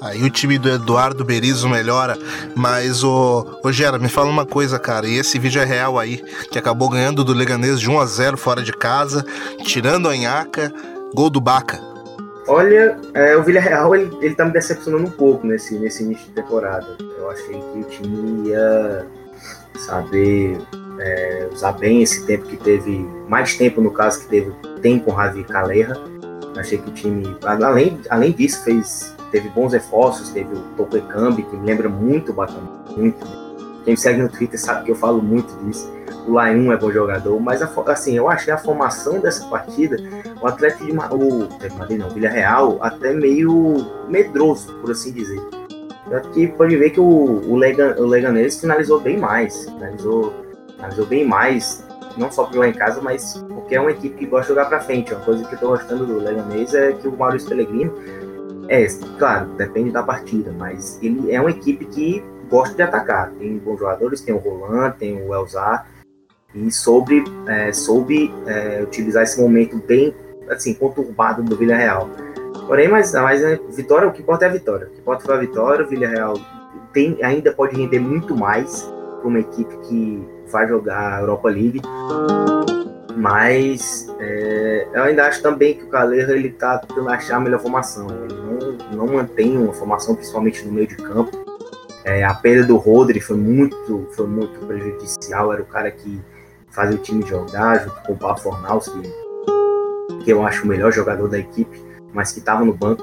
Aí 0.06 0.22
o 0.22 0.30
time 0.30 0.56
do 0.56 0.68
Eduardo 0.68 1.24
Berizzo 1.24 1.68
melhora, 1.68 2.16
mas 2.54 3.02
o 3.02 3.58
ô 3.64 3.72
Gera, 3.72 3.98
me 3.98 4.08
fala 4.08 4.30
uma 4.30 4.46
coisa, 4.46 4.78
cara, 4.78 5.06
e 5.06 5.18
esse 5.18 5.36
vídeo 5.36 5.60
é 5.60 5.64
real 5.64 5.98
aí, 5.98 6.18
que 6.50 6.58
acabou 6.58 6.88
ganhando 6.88 7.24
do 7.24 7.32
Leganês 7.32 7.80
de 7.80 7.90
1 7.90 7.98
a 7.98 8.06
0 8.06 8.36
fora 8.36 8.62
de 8.62 8.72
casa, 8.72 9.26
tirando 9.64 10.08
a 10.08 10.14
Inhaca, 10.14 10.72
gol 11.12 11.28
do 11.28 11.40
Baca. 11.40 11.80
Olha, 12.46 12.96
é, 13.14 13.36
o 13.36 13.42
Villarreal 13.42 13.96
ele, 13.96 14.16
ele 14.20 14.34
tá 14.36 14.44
me 14.44 14.52
decepcionando 14.52 15.04
um 15.04 15.10
pouco 15.10 15.44
nesse, 15.44 15.76
nesse 15.76 16.04
início 16.04 16.26
de 16.26 16.32
temporada. 16.32 16.86
Eu 17.18 17.28
achei 17.28 17.60
que 17.60 17.78
o 17.80 17.84
time 17.84 18.50
ia 18.50 19.06
saber 19.76 20.56
é, 21.00 21.48
usar 21.52 21.72
bem 21.72 22.00
esse 22.00 22.24
tempo 22.26 22.46
que 22.46 22.56
teve, 22.56 22.98
mais 23.28 23.56
tempo 23.56 23.80
no 23.80 23.90
caso 23.90 24.20
que 24.20 24.28
teve, 24.28 24.52
tem 24.80 25.00
com 25.00 25.12
o 25.12 25.16
Javi 25.16 25.42
Calerra. 25.42 25.96
Achei 26.56 26.78
que 26.78 26.88
o 26.88 26.92
time, 26.92 27.36
além, 27.42 28.00
além 28.08 28.30
disso, 28.30 28.62
fez 28.62 29.15
teve 29.30 29.48
bons 29.50 29.72
reforços, 29.72 30.30
teve 30.30 30.54
o 30.54 30.96
Ekambi, 30.96 31.42
que 31.42 31.56
me 31.56 31.66
lembra 31.66 31.88
muito 31.88 32.32
bacana, 32.32 32.68
muito. 32.96 33.26
Quem 33.84 33.94
me 33.94 33.96
segue 33.96 34.20
no 34.20 34.28
Twitter 34.28 34.60
sabe 34.60 34.84
que 34.84 34.90
eu 34.90 34.96
falo 34.96 35.22
muito 35.22 35.54
disso. 35.64 35.92
O 36.26 36.32
Lain 36.32 36.72
é 36.72 36.76
bom 36.76 36.90
jogador, 36.90 37.38
mas 37.40 37.62
assim, 37.62 38.16
eu 38.16 38.28
achei 38.28 38.52
a 38.52 38.58
formação 38.58 39.20
dessa 39.20 39.46
partida, 39.46 39.96
o 40.40 40.46
Atlético 40.46 40.84
de 40.84 40.90
o 40.90 41.76
Madrid 41.78 41.98
não, 41.98 42.10
Vila 42.10 42.28
Real, 42.28 42.78
até 42.80 43.12
meio 43.12 43.86
medroso, 44.08 44.74
por 44.80 44.90
assim 44.90 45.12
dizer. 45.12 45.40
Aqui 46.12 46.48
pode 46.48 46.76
ver 46.76 46.90
que 46.90 47.00
o, 47.00 47.04
o, 47.04 47.56
Legan, 47.56 47.94
o 47.98 48.06
Leganês 48.06 48.60
finalizou 48.60 49.00
bem 49.00 49.16
mais, 49.16 49.64
finalizou, 49.64 50.34
finalizou 50.76 51.06
bem 51.06 51.24
mais, 51.24 51.84
não 52.16 52.30
só 52.30 52.44
por 52.44 52.56
lá 52.56 52.68
em 52.68 52.72
casa, 52.72 53.00
mas 53.00 53.44
porque 53.48 53.74
é 53.74 53.80
uma 53.80 53.90
equipe 53.90 54.16
que 54.16 54.26
gosta 54.26 54.46
de 54.46 54.48
jogar 54.48 54.68
para 54.68 54.80
frente. 54.80 55.12
Uma 55.12 55.24
coisa 55.24 55.44
que 55.44 55.54
eu 55.54 55.58
tô 55.58 55.68
gostando 55.68 56.06
do 56.06 56.18
Leganês 56.18 56.74
é 56.74 56.92
que 56.92 57.08
o 57.08 57.16
Maurício 57.16 57.48
Pellegrino 57.48 57.92
é, 58.68 58.86
claro, 59.18 59.46
depende 59.56 59.90
da 59.90 60.02
partida, 60.02 60.52
mas 60.56 60.98
ele 61.02 61.32
é 61.32 61.40
uma 61.40 61.50
equipe 61.50 61.84
que 61.86 62.24
gosta 62.48 62.74
de 62.74 62.82
atacar. 62.82 63.30
Tem 63.32 63.58
bons 63.58 63.78
jogadores, 63.78 64.20
tem 64.20 64.34
o 64.34 64.38
Roland, 64.38 64.92
tem 64.98 65.22
o 65.22 65.34
Elzar, 65.34 65.86
e 66.54 66.70
soube, 66.70 67.22
é, 67.46 67.72
soube 67.72 68.32
é, 68.46 68.82
utilizar 68.82 69.22
esse 69.22 69.40
momento 69.40 69.76
bem 69.86 70.14
assim, 70.48 70.74
conturbado 70.74 71.42
do 71.42 71.56
Villarreal. 71.56 72.08
Porém, 72.66 72.88
mas, 72.88 73.12
mas 73.12 73.44
a 73.44 73.56
vitória, 73.70 74.08
o 74.08 74.12
que 74.12 74.22
importa 74.22 74.46
é 74.46 74.48
a 74.48 74.52
vitória. 74.52 74.86
O 74.86 74.90
que 74.90 75.00
importa 75.00 75.24
foi 75.24 75.34
a 75.34 75.38
vitória, 75.38 75.84
o 75.84 75.88
Villarreal 75.88 76.34
tem, 76.92 77.18
ainda 77.22 77.52
pode 77.52 77.76
render 77.76 77.98
muito 77.98 78.36
mais 78.36 78.82
para 79.18 79.28
uma 79.28 79.40
equipe 79.40 79.76
que 79.78 80.26
vai 80.50 80.66
jogar 80.66 81.18
a 81.18 81.20
Europa 81.20 81.48
League. 81.48 81.80
Mas 83.16 84.14
é, 84.20 84.86
eu 84.92 85.04
ainda 85.04 85.26
acho 85.26 85.40
também 85.40 85.74
que 85.74 85.84
o 85.84 85.88
Caleiro 85.88 86.32
ele 86.32 86.48
está 86.48 86.76
tentando 86.76 87.08
achar 87.08 87.36
a 87.38 87.40
melhor 87.40 87.60
formação. 87.60 88.06
Ele 88.10 88.34
não, 88.92 89.06
não 89.06 89.14
mantém 89.14 89.56
uma 89.56 89.72
formação, 89.72 90.14
principalmente 90.14 90.62
no 90.66 90.72
meio 90.72 90.86
de 90.86 90.96
campo. 90.96 91.30
É, 92.04 92.22
a 92.22 92.34
perda 92.34 92.66
do 92.66 92.76
Rodri 92.76 93.18
foi 93.18 93.38
muito, 93.38 94.06
foi 94.12 94.26
muito 94.26 94.60
prejudicial. 94.66 95.50
Era 95.50 95.62
o 95.62 95.64
cara 95.64 95.90
que 95.90 96.20
fazia 96.70 96.94
o 96.94 97.02
time 97.02 97.26
jogar, 97.26 97.82
junto 97.82 98.02
com 98.02 98.12
o 98.12 98.18
Paulo 98.18 98.36
Fornaus, 98.36 98.86
que, 98.86 100.24
que 100.24 100.30
eu 100.30 100.46
acho 100.46 100.64
o 100.64 100.66
melhor 100.66 100.92
jogador 100.92 101.26
da 101.26 101.38
equipe, 101.38 101.82
mas 102.12 102.32
que 102.32 102.40
estava 102.40 102.66
no 102.66 102.74
banco. 102.74 103.02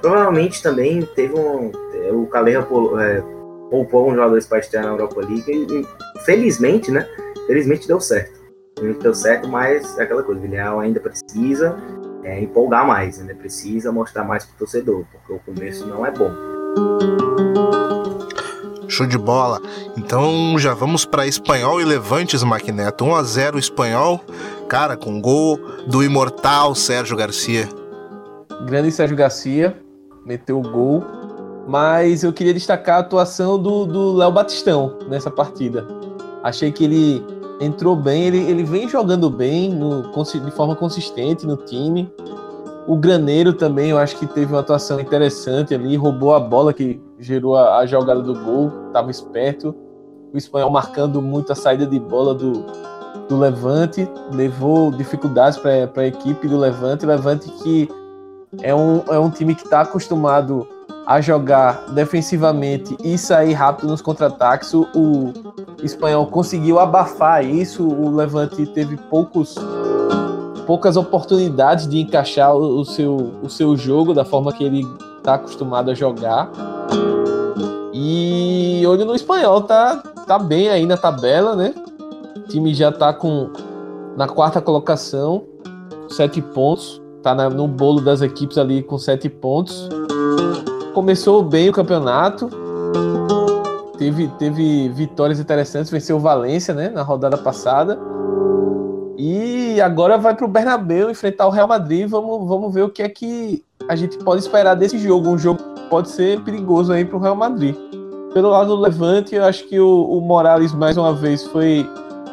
Provavelmente 0.00 0.62
também 0.62 1.02
teve 1.14 1.34
um. 1.34 1.70
O 2.10 2.26
Caleiro 2.26 2.66
é, 2.98 3.22
poupou 3.68 4.10
um 4.10 4.14
jogador 4.14 4.42
para 4.46 4.58
estrear 4.60 4.86
na 4.86 4.92
Europa 4.92 5.20
League 5.20 5.44
e, 5.46 5.86
felizmente, 6.24 6.90
né? 6.90 7.06
Felizmente 7.46 7.86
deu 7.86 8.00
certo 8.00 8.41
deu 9.00 9.14
certo, 9.14 9.48
mas 9.48 9.98
é 9.98 10.02
aquela 10.02 10.22
coisa, 10.22 10.40
o 10.40 10.42
Villarreal 10.42 10.80
ainda 10.80 11.00
precisa 11.00 11.76
é, 12.24 12.40
empolgar 12.40 12.86
mais, 12.86 13.20
ainda 13.20 13.34
precisa 13.34 13.92
mostrar 13.92 14.24
mais 14.24 14.44
pro 14.44 14.58
torcedor, 14.58 15.04
porque 15.10 15.32
o 15.32 15.38
começo 15.40 15.86
não 15.86 16.04
é 16.06 16.10
bom. 16.10 16.30
Show 18.88 19.06
de 19.06 19.16
bola. 19.16 19.60
Então 19.96 20.58
já 20.58 20.74
vamos 20.74 21.04
para 21.04 21.26
Espanhol 21.26 21.80
e 21.80 21.84
Levantes, 21.84 22.42
Maquineto. 22.42 23.04
1 23.04 23.14
a 23.14 23.22
0 23.22 23.58
Espanhol, 23.58 24.20
cara, 24.68 24.96
com 24.96 25.20
gol 25.20 25.58
do 25.86 26.02
imortal 26.02 26.74
Sérgio 26.74 27.16
Garcia. 27.16 27.68
Grande 28.66 28.92
Sérgio 28.92 29.16
Garcia, 29.16 29.76
meteu 30.26 30.58
o 30.58 30.62
gol. 30.62 31.02
Mas 31.66 32.24
eu 32.24 32.32
queria 32.32 32.52
destacar 32.52 32.96
a 32.96 33.00
atuação 33.00 33.56
do 33.56 34.12
Léo 34.14 34.32
Batistão 34.32 34.98
nessa 35.08 35.30
partida. 35.30 35.86
Achei 36.42 36.72
que 36.72 36.84
ele 36.84 37.24
entrou 37.62 37.94
bem, 37.94 38.24
ele, 38.24 38.38
ele 38.38 38.64
vem 38.64 38.88
jogando 38.88 39.30
bem 39.30 39.70
no, 39.70 40.02
de 40.02 40.50
forma 40.50 40.74
consistente 40.74 41.46
no 41.46 41.56
time. 41.56 42.12
O 42.86 42.96
Graneiro 42.96 43.52
também, 43.52 43.90
eu 43.90 43.98
acho 43.98 44.16
que 44.16 44.26
teve 44.26 44.52
uma 44.52 44.60
atuação 44.60 44.98
interessante 44.98 45.74
ali, 45.74 45.96
roubou 45.96 46.34
a 46.34 46.40
bola 46.40 46.72
que 46.72 47.00
gerou 47.18 47.56
a, 47.56 47.78
a 47.78 47.86
jogada 47.86 48.20
do 48.20 48.34
gol, 48.34 48.72
estava 48.88 49.10
esperto. 49.10 49.74
O 50.32 50.36
espanhol 50.36 50.70
marcando 50.70 51.22
muito 51.22 51.52
a 51.52 51.54
saída 51.54 51.86
de 51.86 52.00
bola 52.00 52.34
do, 52.34 52.64
do 53.28 53.38
Levante, 53.38 54.08
levou 54.32 54.90
dificuldades 54.90 55.58
para 55.58 55.90
a 55.94 56.06
equipe 56.06 56.48
do 56.48 56.58
Levante. 56.58 57.06
Levante 57.06 57.48
que 57.62 57.88
é 58.60 58.74
um, 58.74 59.02
é 59.08 59.18
um 59.18 59.30
time 59.30 59.54
que 59.54 59.62
está 59.62 59.82
acostumado 59.82 60.66
a 61.06 61.20
jogar 61.20 61.86
defensivamente 61.90 62.96
e 63.02 63.18
sair 63.18 63.52
rápido 63.52 63.88
nos 63.88 64.00
contra-ataques. 64.00 64.72
O, 64.74 64.86
o 64.94 65.32
espanhol 65.82 66.26
conseguiu 66.26 66.78
abafar 66.78 67.44
isso. 67.44 67.86
O 67.86 68.14
Levante 68.14 68.66
teve 68.66 68.96
poucos 68.96 69.56
poucas 70.66 70.96
oportunidades 70.96 71.88
de 71.88 72.00
encaixar 72.00 72.54
o, 72.54 72.80
o 72.80 72.84
seu, 72.84 73.32
o 73.42 73.50
seu 73.50 73.76
jogo 73.76 74.14
da 74.14 74.24
forma 74.24 74.52
que 74.52 74.62
ele 74.62 74.86
está 75.18 75.34
acostumado 75.34 75.90
a 75.90 75.94
jogar. 75.94 76.50
E 77.92 78.82
olho 78.86 79.04
no 79.04 79.14
espanhol, 79.14 79.62
tá, 79.62 79.96
tá 80.26 80.38
bem 80.38 80.68
aí 80.68 80.86
na 80.86 80.96
tabela, 80.96 81.56
né? 81.56 81.74
O 82.36 82.40
time 82.42 82.72
já 82.74 82.92
tá 82.92 83.12
com 83.12 83.50
na 84.16 84.28
quarta 84.28 84.60
colocação, 84.60 85.44
sete 86.08 86.40
pontos. 86.40 87.02
Tá 87.22 87.34
na, 87.36 87.48
no 87.48 87.68
bolo 87.68 88.00
das 88.00 88.20
equipes 88.20 88.58
ali 88.58 88.82
com 88.82 88.98
sete 88.98 89.28
pontos 89.28 89.88
começou 90.92 91.42
bem 91.42 91.68
o 91.68 91.72
campeonato. 91.72 92.48
Teve, 93.98 94.28
teve 94.38 94.88
vitórias 94.88 95.38
interessantes, 95.38 95.90
venceu 95.90 96.16
o 96.16 96.20
Valência, 96.20 96.74
né, 96.74 96.88
na 96.88 97.02
rodada 97.02 97.36
passada. 97.36 97.98
E 99.16 99.80
agora 99.80 100.18
vai 100.18 100.34
para 100.34 100.44
o 100.44 100.48
Bernabéu 100.48 101.10
enfrentar 101.10 101.46
o 101.46 101.50
Real 101.50 101.68
Madrid. 101.68 102.08
Vamos, 102.08 102.48
vamos 102.48 102.74
ver 102.74 102.82
o 102.82 102.88
que 102.88 103.02
é 103.02 103.08
que 103.08 103.62
a 103.88 103.94
gente 103.94 104.18
pode 104.18 104.40
esperar 104.40 104.74
desse 104.74 104.98
jogo. 104.98 105.28
Um 105.28 105.38
jogo 105.38 105.60
que 105.62 105.88
pode 105.88 106.10
ser 106.10 106.40
perigoso 106.40 106.92
aí 106.92 107.04
para 107.04 107.16
o 107.16 107.20
Real 107.20 107.36
Madrid. 107.36 107.76
Pelo 108.32 108.48
lado 108.48 108.74
do 108.74 108.80
Levante, 108.80 109.34
eu 109.34 109.44
acho 109.44 109.68
que 109.68 109.78
o, 109.78 110.04
o 110.04 110.20
Morales 110.20 110.72
mais 110.72 110.96
uma 110.96 111.12
vez 111.12 111.44
foi 111.44 111.88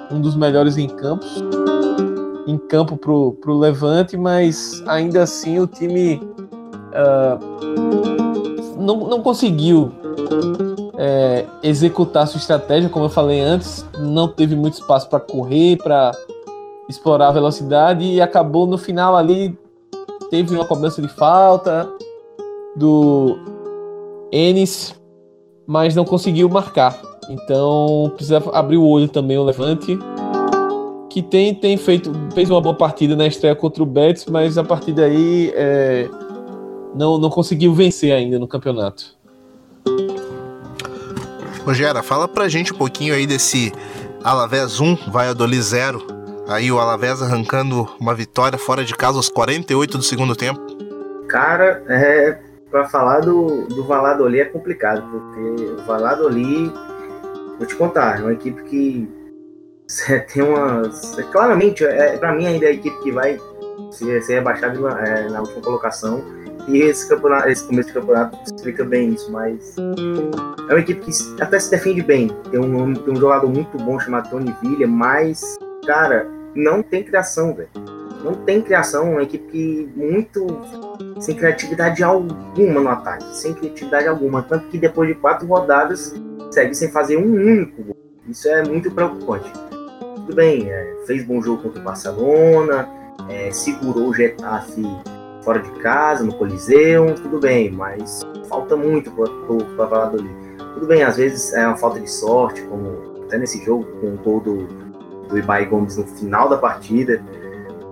um 0.09 0.21
dos 0.21 0.35
melhores 0.35 0.77
em 0.77 0.87
campos, 0.87 1.43
em 2.47 2.57
campo 2.57 2.97
pro, 2.97 3.33
pro 3.33 3.57
Levante, 3.57 4.17
mas 4.17 4.81
ainda 4.87 5.23
assim 5.23 5.59
o 5.59 5.67
time 5.67 6.21
uh, 6.93 8.18
não, 8.89 9.07
não 9.07 9.21
conseguiu 9.21 9.91
é, 10.97 11.45
executar 11.61 12.27
sua 12.27 12.39
estratégia, 12.39 12.89
como 12.89 13.05
eu 13.05 13.09
falei 13.09 13.39
antes, 13.39 13.85
não 13.99 14.27
teve 14.27 14.55
muito 14.55 14.73
espaço 14.73 15.07
para 15.07 15.19
correr, 15.19 15.77
para 15.77 16.11
explorar 16.89 17.27
a 17.27 17.31
velocidade 17.31 18.03
e 18.03 18.19
acabou 18.19 18.65
no 18.65 18.77
final 18.77 19.15
ali 19.15 19.55
teve 20.31 20.55
uma 20.55 20.65
cobrança 20.65 21.01
de 21.01 21.07
falta 21.07 21.87
do 22.75 23.37
Enes, 24.31 24.95
mas 25.67 25.95
não 25.95 26.05
conseguiu 26.05 26.49
marcar. 26.49 26.99
Então 27.29 28.11
precisa 28.15 28.41
abrir 28.53 28.77
o 28.77 28.87
olho 28.87 29.07
também 29.07 29.37
o 29.37 29.43
Levante, 29.43 29.99
que 31.11 31.21
tem, 31.21 31.53
tem 31.53 31.77
feito 31.77 32.11
fez 32.33 32.49
uma 32.49 32.59
boa 32.61 32.73
partida 32.73 33.15
na 33.15 33.27
estreia 33.27 33.55
contra 33.55 33.83
o 33.83 33.85
Betis, 33.85 34.25
mas 34.25 34.57
a 34.57 34.63
partir 34.63 34.93
daí 34.93 35.51
é, 35.55 36.09
não, 36.95 37.17
não 37.17 37.29
conseguiu 37.29 37.73
vencer 37.73 38.11
ainda 38.11 38.39
no 38.39 38.47
campeonato. 38.47 39.17
Rogério, 41.65 42.01
fala 42.01 42.27
pra 42.27 42.47
gente 42.47 42.73
um 42.73 42.77
pouquinho 42.77 43.13
aí 43.13 43.27
desse 43.27 43.71
Alavés 44.23 44.79
1, 44.79 45.11
Valladolid 45.11 45.61
0. 45.61 46.05
Aí 46.47 46.71
o 46.71 46.79
Alavés 46.79 47.21
arrancando 47.21 47.87
uma 47.99 48.15
vitória 48.15 48.57
fora 48.57 48.83
de 48.83 48.95
casa 48.95 49.17
aos 49.17 49.29
48 49.29 49.97
do 49.97 50.03
segundo 50.03 50.35
tempo. 50.35 50.59
Cara, 51.27 51.83
é, 51.87 52.39
para 52.71 52.87
falar 52.89 53.19
do, 53.19 53.67
do 53.67 53.83
Valladolid 53.83 54.41
é 54.41 54.45
complicado, 54.45 55.03
porque 55.11 55.63
o 55.79 55.85
Valladolid, 55.85 56.73
vou 57.57 57.67
te 57.67 57.75
contar, 57.75 58.19
é 58.19 58.21
uma 58.23 58.33
equipe 58.33 58.63
que 58.63 59.09
tem 60.33 60.41
umas. 60.43 61.15
Claramente, 61.31 61.85
é, 61.85 62.17
para 62.17 62.33
mim 62.33 62.47
ainda 62.47 62.65
é 62.65 62.69
a 62.69 62.73
equipe 62.73 62.99
que 63.03 63.11
vai 63.11 63.39
ser, 63.91 64.21
ser 64.23 64.35
rebaixada 64.35 64.77
é, 65.01 65.29
na 65.29 65.41
última 65.41 65.61
colocação. 65.61 66.23
E 66.67 66.81
esse, 66.81 67.07
campeonato, 67.07 67.49
esse 67.49 67.63
começo 67.63 67.87
de 67.87 67.93
campeonato 67.93 68.37
explica 68.45 68.83
bem 68.83 69.13
isso, 69.13 69.31
mas 69.31 69.75
é 69.77 70.73
uma 70.73 70.79
equipe 70.79 71.01
que 71.01 71.41
até 71.41 71.59
se 71.59 71.71
defende 71.71 72.01
bem. 72.01 72.29
Tem 72.51 72.59
um, 72.59 72.93
tem 72.93 73.13
um 73.13 73.17
jogador 73.17 73.47
muito 73.47 73.77
bom 73.77 73.99
chamado 73.99 74.29
Tony 74.29 74.55
Villa, 74.61 74.87
mas, 74.87 75.57
cara, 75.85 76.27
não 76.53 76.83
tem 76.83 77.03
criação, 77.03 77.53
velho. 77.53 77.69
Não 78.23 78.33
tem 78.33 78.61
criação, 78.61 79.07
é 79.07 79.11
uma 79.11 79.23
equipe 79.23 79.49
que 79.49 79.89
muito 79.95 80.45
sem 81.19 81.35
criatividade 81.35 82.03
alguma 82.03 82.81
no 82.81 82.89
ataque, 82.89 83.35
sem 83.35 83.53
criatividade 83.53 84.07
alguma. 84.07 84.41
Tanto 84.43 84.67
que 84.67 84.77
depois 84.77 85.07
de 85.07 85.15
quatro 85.15 85.47
rodadas 85.47 86.13
segue 86.51 86.75
sem 86.75 86.91
fazer 86.91 87.17
um 87.17 87.31
único 87.33 87.81
gol. 87.81 87.97
Isso 88.27 88.47
é 88.47 88.63
muito 88.63 88.91
preocupante. 88.91 89.51
Tudo 90.15 90.35
bem, 90.35 90.69
é, 90.69 90.95
fez 91.07 91.23
bom 91.23 91.41
jogo 91.41 91.63
contra 91.63 91.79
o 91.79 91.83
Barcelona, 91.83 92.87
é, 93.29 93.51
segurou 93.51 94.09
o 94.09 94.13
Getafe 94.13 94.83
fora 95.43 95.59
de 95.59 95.69
casa, 95.79 96.23
no 96.23 96.33
Coliseu, 96.33 97.15
tudo 97.15 97.39
bem, 97.39 97.71
mas 97.71 98.21
falta 98.47 98.75
muito 98.75 99.11
para 99.11 99.85
Valladolid. 99.85 100.29
Tudo 100.73 100.87
bem, 100.87 101.03
às 101.03 101.17
vezes 101.17 101.53
é 101.53 101.65
uma 101.65 101.77
falta 101.77 101.99
de 101.99 102.09
sorte, 102.09 102.61
como 102.63 103.23
até 103.25 103.37
nesse 103.37 103.63
jogo, 103.63 103.85
com 103.99 104.13
o 104.13 104.17
gol 104.17 104.39
do, 104.39 104.67
do 105.27 105.37
Ibai 105.37 105.65
Gomes 105.65 105.97
no 105.97 106.05
final 106.05 106.49
da 106.49 106.57
partida, 106.57 107.21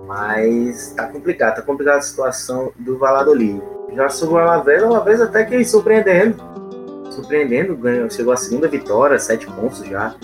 mas 0.08 0.94
tá 0.96 1.08
complicado, 1.08 1.56
tá 1.56 1.62
complicada 1.62 1.98
a 1.98 2.02
situação 2.02 2.72
do 2.78 2.98
Valladolid. 2.98 3.62
Já 3.94 4.10
sobre 4.10 4.36
o 4.36 4.38
Alavés, 4.38 4.84
o 4.84 4.88
Alavés 4.88 5.22
até 5.22 5.46
que 5.46 5.64
surpreendendo, 5.64 6.36
surpreendendo, 7.12 7.76
ganhou, 7.76 8.10
chegou 8.10 8.34
a 8.34 8.38
segunda 8.38 8.68
vitória, 8.68 9.18
sete 9.20 9.46
pontos 9.48 9.80
já. 9.86 10.16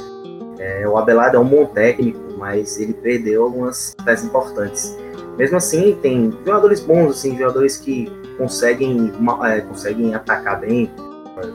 É, 0.60 0.88
o 0.88 0.98
Abelardo 0.98 1.38
é 1.38 1.40
um 1.40 1.46
bom 1.46 1.66
técnico, 1.66 2.20
mas 2.38 2.80
ele 2.80 2.94
perdeu 2.94 3.44
algumas 3.44 3.96
peças 4.06 4.26
importantes. 4.26 4.98
Mesmo 5.38 5.58
assim, 5.58 5.98
tem 6.02 6.32
jogadores 6.46 6.80
bons, 6.80 7.12
assim, 7.12 7.38
jogadores 7.38 7.78
que 7.78 8.12
conseguem, 8.38 9.12
é, 9.46 9.62
conseguem 9.62 10.14
atacar 10.14 10.60
bem, 10.60 10.92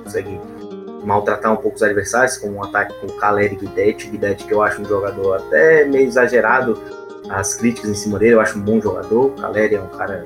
conseguem 0.05 0.41
maltratar 1.05 1.53
um 1.53 1.57
pouco 1.57 1.77
os 1.77 1.83
adversários, 1.83 2.37
como 2.37 2.57
um 2.57 2.65
ataque 2.65 2.95
com 3.01 3.07
Caleri 3.19 3.55
e 3.55 3.59
Guidetti. 3.59 4.11
Guidetti, 4.11 4.45
que 4.45 4.53
eu 4.53 4.63
acho 4.63 4.83
um 4.83 4.85
jogador 4.85 5.37
até 5.37 5.85
meio 5.85 6.07
exagerado, 6.07 6.79
as 7.31 7.55
críticas 7.55 7.91
em 7.91 7.95
cima 7.95 8.19
dele, 8.19 8.35
eu 8.35 8.41
acho 8.41 8.59
um 8.59 8.63
bom 8.63 8.81
jogador. 8.81 9.31
Caleri 9.35 9.77
é 9.77 9.81
um 9.81 9.89
cara 9.89 10.25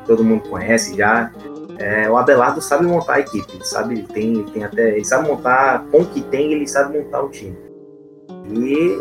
que 0.00 0.06
todo 0.06 0.22
mundo 0.22 0.48
conhece 0.48 0.96
já. 0.96 1.32
É, 1.78 2.10
o 2.10 2.16
Abelardo 2.18 2.60
sabe 2.60 2.84
montar 2.84 3.14
a 3.14 3.20
equipe, 3.20 3.54
ele 3.54 3.64
sabe, 3.64 4.02
tem, 4.02 4.44
tem 4.44 4.64
até, 4.64 4.90
ele 4.90 5.04
sabe 5.04 5.26
montar, 5.26 5.86
com 5.90 6.02
o 6.02 6.06
que 6.06 6.20
tem, 6.20 6.52
ele 6.52 6.68
sabe 6.68 6.98
montar 6.98 7.22
o 7.22 7.30
time. 7.30 7.56
E 8.50 9.00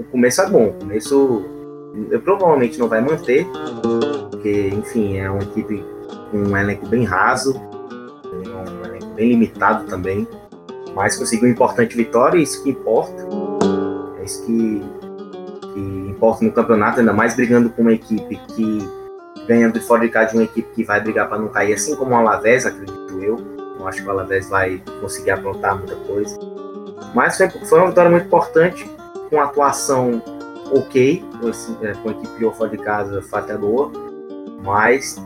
o 0.00 0.04
começo 0.10 0.40
é 0.42 0.50
bom, 0.50 0.66
o 0.66 0.72
começo 0.72 1.44
provavelmente 2.22 2.78
não 2.78 2.88
vai 2.88 3.00
manter, 3.00 3.46
porque, 4.30 4.68
enfim, 4.68 5.18
é 5.18 5.30
uma 5.30 5.42
equipe 5.42 5.84
com 6.30 6.38
um 6.38 6.56
elenco 6.56 6.86
bem 6.86 7.04
raso, 7.04 7.60
um 8.24 8.84
elenco 8.84 9.06
bem 9.14 9.30
limitado 9.30 9.86
também, 9.86 10.26
mas 10.94 11.16
conseguiu 11.16 11.48
importante 11.48 11.96
vitória, 11.96 12.38
isso 12.38 12.62
que 12.62 12.70
importa. 12.70 13.26
É 14.20 14.24
isso 14.24 14.44
que, 14.44 14.82
que 15.72 15.80
importa 16.10 16.44
no 16.44 16.52
campeonato, 16.52 17.00
ainda 17.00 17.12
mais 17.12 17.34
brigando 17.34 17.70
com 17.70 17.82
uma 17.82 17.92
equipe 17.92 18.36
que 18.54 18.78
ganhando 19.46 19.74
de 19.74 19.80
fora 19.80 20.02
de 20.02 20.10
casa 20.10 20.32
de 20.32 20.36
uma 20.36 20.44
equipe 20.44 20.68
que 20.74 20.84
vai 20.84 21.00
brigar 21.00 21.28
para 21.28 21.38
não 21.38 21.48
cair, 21.48 21.72
assim 21.72 21.96
como 21.96 22.10
o 22.10 22.14
Alavés, 22.14 22.66
acredito 22.66 23.22
eu. 23.22 23.36
Eu 23.78 23.88
acho 23.88 24.02
que 24.02 24.08
o 24.08 24.10
Alavés 24.10 24.48
vai 24.48 24.82
conseguir 25.00 25.30
aprontar 25.30 25.78
muita 25.78 25.94
coisa. 25.94 26.38
Mas 27.14 27.36
foi, 27.36 27.48
foi 27.48 27.78
uma 27.78 27.88
vitória 27.88 28.10
muito 28.10 28.26
importante, 28.26 28.90
com 29.30 29.40
atuação 29.40 30.22
ok, 30.72 31.24
é, 31.82 31.92
com 31.94 32.08
a 32.08 32.12
equipe 32.12 32.28
pior 32.36 32.54
fora 32.54 32.70
de 32.70 32.78
casa, 32.78 33.22
boa, 33.58 33.90
mas 34.62 35.16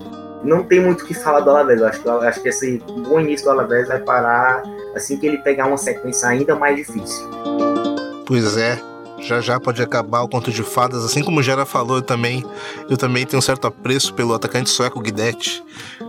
não 0.44 0.64
tem 0.64 0.80
muito 0.80 1.02
o 1.02 1.06
que 1.06 1.14
falar 1.14 1.40
do 1.40 1.50
Alavés. 1.50 1.80
Eu 1.80 1.86
acho 1.86 2.00
que, 2.00 2.08
eu 2.08 2.20
acho 2.20 2.42
que 2.42 2.48
esse 2.48 2.78
bom 2.78 3.20
início 3.20 3.46
do 3.46 3.50
Alavés 3.50 3.88
vai 3.88 4.00
parar 4.00 4.62
assim 4.94 5.16
que 5.16 5.26
ele 5.26 5.38
pegar 5.38 5.66
uma 5.66 5.78
sequência 5.78 6.28
ainda 6.28 6.54
mais 6.54 6.76
difícil. 6.76 7.28
Pois 8.26 8.56
é, 8.56 8.80
já 9.20 9.40
já 9.40 9.60
pode 9.60 9.82
acabar 9.82 10.22
o 10.22 10.28
conto 10.28 10.50
de 10.50 10.62
fadas, 10.62 11.04
assim 11.04 11.22
como 11.22 11.40
o 11.40 11.42
Gera 11.42 11.64
falou 11.64 11.96
eu 11.96 12.02
também. 12.02 12.44
Eu 12.88 12.96
também 12.96 13.24
tenho 13.24 13.38
um 13.38 13.42
certo 13.42 13.66
apreço 13.66 14.12
pelo 14.14 14.34
atacante 14.34 14.70
sueco 14.70 15.00
Guidetti, 15.00 15.62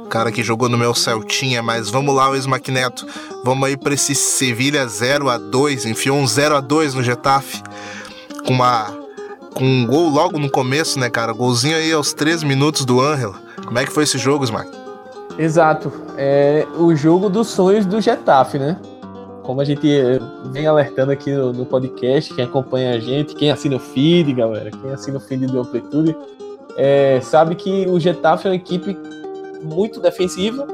cara 0.09 0.31
que 0.31 0.43
jogou 0.43 0.67
no 0.67 0.77
meu 0.77 0.93
Celtinha, 0.95 1.61
mas 1.61 1.89
vamos 1.89 2.15
lá, 2.15 2.29
o 2.29 2.36
ex-Maquineto. 2.36 3.05
Vamos 3.43 3.67
aí 3.67 3.77
para 3.77 3.93
esse 3.93 4.15
Sevilha 4.15 4.88
0 4.88 5.29
a 5.29 5.38
2 5.38 5.86
enfiou 5.86 6.17
um 6.17 6.27
0 6.27 6.55
a 6.55 6.59
2 6.59 6.95
no 6.95 7.03
Getafe 7.03 7.61
com 8.45 8.53
uma 8.53 9.03
com 9.54 9.64
um 9.64 9.86
gol 9.86 10.10
logo 10.10 10.39
no 10.39 10.49
começo, 10.49 10.99
né, 10.99 11.10
cara? 11.10 11.32
Golzinho 11.32 11.78
aí 11.78 11.91
aos 11.91 12.14
3 12.14 12.43
minutos 12.43 12.86
do 12.86 12.99
Angel. 12.99 13.34
Como 13.66 13.78
é 13.80 13.86
que 13.86 13.91
foi 13.91 14.04
esse 14.04 14.18
jogo, 14.18 14.43
Smack? 14.43 14.70
Exato. 15.38 15.91
É 16.18 16.66
o 16.78 16.95
jogo 16.95 17.30
dos 17.30 17.47
sonhos 17.47 17.86
do 17.86 18.01
Getafe, 18.01 18.60
né? 18.60 18.78
Como 19.43 19.62
a 19.62 19.66
gente 19.66 19.88
vem 20.51 20.66
alertando 20.66 21.12
aqui 21.12 21.32
no, 21.32 21.51
no 21.51 21.66
podcast, 21.66 22.34
quem 22.34 22.45
acompanha 22.45 22.95
a 22.95 22.99
gente, 22.99 23.36
quem 23.36 23.51
assina 23.51 23.76
o 23.76 23.80
feed, 23.80 24.34
galera, 24.34 24.72
quem 24.72 24.91
assina 24.91 25.18
o 25.18 25.20
feed 25.20 25.47
do 25.47 25.60
Amplitude, 25.60 26.16
é, 26.78 27.20
sabe 27.22 27.56
que 27.56 27.86
o 27.88 27.99
Getafe 27.99 28.47
é 28.47 28.51
uma 28.51 28.56
equipe 28.56 28.97
muito 29.64 29.99
defensiva, 29.99 30.66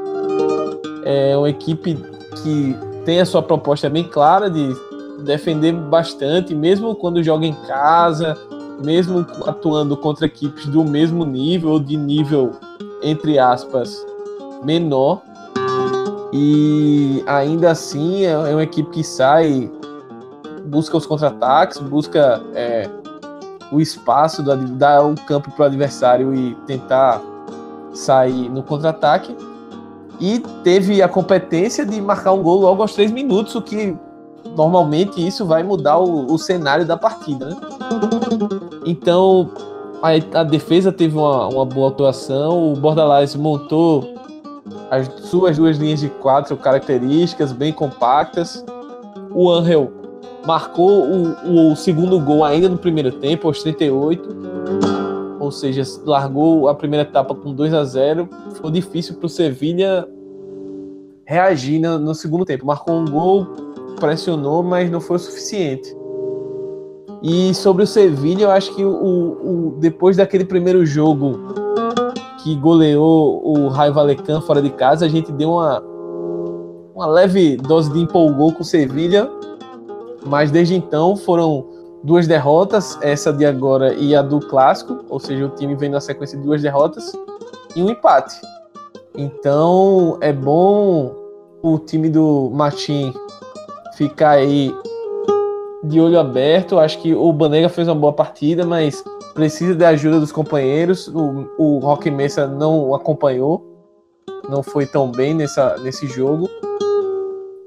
é 1.04 1.36
uma 1.36 1.50
equipe 1.50 1.98
que 2.44 2.76
tem 3.06 3.20
a 3.20 3.26
sua 3.26 3.42
proposta 3.42 3.90
bem 3.90 4.04
clara 4.04 4.50
de 4.50 4.76
defender 5.24 5.74
bastante, 5.74 6.54
mesmo 6.54 6.96
quando 6.96 7.24
joga 7.24 7.46
em 7.46 7.54
casa, 7.68 8.38
mesmo 8.84 9.26
atuando 9.46 9.96
contra 9.98 10.26
equipes 10.26 10.66
do 10.68 10.84
mesmo 10.84 11.26
nível 11.26 11.72
ou 11.72 11.80
de 11.80 11.98
nível, 11.98 12.52
entre 13.04 13.38
aspas, 13.38 14.06
menor. 14.64 15.22
E 16.32 17.24
ainda 17.26 17.72
assim 17.72 18.26
é, 18.26 18.32
é 18.32 18.54
uma 18.54 18.64
equipe 18.64 18.90
que 18.92 19.04
sai, 19.04 19.70
busca 20.66 20.96
os 20.96 21.06
contra-ataques, 21.06 21.80
busca 21.80 22.42
é, 22.54 22.90
o 23.72 23.82
espaço, 23.82 24.44
dar 24.44 25.04
o 25.04 25.16
campo 25.16 25.52
para 25.52 25.64
o 25.64 25.66
adversário 25.66 26.34
e 26.34 26.56
tentar 26.68 27.22
sair 27.94 28.50
no 28.50 28.64
contra-ataque. 28.64 29.36
E 30.20 30.40
teve 30.64 31.02
a 31.02 31.08
competência 31.08 31.86
de 31.86 32.00
marcar 32.02 32.34
um 32.34 32.44
gol 32.44 32.60
logo 32.60 32.82
aos 32.82 32.94
três 32.94 33.10
minutos, 33.10 33.56
o 33.56 33.62
que 33.62 33.96
normalmente 34.56 35.26
isso 35.26 35.46
vai 35.46 35.64
mudar 35.64 35.98
o, 35.98 36.32
o 36.32 36.38
cenário 36.38 36.86
da 36.86 36.98
partida. 36.98 37.48
Né? 37.48 37.56
Então, 38.90 39.52
a, 40.02 40.40
a, 40.40 40.44
defesa 40.44 40.92
teve 40.92 41.16
uma, 41.16 41.48
uma 41.48 41.64
boa 41.64 41.90
atuação, 41.90 42.74
o 42.74 42.76
Bordalás 42.76 43.36
montou 43.36 44.16
as 44.90 45.08
suas 45.30 45.58
duas 45.58 45.78
linhas 45.78 46.00
de 46.00 46.10
quatro 46.10 46.58
características 46.58 47.52
bem 47.52 47.72
compactas. 47.72 48.66
O 49.30 49.48
Angel 49.52 49.92
marcou 50.44 51.06
o, 51.06 51.72
o, 51.72 51.76
segundo 51.76 52.20
gol 52.20 52.44
ainda 52.44 52.68
no 52.68 52.80
primeiro 52.80 53.12
tempo, 53.12 53.48
aos 53.48 53.62
38. 53.62 54.28
Ou 55.40 55.52
seja, 55.52 55.84
largou 56.04 56.68
a 56.68 56.74
primeira 56.74 57.08
etapa 57.08 57.36
com 57.36 57.54
2 57.54 57.76
a 57.76 57.84
0. 57.84 58.28
Ficou 58.56 58.72
difícil 58.72 59.18
para 59.18 59.28
o 59.28 59.30
Sevilha 59.30 60.08
reagir 61.26 61.80
no, 61.80 62.00
no 62.00 62.16
segundo 62.16 62.44
tempo. 62.44 62.66
Marcou 62.66 62.96
um 62.96 63.06
gol, 63.06 63.46
pressionou, 64.00 64.64
mas 64.64 64.90
não 64.90 65.00
foi 65.00 65.18
o 65.18 65.20
suficiente. 65.20 65.99
E 67.22 67.54
sobre 67.54 67.84
o 67.84 67.88
Sevilha, 67.88 68.44
eu 68.44 68.52
acho 68.52 68.74
que 68.74 68.84
o, 68.84 68.92
o, 68.92 69.76
depois 69.80 70.16
daquele 70.16 70.46
primeiro 70.46 70.86
jogo 70.86 71.40
que 72.42 72.56
goleou 72.56 73.42
o 73.46 73.68
Raio 73.68 73.94
Valecão 73.94 74.42
fora 74.42 74.62
de 74.62 74.70
casa, 74.70 75.06
a 75.06 75.10
gente 75.10 75.32
deu 75.32 75.52
uma, 75.52 75.84
uma 76.96 77.06
leve 77.06 77.58
dose 77.58 77.92
de 77.92 78.00
empolgou 78.00 78.54
com 78.54 78.62
o 78.62 78.66
Sevilha, 78.66 79.30
mas 80.26 80.50
desde 80.50 80.76
então 80.76 81.18
foram 81.18 81.68
duas 82.04 82.26
derrotas, 82.26 82.98
essa 83.02 83.34
de 83.34 83.46
agora 83.46 83.94
e 83.94 84.16
a 84.16 84.22
do 84.22 84.40
clássico, 84.40 85.04
ou 85.10 85.20
seja, 85.20 85.46
o 85.46 85.50
time 85.50 85.76
vem 85.76 85.90
na 85.90 86.00
sequência 86.00 86.38
de 86.38 86.46
duas 86.46 86.62
derrotas 86.62 87.12
e 87.76 87.84
um 87.84 87.90
empate. 87.90 88.40
Então 89.18 90.18
é 90.22 90.32
bom 90.32 91.14
o 91.62 91.78
time 91.78 92.10
do 92.10 92.50
Martin 92.54 93.14
ficar 93.98 94.32
aí 94.32 94.74
de 95.84 96.00
olho 96.00 96.20
aberto. 96.20 96.80
Acho 96.80 97.00
que 97.00 97.14
o 97.14 97.32
Banega 97.32 97.70
fez 97.70 97.88
uma 97.88 97.96
boa 97.96 98.14
partida, 98.14 98.66
mas 98.66 99.04
precisa 99.34 99.76
da 99.76 99.90
ajuda 99.90 100.20
dos 100.20 100.32
companheiros. 100.32 101.08
O, 101.08 101.50
o 101.58 101.80
Rock 101.80 102.10
Mesa 102.12 102.48
não 102.48 102.94
acompanhou. 102.94 103.66
não 104.50 104.64
foi 104.64 104.86
tão 104.86 105.12
bem 105.12 105.34
nessa, 105.34 105.78
nesse 105.78 106.08
jogo. 106.08 106.50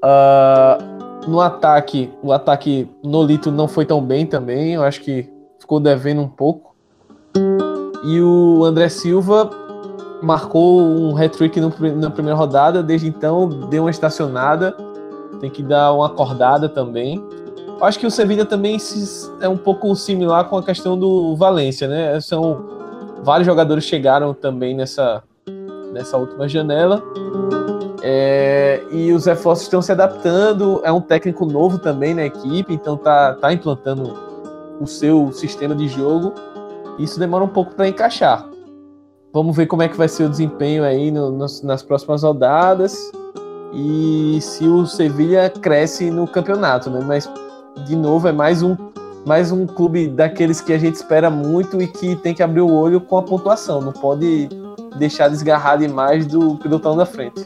Uh, 0.03 1.27
no 1.27 1.39
ataque, 1.39 2.11
o 2.21 2.33
ataque 2.33 2.89
Nolito 3.03 3.51
não 3.51 3.67
foi 3.67 3.85
tão 3.85 4.01
bem 4.01 4.25
também. 4.25 4.73
Eu 4.73 4.83
acho 4.83 5.01
que 5.01 5.29
ficou 5.59 5.79
devendo 5.79 6.21
um 6.21 6.27
pouco. 6.27 6.75
E 8.03 8.21
o 8.21 8.63
André 8.65 8.89
Silva 8.89 9.49
marcou 10.21 10.81
um 10.81 11.17
hat-trick 11.17 11.59
na 11.59 12.09
primeira 12.09 12.37
rodada. 12.37 12.83
Desde 12.83 13.07
então, 13.07 13.47
deu 13.69 13.83
uma 13.83 13.89
estacionada. 13.89 14.75
Tem 15.39 15.49
que 15.49 15.63
dar 15.63 15.93
uma 15.93 16.07
acordada 16.07 16.67
também. 16.67 17.23
Acho 17.83 17.99
que 17.99 18.07
o 18.07 18.11
Sevilla 18.11 18.45
também 18.45 18.77
é 19.41 19.49
um 19.49 19.57
pouco 19.57 19.93
similar 19.93 20.45
com 20.45 20.57
a 20.57 20.63
questão 20.63 20.97
do 20.97 21.35
Valência, 21.35 21.85
né? 21.85 22.19
São 22.21 22.63
vários 23.21 23.45
jogadores 23.45 23.83
chegaram 23.83 24.33
também 24.33 24.73
nessa, 24.73 25.21
nessa 25.91 26.15
última 26.15 26.47
janela. 26.47 27.03
É, 28.01 28.81
e 28.89 29.11
os 29.11 29.25
reforços 29.25 29.65
estão 29.65 29.81
se 29.81 29.91
adaptando. 29.91 30.79
É 30.85 30.93
um 30.93 31.01
técnico 31.01 31.45
novo 31.45 31.77
também 31.77 32.13
na 32.13 32.23
equipe, 32.23 32.73
então 32.73 32.95
tá, 32.95 33.33
tá 33.33 33.51
implantando 33.51 34.13
o 34.79 34.87
seu 34.87 35.33
sistema 35.33 35.75
de 35.75 35.89
jogo. 35.89 36.33
Isso 36.97 37.19
demora 37.19 37.43
um 37.43 37.49
pouco 37.49 37.75
para 37.75 37.85
encaixar. 37.85 38.47
Vamos 39.33 39.57
ver 39.57 39.65
como 39.65 39.83
é 39.83 39.89
que 39.89 39.97
vai 39.97 40.07
ser 40.07 40.23
o 40.23 40.29
desempenho 40.29 40.85
aí 40.85 41.11
no, 41.11 41.37
nas, 41.37 41.61
nas 41.61 41.83
próximas 41.83 42.23
rodadas 42.23 43.11
e 43.73 44.37
se 44.39 44.67
o 44.67 44.85
Sevilha 44.85 45.49
cresce 45.49 46.11
no 46.11 46.27
campeonato, 46.27 46.89
né? 46.89 47.03
Mas 47.05 47.27
de 47.85 47.95
novo 47.95 48.27
é 48.27 48.31
mais 48.31 48.61
um 48.61 48.75
mais 49.25 49.51
um 49.51 49.65
clube 49.65 50.07
daqueles 50.07 50.59
que 50.59 50.73
a 50.73 50.77
gente 50.77 50.95
espera 50.95 51.29
muito 51.29 51.81
e 51.81 51.87
que 51.87 52.15
tem 52.17 52.33
que 52.33 52.43
abrir 52.43 52.61
o 52.61 52.71
olho 52.71 52.99
com 52.99 53.17
a 53.17 53.23
pontuação. 53.23 53.79
Não 53.79 53.93
pode 53.93 54.49
deixar 54.97 55.29
desgarrar 55.29 55.77
demais 55.77 56.25
do 56.25 56.55
pilotão 56.57 56.95
da 56.95 57.05
frente. 57.05 57.43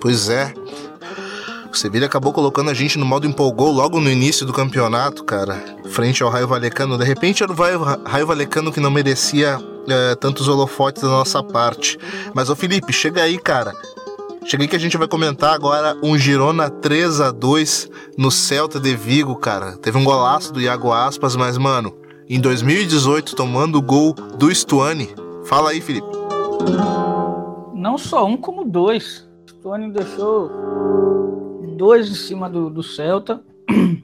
Pois 0.00 0.28
é. 0.28 0.52
O 1.72 1.76
Sevilha 1.76 2.06
acabou 2.06 2.32
colocando 2.32 2.70
a 2.70 2.74
gente 2.74 2.98
no 2.98 3.06
modo 3.06 3.28
empolgou 3.28 3.70
logo 3.70 4.00
no 4.00 4.10
início 4.10 4.44
do 4.44 4.52
campeonato, 4.52 5.22
cara. 5.22 5.62
Frente 5.90 6.22
ao 6.22 6.28
Raio 6.28 6.48
Valecano. 6.48 6.98
De 6.98 7.04
repente 7.04 7.44
era 7.44 7.52
o 7.52 7.54
Raio 8.04 8.26
Valecano 8.26 8.72
que 8.72 8.80
não 8.80 8.90
merecia 8.90 9.60
é, 9.88 10.14
tantos 10.16 10.48
holofotes 10.48 11.02
da 11.02 11.08
nossa 11.08 11.42
parte. 11.42 11.96
Mas, 12.34 12.50
ô 12.50 12.56
Felipe, 12.56 12.92
chega 12.92 13.22
aí, 13.22 13.38
cara. 13.38 13.72
Cheguei 14.44 14.66
que 14.66 14.74
a 14.74 14.80
gente 14.80 14.96
vai 14.96 15.06
comentar 15.06 15.52
agora 15.52 15.96
um 16.02 16.16
Girona 16.16 16.70
3 16.70 17.20
a 17.20 17.30
2 17.30 17.90
no 18.16 18.30
Celta 18.30 18.80
de 18.80 18.96
Vigo, 18.96 19.36
cara. 19.36 19.76
Teve 19.76 19.98
um 19.98 20.04
golaço 20.04 20.52
do 20.52 20.60
Iago 20.60 20.92
Aspas, 20.92 21.36
mas, 21.36 21.58
mano, 21.58 21.94
em 22.28 22.40
2018, 22.40 23.36
tomando 23.36 23.76
o 23.76 23.82
gol 23.82 24.14
do 24.14 24.52
Stuani. 24.52 25.10
Fala 25.44 25.70
aí, 25.70 25.80
Felipe. 25.80 26.08
Não 27.74 27.98
só 27.98 28.26
um, 28.26 28.36
como 28.36 28.64
dois. 28.64 29.28
Stuani 29.46 29.92
deixou 29.92 30.50
dois 31.76 32.10
em 32.10 32.14
cima 32.14 32.48
do, 32.48 32.70
do 32.70 32.82
Celta. 32.82 33.42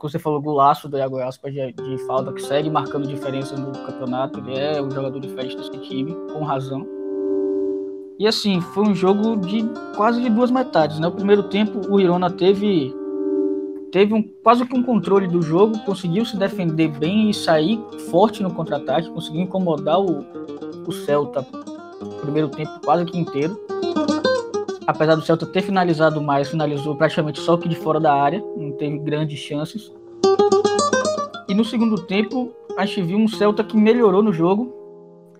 Você 0.00 0.18
falou 0.18 0.42
golaço 0.42 0.88
do 0.88 0.98
Iago 0.98 1.18
Aspas 1.18 1.52
de, 1.52 1.72
de 1.72 1.98
falta 2.06 2.32
que 2.32 2.42
segue 2.42 2.68
marcando 2.68 3.06
diferença 3.06 3.56
no 3.56 3.72
campeonato. 3.72 4.38
Ele 4.40 4.58
é 4.58 4.82
o 4.82 4.90
jogador 4.90 5.20
de 5.20 5.28
frente 5.28 5.56
desse 5.56 5.70
time, 5.78 6.14
com 6.32 6.42
razão. 6.42 7.01
E 8.18 8.26
assim, 8.26 8.60
foi 8.60 8.84
um 8.84 8.94
jogo 8.94 9.36
de 9.36 9.64
quase 9.96 10.20
de 10.20 10.28
duas 10.28 10.50
metades, 10.50 10.98
né? 10.98 11.06
O 11.06 11.12
primeiro 11.12 11.44
tempo 11.44 11.80
o 11.90 12.00
Irona 12.00 12.30
teve 12.30 12.94
teve 13.90 14.14
um, 14.14 14.22
quase 14.42 14.64
que 14.64 14.74
um 14.74 14.82
controle 14.82 15.28
do 15.28 15.42
jogo, 15.42 15.78
conseguiu 15.80 16.24
se 16.24 16.36
defender 16.36 16.88
bem 16.88 17.28
e 17.28 17.34
sair 17.34 17.78
forte 18.10 18.42
no 18.42 18.52
contra-ataque, 18.52 19.10
conseguiu 19.10 19.42
incomodar 19.42 20.00
o, 20.00 20.24
o 20.86 20.92
Celta 20.92 21.46
no 22.00 22.14
primeiro 22.22 22.48
tempo 22.48 22.70
quase 22.82 23.04
que 23.04 23.18
inteiro. 23.18 23.58
Apesar 24.86 25.14
do 25.14 25.22
Celta 25.22 25.46
ter 25.46 25.62
finalizado 25.62 26.20
mais, 26.20 26.48
finalizou 26.48 26.96
praticamente 26.96 27.40
só 27.40 27.56
que 27.56 27.68
de 27.68 27.76
fora 27.76 28.00
da 28.00 28.12
área, 28.14 28.42
não 28.56 28.72
teve 28.72 28.98
grandes 28.98 29.38
chances. 29.38 29.92
E 31.48 31.54
no 31.54 31.64
segundo 31.64 32.00
tempo, 32.06 32.52
a 32.78 32.86
gente 32.86 33.02
viu 33.02 33.18
um 33.18 33.28
Celta 33.28 33.62
que 33.62 33.76
melhorou 33.76 34.22
no 34.22 34.32
jogo, 34.32 34.72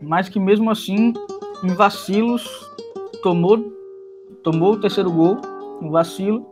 mas 0.01 0.29
que 0.29 0.39
mesmo 0.39 0.71
assim 0.71 1.15
em 1.63 1.75
vacilos, 1.75 2.45
tomou, 3.23 3.73
tomou 4.43 4.75
o 4.75 4.81
terceiro 4.81 5.11
gol, 5.11 5.39
um 5.81 5.91
vacilo, 5.91 6.45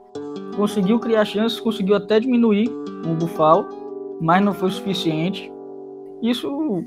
conseguiu 0.57 0.99
criar 0.99 1.25
chances, 1.25 1.61
conseguiu 1.61 1.97
até 1.97 2.21
diminuir 2.21 2.69
o 3.05 3.15
Bufal, 3.15 3.67
mas 4.21 4.43
não 4.43 4.53
foi 4.53 4.71
suficiente. 4.71 5.51
Isso 6.23 6.85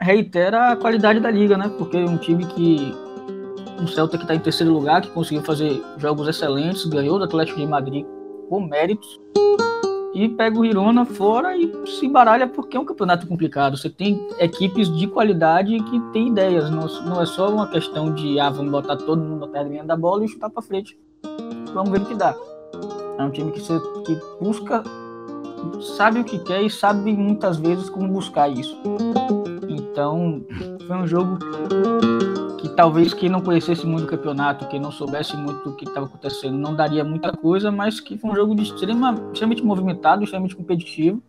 reitera 0.00 0.72
a 0.72 0.76
qualidade 0.76 1.20
da 1.20 1.30
liga, 1.30 1.56
né? 1.56 1.70
Porque 1.78 1.96
um 1.96 2.16
time 2.16 2.44
que 2.46 2.92
um 3.80 3.86
Celta 3.86 4.16
que 4.16 4.24
está 4.24 4.34
em 4.34 4.40
terceiro 4.40 4.72
lugar, 4.72 5.02
que 5.02 5.10
conseguiu 5.10 5.42
fazer 5.42 5.82
jogos 5.98 6.28
excelentes, 6.28 6.84
ganhou 6.86 7.18
do 7.18 7.24
Atlético 7.24 7.58
de 7.58 7.66
Madrid 7.66 8.06
com 8.48 8.60
méritos 8.60 9.18
e 10.14 10.28
pega 10.28 10.58
o 10.58 10.64
Girona 10.64 11.04
fora 11.04 11.56
e 11.56 11.70
se 11.86 12.06
embaralha 12.06 12.46
porque 12.46 12.76
é 12.76 12.80
um 12.80 12.84
campeonato 12.84 13.26
complicado. 13.26 13.76
Você 13.76 13.90
tem 13.90 14.28
equipes 14.38 14.88
de 14.96 15.08
qualidade 15.08 15.76
que 15.82 16.00
têm 16.12 16.28
ideias, 16.28 16.70
não, 16.70 16.86
não 17.04 17.20
é 17.20 17.26
só 17.26 17.52
uma 17.52 17.66
questão 17.66 18.14
de 18.14 18.38
ah, 18.38 18.48
vamos 18.48 18.70
botar 18.70 18.96
todo 18.96 19.20
mundo 19.20 19.40
na 19.40 19.48
perna 19.48 19.84
da 19.84 19.96
bola 19.96 20.24
e 20.24 20.28
chutar 20.28 20.48
para 20.48 20.62
frente. 20.62 20.96
Vamos 21.74 21.90
ver 21.90 22.02
o 22.02 22.04
que 22.04 22.14
dá. 22.14 22.34
É 23.18 23.22
um 23.24 23.30
time 23.30 23.50
que, 23.50 23.60
você, 23.60 23.78
que 24.06 24.18
busca, 24.40 24.84
sabe 25.96 26.20
o 26.20 26.24
que 26.24 26.38
quer 26.38 26.62
e 26.62 26.70
sabe 26.70 27.12
muitas 27.12 27.56
vezes 27.56 27.90
como 27.90 28.08
buscar 28.08 28.48
isso. 28.48 28.80
Então, 29.94 30.44
foi 30.88 30.96
um 30.96 31.06
jogo 31.06 31.38
que 32.58 32.68
talvez 32.70 33.14
quem 33.14 33.28
não 33.28 33.40
conhecesse 33.40 33.86
muito 33.86 34.02
o 34.02 34.08
campeonato, 34.08 34.66
quem 34.66 34.80
não 34.80 34.90
soubesse 34.90 35.36
muito 35.36 35.70
do 35.70 35.76
que 35.76 35.84
estava 35.84 36.06
acontecendo, 36.06 36.58
não 36.58 36.74
daria 36.74 37.04
muita 37.04 37.30
coisa, 37.30 37.70
mas 37.70 38.00
que 38.00 38.18
foi 38.18 38.32
um 38.32 38.34
jogo 38.34 38.60
extrema, 38.60 39.14
extremamente 39.32 39.62
movimentado, 39.62 40.24
extremamente 40.24 40.56
competitivo 40.56 41.22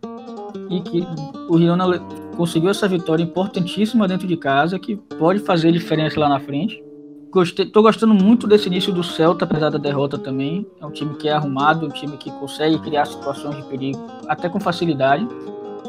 e 0.68 0.80
que 0.80 1.06
o 1.48 1.54
Riona 1.54 2.00
conseguiu 2.36 2.68
essa 2.68 2.88
vitória 2.88 3.22
importantíssima 3.22 4.08
dentro 4.08 4.26
de 4.26 4.36
casa, 4.36 4.80
que 4.80 4.96
pode 4.96 5.38
fazer 5.38 5.70
diferença 5.70 6.18
lá 6.18 6.28
na 6.28 6.40
frente. 6.40 6.82
Gostei, 7.30 7.66
tô 7.66 7.82
gostando 7.82 8.14
muito 8.14 8.48
desse 8.48 8.66
início 8.66 8.92
do 8.92 9.04
Celta, 9.04 9.44
apesar 9.44 9.70
da 9.70 9.78
derrota 9.78 10.18
também. 10.18 10.66
É 10.80 10.84
um 10.84 10.90
time 10.90 11.14
que 11.14 11.28
é 11.28 11.32
arrumado, 11.32 11.86
um 11.86 11.90
time 11.90 12.16
que 12.16 12.32
consegue 12.32 12.80
criar 12.80 13.04
situações 13.04 13.58
de 13.58 13.62
perigo 13.62 14.04
até 14.26 14.48
com 14.48 14.58
facilidade. 14.58 15.24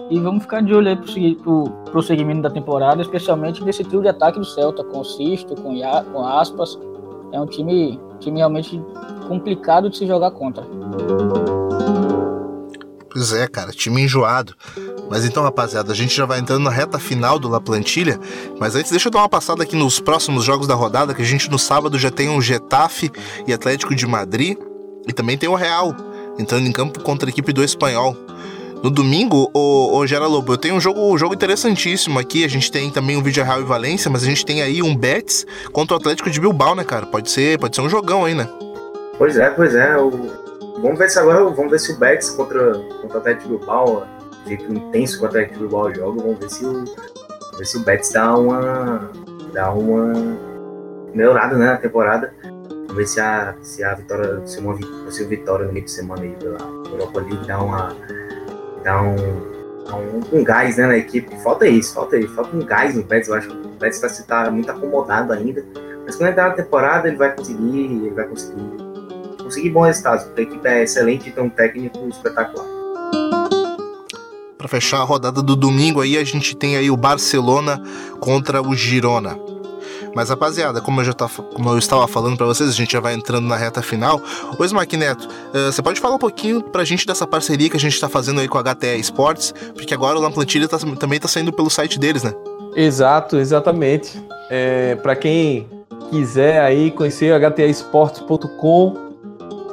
E 0.10 0.20
vamos 0.20 0.44
ficar 0.44 0.62
de 0.62 0.74
olho 0.74 0.88
aí 0.88 0.96
pro, 0.96 1.36
pro 1.36 1.92
prosseguimento 1.92 2.42
da 2.42 2.50
temporada, 2.50 3.02
especialmente 3.02 3.64
nesse 3.64 3.84
trio 3.84 4.02
de 4.02 4.08
ataque 4.08 4.40
do 4.40 4.46
Celta, 4.46 4.84
com 4.84 5.02
o 5.02 5.04
Sisto, 5.04 5.54
com, 5.56 5.74
Ia, 5.74 6.04
com 6.12 6.26
Aspas. 6.26 6.80
É 7.34 7.42
um 7.42 7.46
time, 7.46 8.00
time 8.20 8.38
realmente 8.38 8.82
complicado 9.28 9.90
de 9.90 9.98
se 9.98 10.08
jogar 10.08 10.32
contra. 10.32 10.64
Pois 13.12 13.34
é, 13.34 13.48
cara, 13.48 13.72
time 13.72 14.02
enjoado. 14.02 14.54
Mas 15.10 15.26
então, 15.26 15.44
rapaziada, 15.44 15.92
a 15.92 15.96
gente 15.96 16.16
já 16.16 16.26
vai 16.26 16.40
entrando 16.40 16.64
na 16.64 16.70
reta 16.70 17.00
final 17.00 17.38
do 17.38 17.50
La 17.50 17.60
Plantilha. 17.60 18.20
Mas 18.60 18.76
antes, 18.76 18.92
deixa 18.92 19.08
eu 19.08 19.12
dar 19.12 19.20
uma 19.20 19.30
passada 19.30 19.64
aqui 19.64 19.76
nos 19.76 20.00
próximos 20.00 20.44
jogos 20.44 20.68
da 20.68 20.76
rodada, 20.76 21.14
que 21.14 21.22
a 21.22 21.26
gente 21.26 21.50
no 21.50 21.60
sábado 21.60 21.98
já 21.98 22.12
tem 22.12 22.30
um 22.30 22.42
Getafe 22.42 23.12
e 23.46 23.52
Atlético 23.52 23.96
de 23.96 24.06
Madrid. 24.06 24.58
E 25.08 25.14
também 25.14 25.38
tem 25.38 25.50
o 25.50 25.56
Real, 25.56 25.96
entrando 26.38 26.68
em 26.68 26.72
campo 26.72 27.02
contra 27.02 27.28
a 27.28 27.32
equipe 27.32 27.52
do 27.52 27.64
Espanhol. 27.64 28.16
No 28.84 28.92
domingo, 28.92 29.50
o, 29.54 29.98
o 29.98 30.08
Gera 30.08 30.28
Lobo, 30.28 30.54
eu 30.54 30.58
tenho 30.58 30.76
um 30.76 30.80
jogo, 30.80 31.02
um 31.02 31.18
jogo 31.18 31.34
interessantíssimo 31.34 32.20
aqui. 32.20 32.46
A 32.46 32.48
gente 32.48 32.72
tem 32.72 32.92
também 32.92 33.18
um 33.18 33.24
Vídeo 33.24 33.44
Real 33.44 33.62
e 33.62 33.64
Valência, 33.64 34.10
mas 34.10 34.24
a 34.24 34.26
gente 34.26 34.46
tem 34.46 34.62
aí 34.62 34.84
um 34.84 34.96
Betis 34.96 35.46
contra 35.72 35.96
o 35.96 36.00
Atlético 36.00 36.30
de 36.30 36.40
Bilbao, 36.40 36.76
né, 36.76 36.84
cara? 36.84 37.06
Pode 37.06 37.32
ser, 37.32 37.58
pode 37.60 37.76
ser 37.76 37.82
um 37.82 37.90
jogão 37.90 38.26
aí, 38.26 38.36
né? 38.36 38.48
Pois 39.18 39.36
é, 39.38 39.50
pois 39.50 39.74
é. 39.74 39.98
O... 39.98 40.12
Vamos 40.80 41.00
ver 41.00 41.10
se 41.10 41.18
agora, 41.18 41.44
vamos 41.44 41.72
ver 41.72 41.80
se 41.80 41.92
o 41.92 41.98
Betis 41.98 42.30
contra, 42.30 42.74
contra 43.02 43.18
o 43.18 43.20
Atlético 43.20 43.50
de 43.50 43.58
Bilbao, 43.58 44.08
o 44.46 44.48
jeito 44.48 44.72
intenso 44.72 45.18
que 45.18 45.24
o 45.24 45.28
Atlético 45.28 45.54
de 45.56 45.60
Bilbao 45.62 45.94
joga, 45.94 46.22
vamos 46.22 46.40
ver 46.40 46.50
se 46.50 46.66
o, 46.66 46.86
ver 47.58 47.66
se 47.66 47.78
o 47.78 47.80
Betis 47.80 48.12
dá 48.12 48.38
uma, 48.38 49.12
dá 49.54 49.72
uma 49.72 50.14
melhorada 51.16 51.58
né, 51.58 51.66
na 51.66 51.78
temporada. 51.78 52.32
Vamos 52.44 52.96
ver 52.96 53.08
se 53.08 53.20
a, 53.20 53.56
se 53.62 53.84
a 53.84 53.96
vitória, 53.96 54.46
se, 54.46 54.60
uma, 54.60 54.78
se 55.10 55.24
o 55.24 55.28
Vitória 55.28 55.66
no 55.66 55.74
meio 55.74 55.86
de 55.86 55.92
semana 55.92 56.22
aí 56.22 56.36
pela 56.36 56.60
Europa 56.92 57.20
League 57.22 57.48
dá 57.48 57.60
uma 57.60 57.96
dar 58.88 59.04
um, 59.04 59.16
um, 59.16 60.40
um, 60.40 60.44
gás 60.44 60.78
né, 60.78 60.88
na 60.88 60.98
equipe. 60.98 61.36
Falta 61.44 61.68
isso, 61.68 61.94
falta 61.94 62.18
isso, 62.18 62.34
falta 62.34 62.56
um 62.56 62.66
gás 62.66 62.96
no 62.96 63.04
Betis. 63.04 63.28
Eu 63.28 63.36
acho 63.36 63.50
que 63.50 63.56
o 63.56 63.70
Betis 63.72 64.00
vai 64.00 64.10
estar 64.10 64.50
muito 64.50 64.72
acomodado 64.72 65.34
ainda. 65.34 65.64
Mas 66.06 66.16
quando 66.16 66.30
entrar 66.30 66.50
na 66.50 66.54
temporada, 66.56 67.10
ele 67.10 67.18
vai 67.18 67.36
conseguir, 67.36 67.80
ele 67.80 68.12
vai 68.12 68.26
conseguir, 68.26 68.64
conseguir 69.44 69.70
bons 69.72 69.88
resultados, 69.88 70.24
porque 70.24 70.42
a 70.42 70.44
equipe 70.46 70.68
é 70.68 70.84
excelente 70.84 71.28
e 71.28 71.32
tem 71.34 71.44
um 71.44 71.50
técnico 71.50 72.00
espetacular. 72.08 72.66
Para 74.58 74.68
fechar 74.70 75.00
a 75.00 75.04
rodada 75.04 75.42
do 75.42 75.56
domingo 75.56 76.00
aí, 76.00 76.18
a 76.18 76.24
gente 76.24 76.56
tem 76.56 76.78
aí 76.78 76.90
o 76.90 76.96
Barcelona 76.96 77.82
contra 78.22 78.62
o 78.62 78.74
Girona. 78.74 79.38
Mas, 80.18 80.30
rapaziada, 80.30 80.82
como 80.82 81.00
eu 81.00 81.06
já 81.06 81.14
tá, 81.14 81.30
como 81.30 81.70
eu 81.70 81.78
estava 81.78 82.08
falando 82.08 82.36
para 82.36 82.48
vocês, 82.48 82.68
a 82.68 82.74
gente 82.74 82.92
já 82.92 83.00
vai 83.00 83.14
entrando 83.14 83.46
na 83.46 83.56
reta 83.56 83.84
final. 83.84 84.20
Ô, 84.58 84.66
Smack 84.66 84.98
Neto, 84.98 85.28
uh, 85.28 85.72
você 85.72 85.80
pode 85.80 86.00
falar 86.00 86.16
um 86.16 86.18
pouquinho 86.18 86.60
pra 86.60 86.84
gente 86.84 87.06
dessa 87.06 87.28
parceria 87.28 87.70
que 87.70 87.78
a 87.78 87.80
gente 87.80 88.00
tá 88.00 88.10
fazendo 88.10 88.42
aí 88.42 88.48
com 88.48 88.58
a 88.58 88.64
HTE 88.64 89.00
Esportes? 89.00 89.54
Porque 89.76 89.94
agora 89.94 90.18
o 90.18 90.22
Lamplantilha 90.24 90.68
tá, 90.68 90.80
também 91.00 91.20
tá 91.20 91.28
saindo 91.28 91.54
pelo 91.54 91.70
site 91.70 92.00
deles, 92.00 92.24
né? 92.24 92.34
Exato, 92.76 93.38
exatamente. 93.38 94.20
É, 94.50 94.96
para 94.96 95.16
quem 95.16 95.68
quiser 96.10 96.62
aí 96.62 96.90
conhecer 96.90 97.32
htesports.com, 97.40 98.96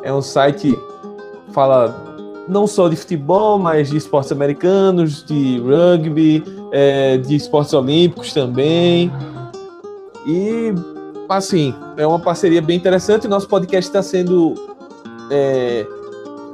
é 0.03 0.13
um 0.13 0.21
site 0.21 0.77
que 1.47 1.55
fala 1.55 2.15
não 2.47 2.67
só 2.67 2.87
de 2.91 2.97
futebol, 2.97 3.59
mas 3.59 3.89
de 3.89 3.97
esportes 3.97 4.31
americanos, 4.31 5.25
de 5.25 5.59
rugby, 5.61 6.45
é, 6.71 7.17
de 7.17 7.35
esportes 7.35 7.73
olímpicos 7.73 8.35
também. 8.35 9.11
E, 10.27 10.73
assim, 11.29 11.75
é 11.97 12.07
uma 12.07 12.19
parceria 12.19 12.63
bem 12.63 12.77
interessante. 12.77 13.29
Nosso 13.29 13.49
podcast 13.49 13.89
está 13.89 14.03
sendo 14.03 14.55
é, 15.31 15.87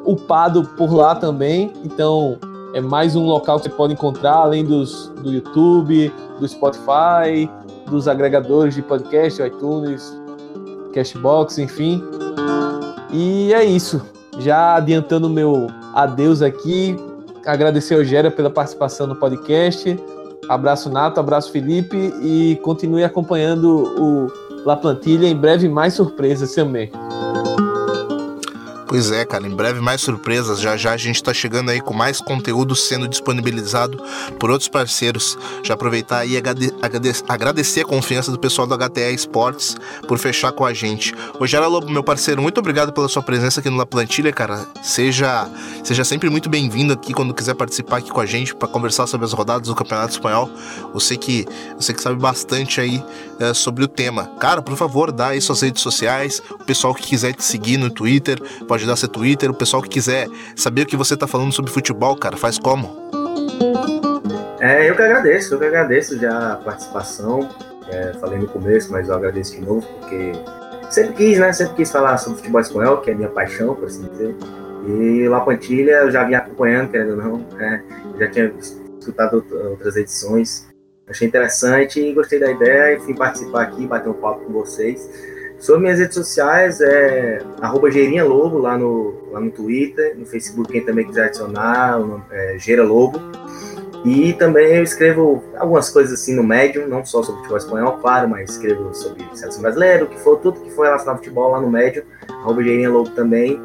upado 0.04 0.64
por 0.76 0.92
lá 0.92 1.14
também. 1.14 1.72
Então, 1.84 2.38
é 2.74 2.80
mais 2.80 3.16
um 3.16 3.24
local 3.24 3.58
que 3.58 3.64
você 3.64 3.70
pode 3.70 3.92
encontrar, 3.92 4.34
além 4.34 4.64
dos, 4.64 5.08
do 5.22 5.32
YouTube, 5.32 6.12
do 6.38 6.48
Spotify, 6.48 7.50
dos 7.88 8.06
agregadores 8.06 8.74
de 8.74 8.82
podcast, 8.82 9.42
iTunes, 9.42 10.16
Cashbox, 10.94 11.58
enfim. 11.58 12.02
E 13.12 13.52
é 13.52 13.64
isso. 13.64 14.00
Já 14.38 14.76
adiantando 14.76 15.28
meu 15.28 15.66
adeus 15.94 16.40
aqui, 16.42 16.96
agradecer 17.44 17.94
ao 17.94 18.04
Gera 18.04 18.30
pela 18.30 18.48
participação 18.48 19.06
no 19.06 19.16
podcast. 19.16 19.98
Abraço 20.48 20.90
Nato, 20.90 21.20
abraço 21.20 21.52
Felipe 21.52 21.96
e 22.22 22.58
continue 22.62 23.04
acompanhando 23.04 23.94
o 23.98 24.26
La 24.64 24.76
Plantilha. 24.76 25.28
Em 25.28 25.36
breve 25.36 25.68
mais 25.68 25.94
surpresas 25.94 26.54
também. 26.54 26.90
Pois 28.90 29.12
é, 29.12 29.24
cara, 29.24 29.46
em 29.46 29.54
breve 29.54 29.80
mais 29.80 30.00
surpresas. 30.00 30.60
Já 30.60 30.76
já 30.76 30.90
a 30.90 30.96
gente 30.96 31.14
está 31.14 31.32
chegando 31.32 31.70
aí 31.70 31.80
com 31.80 31.94
mais 31.94 32.20
conteúdo 32.20 32.74
sendo 32.74 33.06
disponibilizado 33.06 34.02
por 34.36 34.50
outros 34.50 34.68
parceiros. 34.68 35.38
Já 35.62 35.74
aproveitar 35.74 36.26
e 36.26 36.36
agradecer 36.82 37.82
a 37.82 37.84
confiança 37.84 38.32
do 38.32 38.38
pessoal 38.38 38.66
do 38.66 38.76
HTE 38.76 39.14
Esportes 39.14 39.76
por 40.08 40.18
fechar 40.18 40.50
com 40.50 40.64
a 40.64 40.74
gente. 40.74 41.14
Rogério 41.38 41.68
Lobo, 41.68 41.88
meu 41.88 42.02
parceiro, 42.02 42.42
muito 42.42 42.58
obrigado 42.58 42.92
pela 42.92 43.08
sua 43.08 43.22
presença 43.22 43.60
aqui 43.60 43.70
no 43.70 43.76
La 43.76 43.86
Plantilha, 43.86 44.32
cara. 44.32 44.66
Seja, 44.82 45.48
seja 45.84 46.04
sempre 46.04 46.28
muito 46.28 46.48
bem-vindo 46.48 46.92
aqui 46.92 47.12
quando 47.14 47.32
quiser 47.32 47.54
participar 47.54 47.98
aqui 47.98 48.10
com 48.10 48.20
a 48.20 48.26
gente 48.26 48.54
para 48.54 48.66
conversar 48.66 49.06
sobre 49.06 49.24
as 49.24 49.32
rodadas 49.32 49.68
do 49.68 49.74
Campeonato 49.74 50.12
Espanhol. 50.12 50.50
Você 50.92 51.16
que, 51.16 51.46
você 51.76 51.94
que 51.94 52.02
sabe 52.02 52.16
bastante 52.16 52.80
aí 52.80 53.02
é, 53.38 53.54
sobre 53.54 53.84
o 53.84 53.88
tema. 53.88 54.26
Cara, 54.40 54.60
por 54.60 54.76
favor, 54.76 55.12
dá 55.12 55.28
aí 55.28 55.40
suas 55.40 55.60
redes 55.60 55.80
sociais. 55.80 56.42
O 56.50 56.64
pessoal 56.64 56.92
que 56.92 57.04
quiser 57.04 57.34
te 57.34 57.44
seguir 57.44 57.76
no 57.76 57.88
Twitter, 57.88 58.40
pode 58.66 58.80
pode 58.80 58.86
dar 58.86 58.96
seu 58.96 59.08
Twitter. 59.08 59.50
O 59.50 59.54
pessoal 59.54 59.82
que 59.82 59.88
quiser 59.88 60.28
saber 60.56 60.82
o 60.82 60.86
que 60.86 60.96
você 60.96 61.16
tá 61.16 61.26
falando 61.26 61.52
sobre 61.52 61.70
futebol, 61.70 62.16
cara, 62.16 62.36
faz 62.36 62.58
como? 62.58 63.99
É, 64.60 64.88
eu 64.88 64.94
que 64.94 65.02
agradeço, 65.02 65.54
eu 65.54 65.58
que 65.58 65.64
agradeço 65.64 66.18
já 66.18 66.52
a 66.52 66.56
participação. 66.56 67.48
É, 67.90 68.12
falei 68.20 68.38
no 68.38 68.46
começo, 68.46 68.92
mas 68.92 69.08
eu 69.08 69.14
agradeço 69.14 69.52
de 69.52 69.62
novo, 69.62 69.86
porque 69.98 70.32
sempre 70.90 71.14
quis, 71.14 71.38
né? 71.38 71.52
Sempre 71.52 71.76
quis 71.76 71.90
falar 71.90 72.18
sobre 72.18 72.38
futebol 72.38 72.60
espanhol, 72.60 72.98
que 72.98 73.10
é 73.10 73.14
minha 73.14 73.30
paixão, 73.30 73.74
por 73.74 73.86
assim 73.86 74.06
dizer. 74.08 74.36
E 74.86 75.28
La 75.28 75.40
Pantilha 75.40 75.92
eu 76.02 76.10
já 76.10 76.24
vinha 76.24 76.38
acompanhando, 76.38 76.90
querendo 76.90 77.10
ou 77.12 77.16
não, 77.16 77.38
né? 77.56 77.82
já 78.18 78.28
tinha 78.28 78.52
escutado 78.98 79.44
outras 79.70 79.96
edições. 79.96 80.68
Achei 81.08 81.26
interessante 81.26 82.00
e 82.00 82.12
gostei 82.12 82.38
da 82.38 82.50
ideia 82.50 82.96
e 82.96 83.00
fui 83.00 83.14
participar 83.14 83.62
aqui, 83.62 83.86
bater 83.86 84.10
um 84.10 84.14
papo 84.14 84.44
com 84.44 84.52
vocês. 84.52 85.10
Sobre 85.58 85.82
minhas 85.82 85.98
redes 85.98 86.14
sociais, 86.14 86.80
é 86.80 87.38
arroba 87.60 87.90
Geirinha 87.90 88.24
Lobo 88.24 88.58
lá 88.58 88.78
no, 88.78 89.30
lá 89.30 89.40
no 89.40 89.50
Twitter, 89.50 90.16
no 90.16 90.24
Facebook, 90.24 90.70
quem 90.70 90.84
também 90.84 91.06
quiser 91.06 91.26
adicionar, 91.26 91.98
é 92.30 92.56
Geira 92.58 92.82
Lobo. 92.82 93.20
E 94.04 94.32
também 94.32 94.76
eu 94.76 94.82
escrevo 94.82 95.44
algumas 95.58 95.90
coisas 95.90 96.18
assim 96.18 96.34
no 96.34 96.42
Medium, 96.42 96.88
não 96.88 97.04
só 97.04 97.22
sobre 97.22 97.40
futebol 97.40 97.58
espanhol, 97.58 97.98
claro, 97.98 98.28
mas 98.28 98.50
escrevo 98.50 98.94
sobre 98.94 99.24
seleção 99.34 99.60
brasileira, 99.60 100.04
o 100.04 100.08
que 100.08 100.18
for, 100.18 100.38
tudo 100.38 100.60
que 100.60 100.70
for 100.70 100.84
relacionado 100.84 101.16
ao 101.16 101.22
futebol 101.22 101.50
lá 101.50 101.60
no 101.60 101.70
Medium, 101.70 102.04
arroba 102.28 102.62
Geirinha 102.62 102.90
Lobo 102.90 103.10
também. 103.10 103.60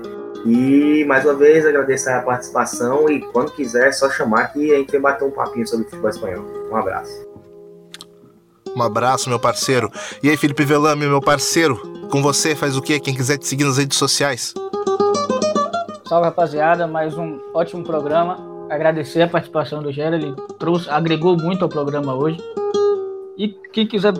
E 0.46 1.04
mais 1.06 1.26
uma 1.26 1.34
vez 1.34 1.66
agradeço 1.66 2.10
a 2.10 2.22
participação 2.22 3.10
e 3.10 3.22
quando 3.32 3.52
quiser 3.52 3.88
é 3.88 3.92
só 3.92 4.10
chamar 4.10 4.54
que 4.54 4.74
a 4.74 4.78
gente 4.78 4.92
vai 4.92 5.14
bater 5.14 5.26
um 5.26 5.32
papinho 5.32 5.66
sobre 5.66 5.86
futebol 5.86 6.10
espanhol. 6.10 6.46
Um 6.70 6.76
abraço. 6.76 7.26
Um 8.76 8.84
abraço, 8.84 9.30
meu 9.30 9.40
parceiro. 9.40 9.90
E 10.22 10.30
aí, 10.30 10.36
Felipe 10.36 10.66
Velame, 10.66 11.08
meu 11.08 11.22
parceiro, 11.22 11.78
com 12.12 12.22
você 12.22 12.54
faz 12.56 12.76
o 12.76 12.82
quê? 12.82 13.00
Quem 13.00 13.16
quiser 13.16 13.38
te 13.38 13.48
seguir 13.48 13.64
nas 13.64 13.78
redes 13.78 13.98
sociais. 13.98 14.54
Salve, 16.08 16.26
rapaziada. 16.26 16.86
Mais 16.86 17.18
um 17.18 17.40
ótimo 17.54 17.84
programa. 17.84 18.55
Agradecer 18.70 19.22
a 19.22 19.28
participação 19.28 19.82
do 19.82 19.92
Gera, 19.92 20.16
ele 20.16 20.34
trouxe, 20.60 20.90
agregou 20.90 21.38
muito 21.38 21.64
ao 21.64 21.70
programa 21.70 22.14
hoje. 22.16 22.38
E 23.38 23.50
quem 23.72 23.86
quiser 23.86 24.14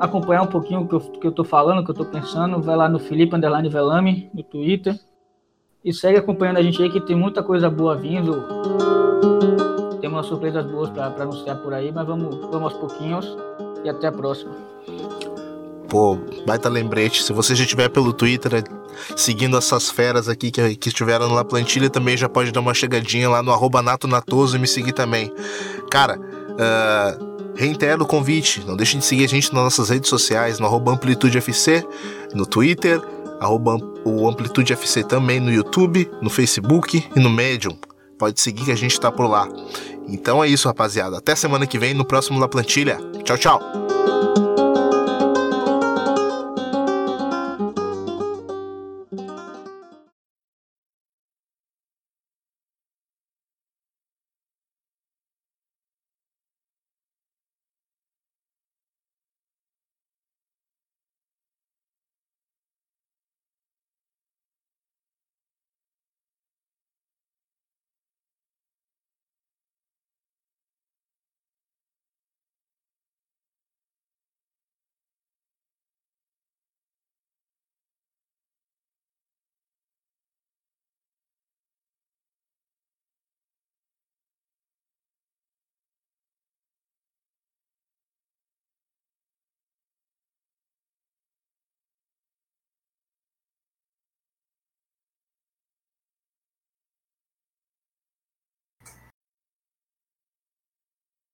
acompanhar 0.00 0.42
um 0.42 0.46
pouquinho 0.46 0.80
o 0.80 0.88
que 0.88 0.94
eu, 0.94 1.00
que 1.00 1.26
eu 1.26 1.32
tô 1.32 1.44
falando, 1.44 1.80
o 1.80 1.84
que 1.84 1.90
eu 1.90 1.94
tô 1.94 2.04
pensando, 2.04 2.60
vai 2.60 2.76
lá 2.76 2.88
no 2.88 2.98
Felipe 2.98 3.36
Underline 3.36 3.68
Velame, 3.68 4.30
no 4.34 4.42
Twitter. 4.42 4.98
E 5.84 5.92
segue 5.92 6.18
acompanhando 6.18 6.56
a 6.56 6.62
gente 6.62 6.82
aí 6.82 6.90
que 6.90 7.00
tem 7.00 7.14
muita 7.14 7.42
coisa 7.42 7.70
boa 7.70 7.94
vindo. 7.94 8.44
Tem 10.00 10.10
umas 10.10 10.26
surpresas 10.26 10.64
boas 10.66 10.90
para 10.90 11.22
anunciar 11.22 11.56
por 11.58 11.72
aí, 11.72 11.92
mas 11.92 12.06
vamos, 12.06 12.34
vamos 12.36 12.72
aos 12.72 12.74
pouquinhos 12.74 13.36
e 13.84 13.88
até 13.88 14.08
a 14.08 14.12
próxima. 14.12 14.52
Pô, 15.88 16.18
baita 16.44 16.68
lembrete. 16.68 17.22
Se 17.22 17.32
você 17.32 17.54
já 17.54 17.62
estiver 17.62 17.88
pelo 17.88 18.12
Twitter 18.12 18.54
é, 18.54 18.64
seguindo 19.16 19.56
essas 19.56 19.90
feras 19.90 20.28
aqui 20.28 20.50
que, 20.50 20.76
que 20.76 20.88
estiveram 20.88 21.32
na 21.34 21.44
plantilha, 21.44 21.90
também 21.90 22.16
já 22.16 22.28
pode 22.28 22.52
dar 22.52 22.60
uma 22.60 22.74
chegadinha 22.74 23.28
lá 23.28 23.42
no 23.42 23.52
arroba 23.52 23.82
Nato 23.82 24.06
Natoso 24.06 24.56
e 24.56 24.58
me 24.58 24.66
seguir 24.66 24.92
também. 24.92 25.32
Cara, 25.90 26.18
uh, 26.18 27.54
reitero 27.54 28.04
o 28.04 28.06
convite. 28.06 28.62
Não 28.66 28.76
deixe 28.76 28.96
de 28.96 29.04
seguir 29.04 29.24
a 29.24 29.28
gente 29.28 29.52
nas 29.52 29.64
nossas 29.64 29.88
redes 29.88 30.08
sociais, 30.08 30.58
no 30.58 30.66
arroba 30.66 30.92
Amplitude 30.92 31.38
FC, 31.38 31.84
no 32.34 32.46
Twitter, 32.46 33.00
arroba 33.40 33.76
o 34.04 34.28
Amplitude 34.28 34.72
FC 34.72 35.02
também 35.02 35.40
no 35.40 35.52
YouTube, 35.52 36.08
no 36.20 36.30
Facebook 36.30 37.04
e 37.14 37.20
no 37.20 37.30
Medium. 37.30 37.76
Pode 38.18 38.40
seguir 38.40 38.64
que 38.64 38.72
a 38.72 38.76
gente 38.76 38.98
tá 38.98 39.12
por 39.12 39.26
lá. 39.26 39.48
Então 40.08 40.42
é 40.42 40.48
isso, 40.48 40.68
rapaziada. 40.68 41.18
Até 41.18 41.34
semana 41.34 41.66
que 41.66 41.78
vem 41.78 41.92
no 41.92 42.04
próximo 42.04 42.38
La 42.38 42.48
Plantilha. 42.48 42.98
Tchau, 43.24 43.36
tchau. 43.36 43.85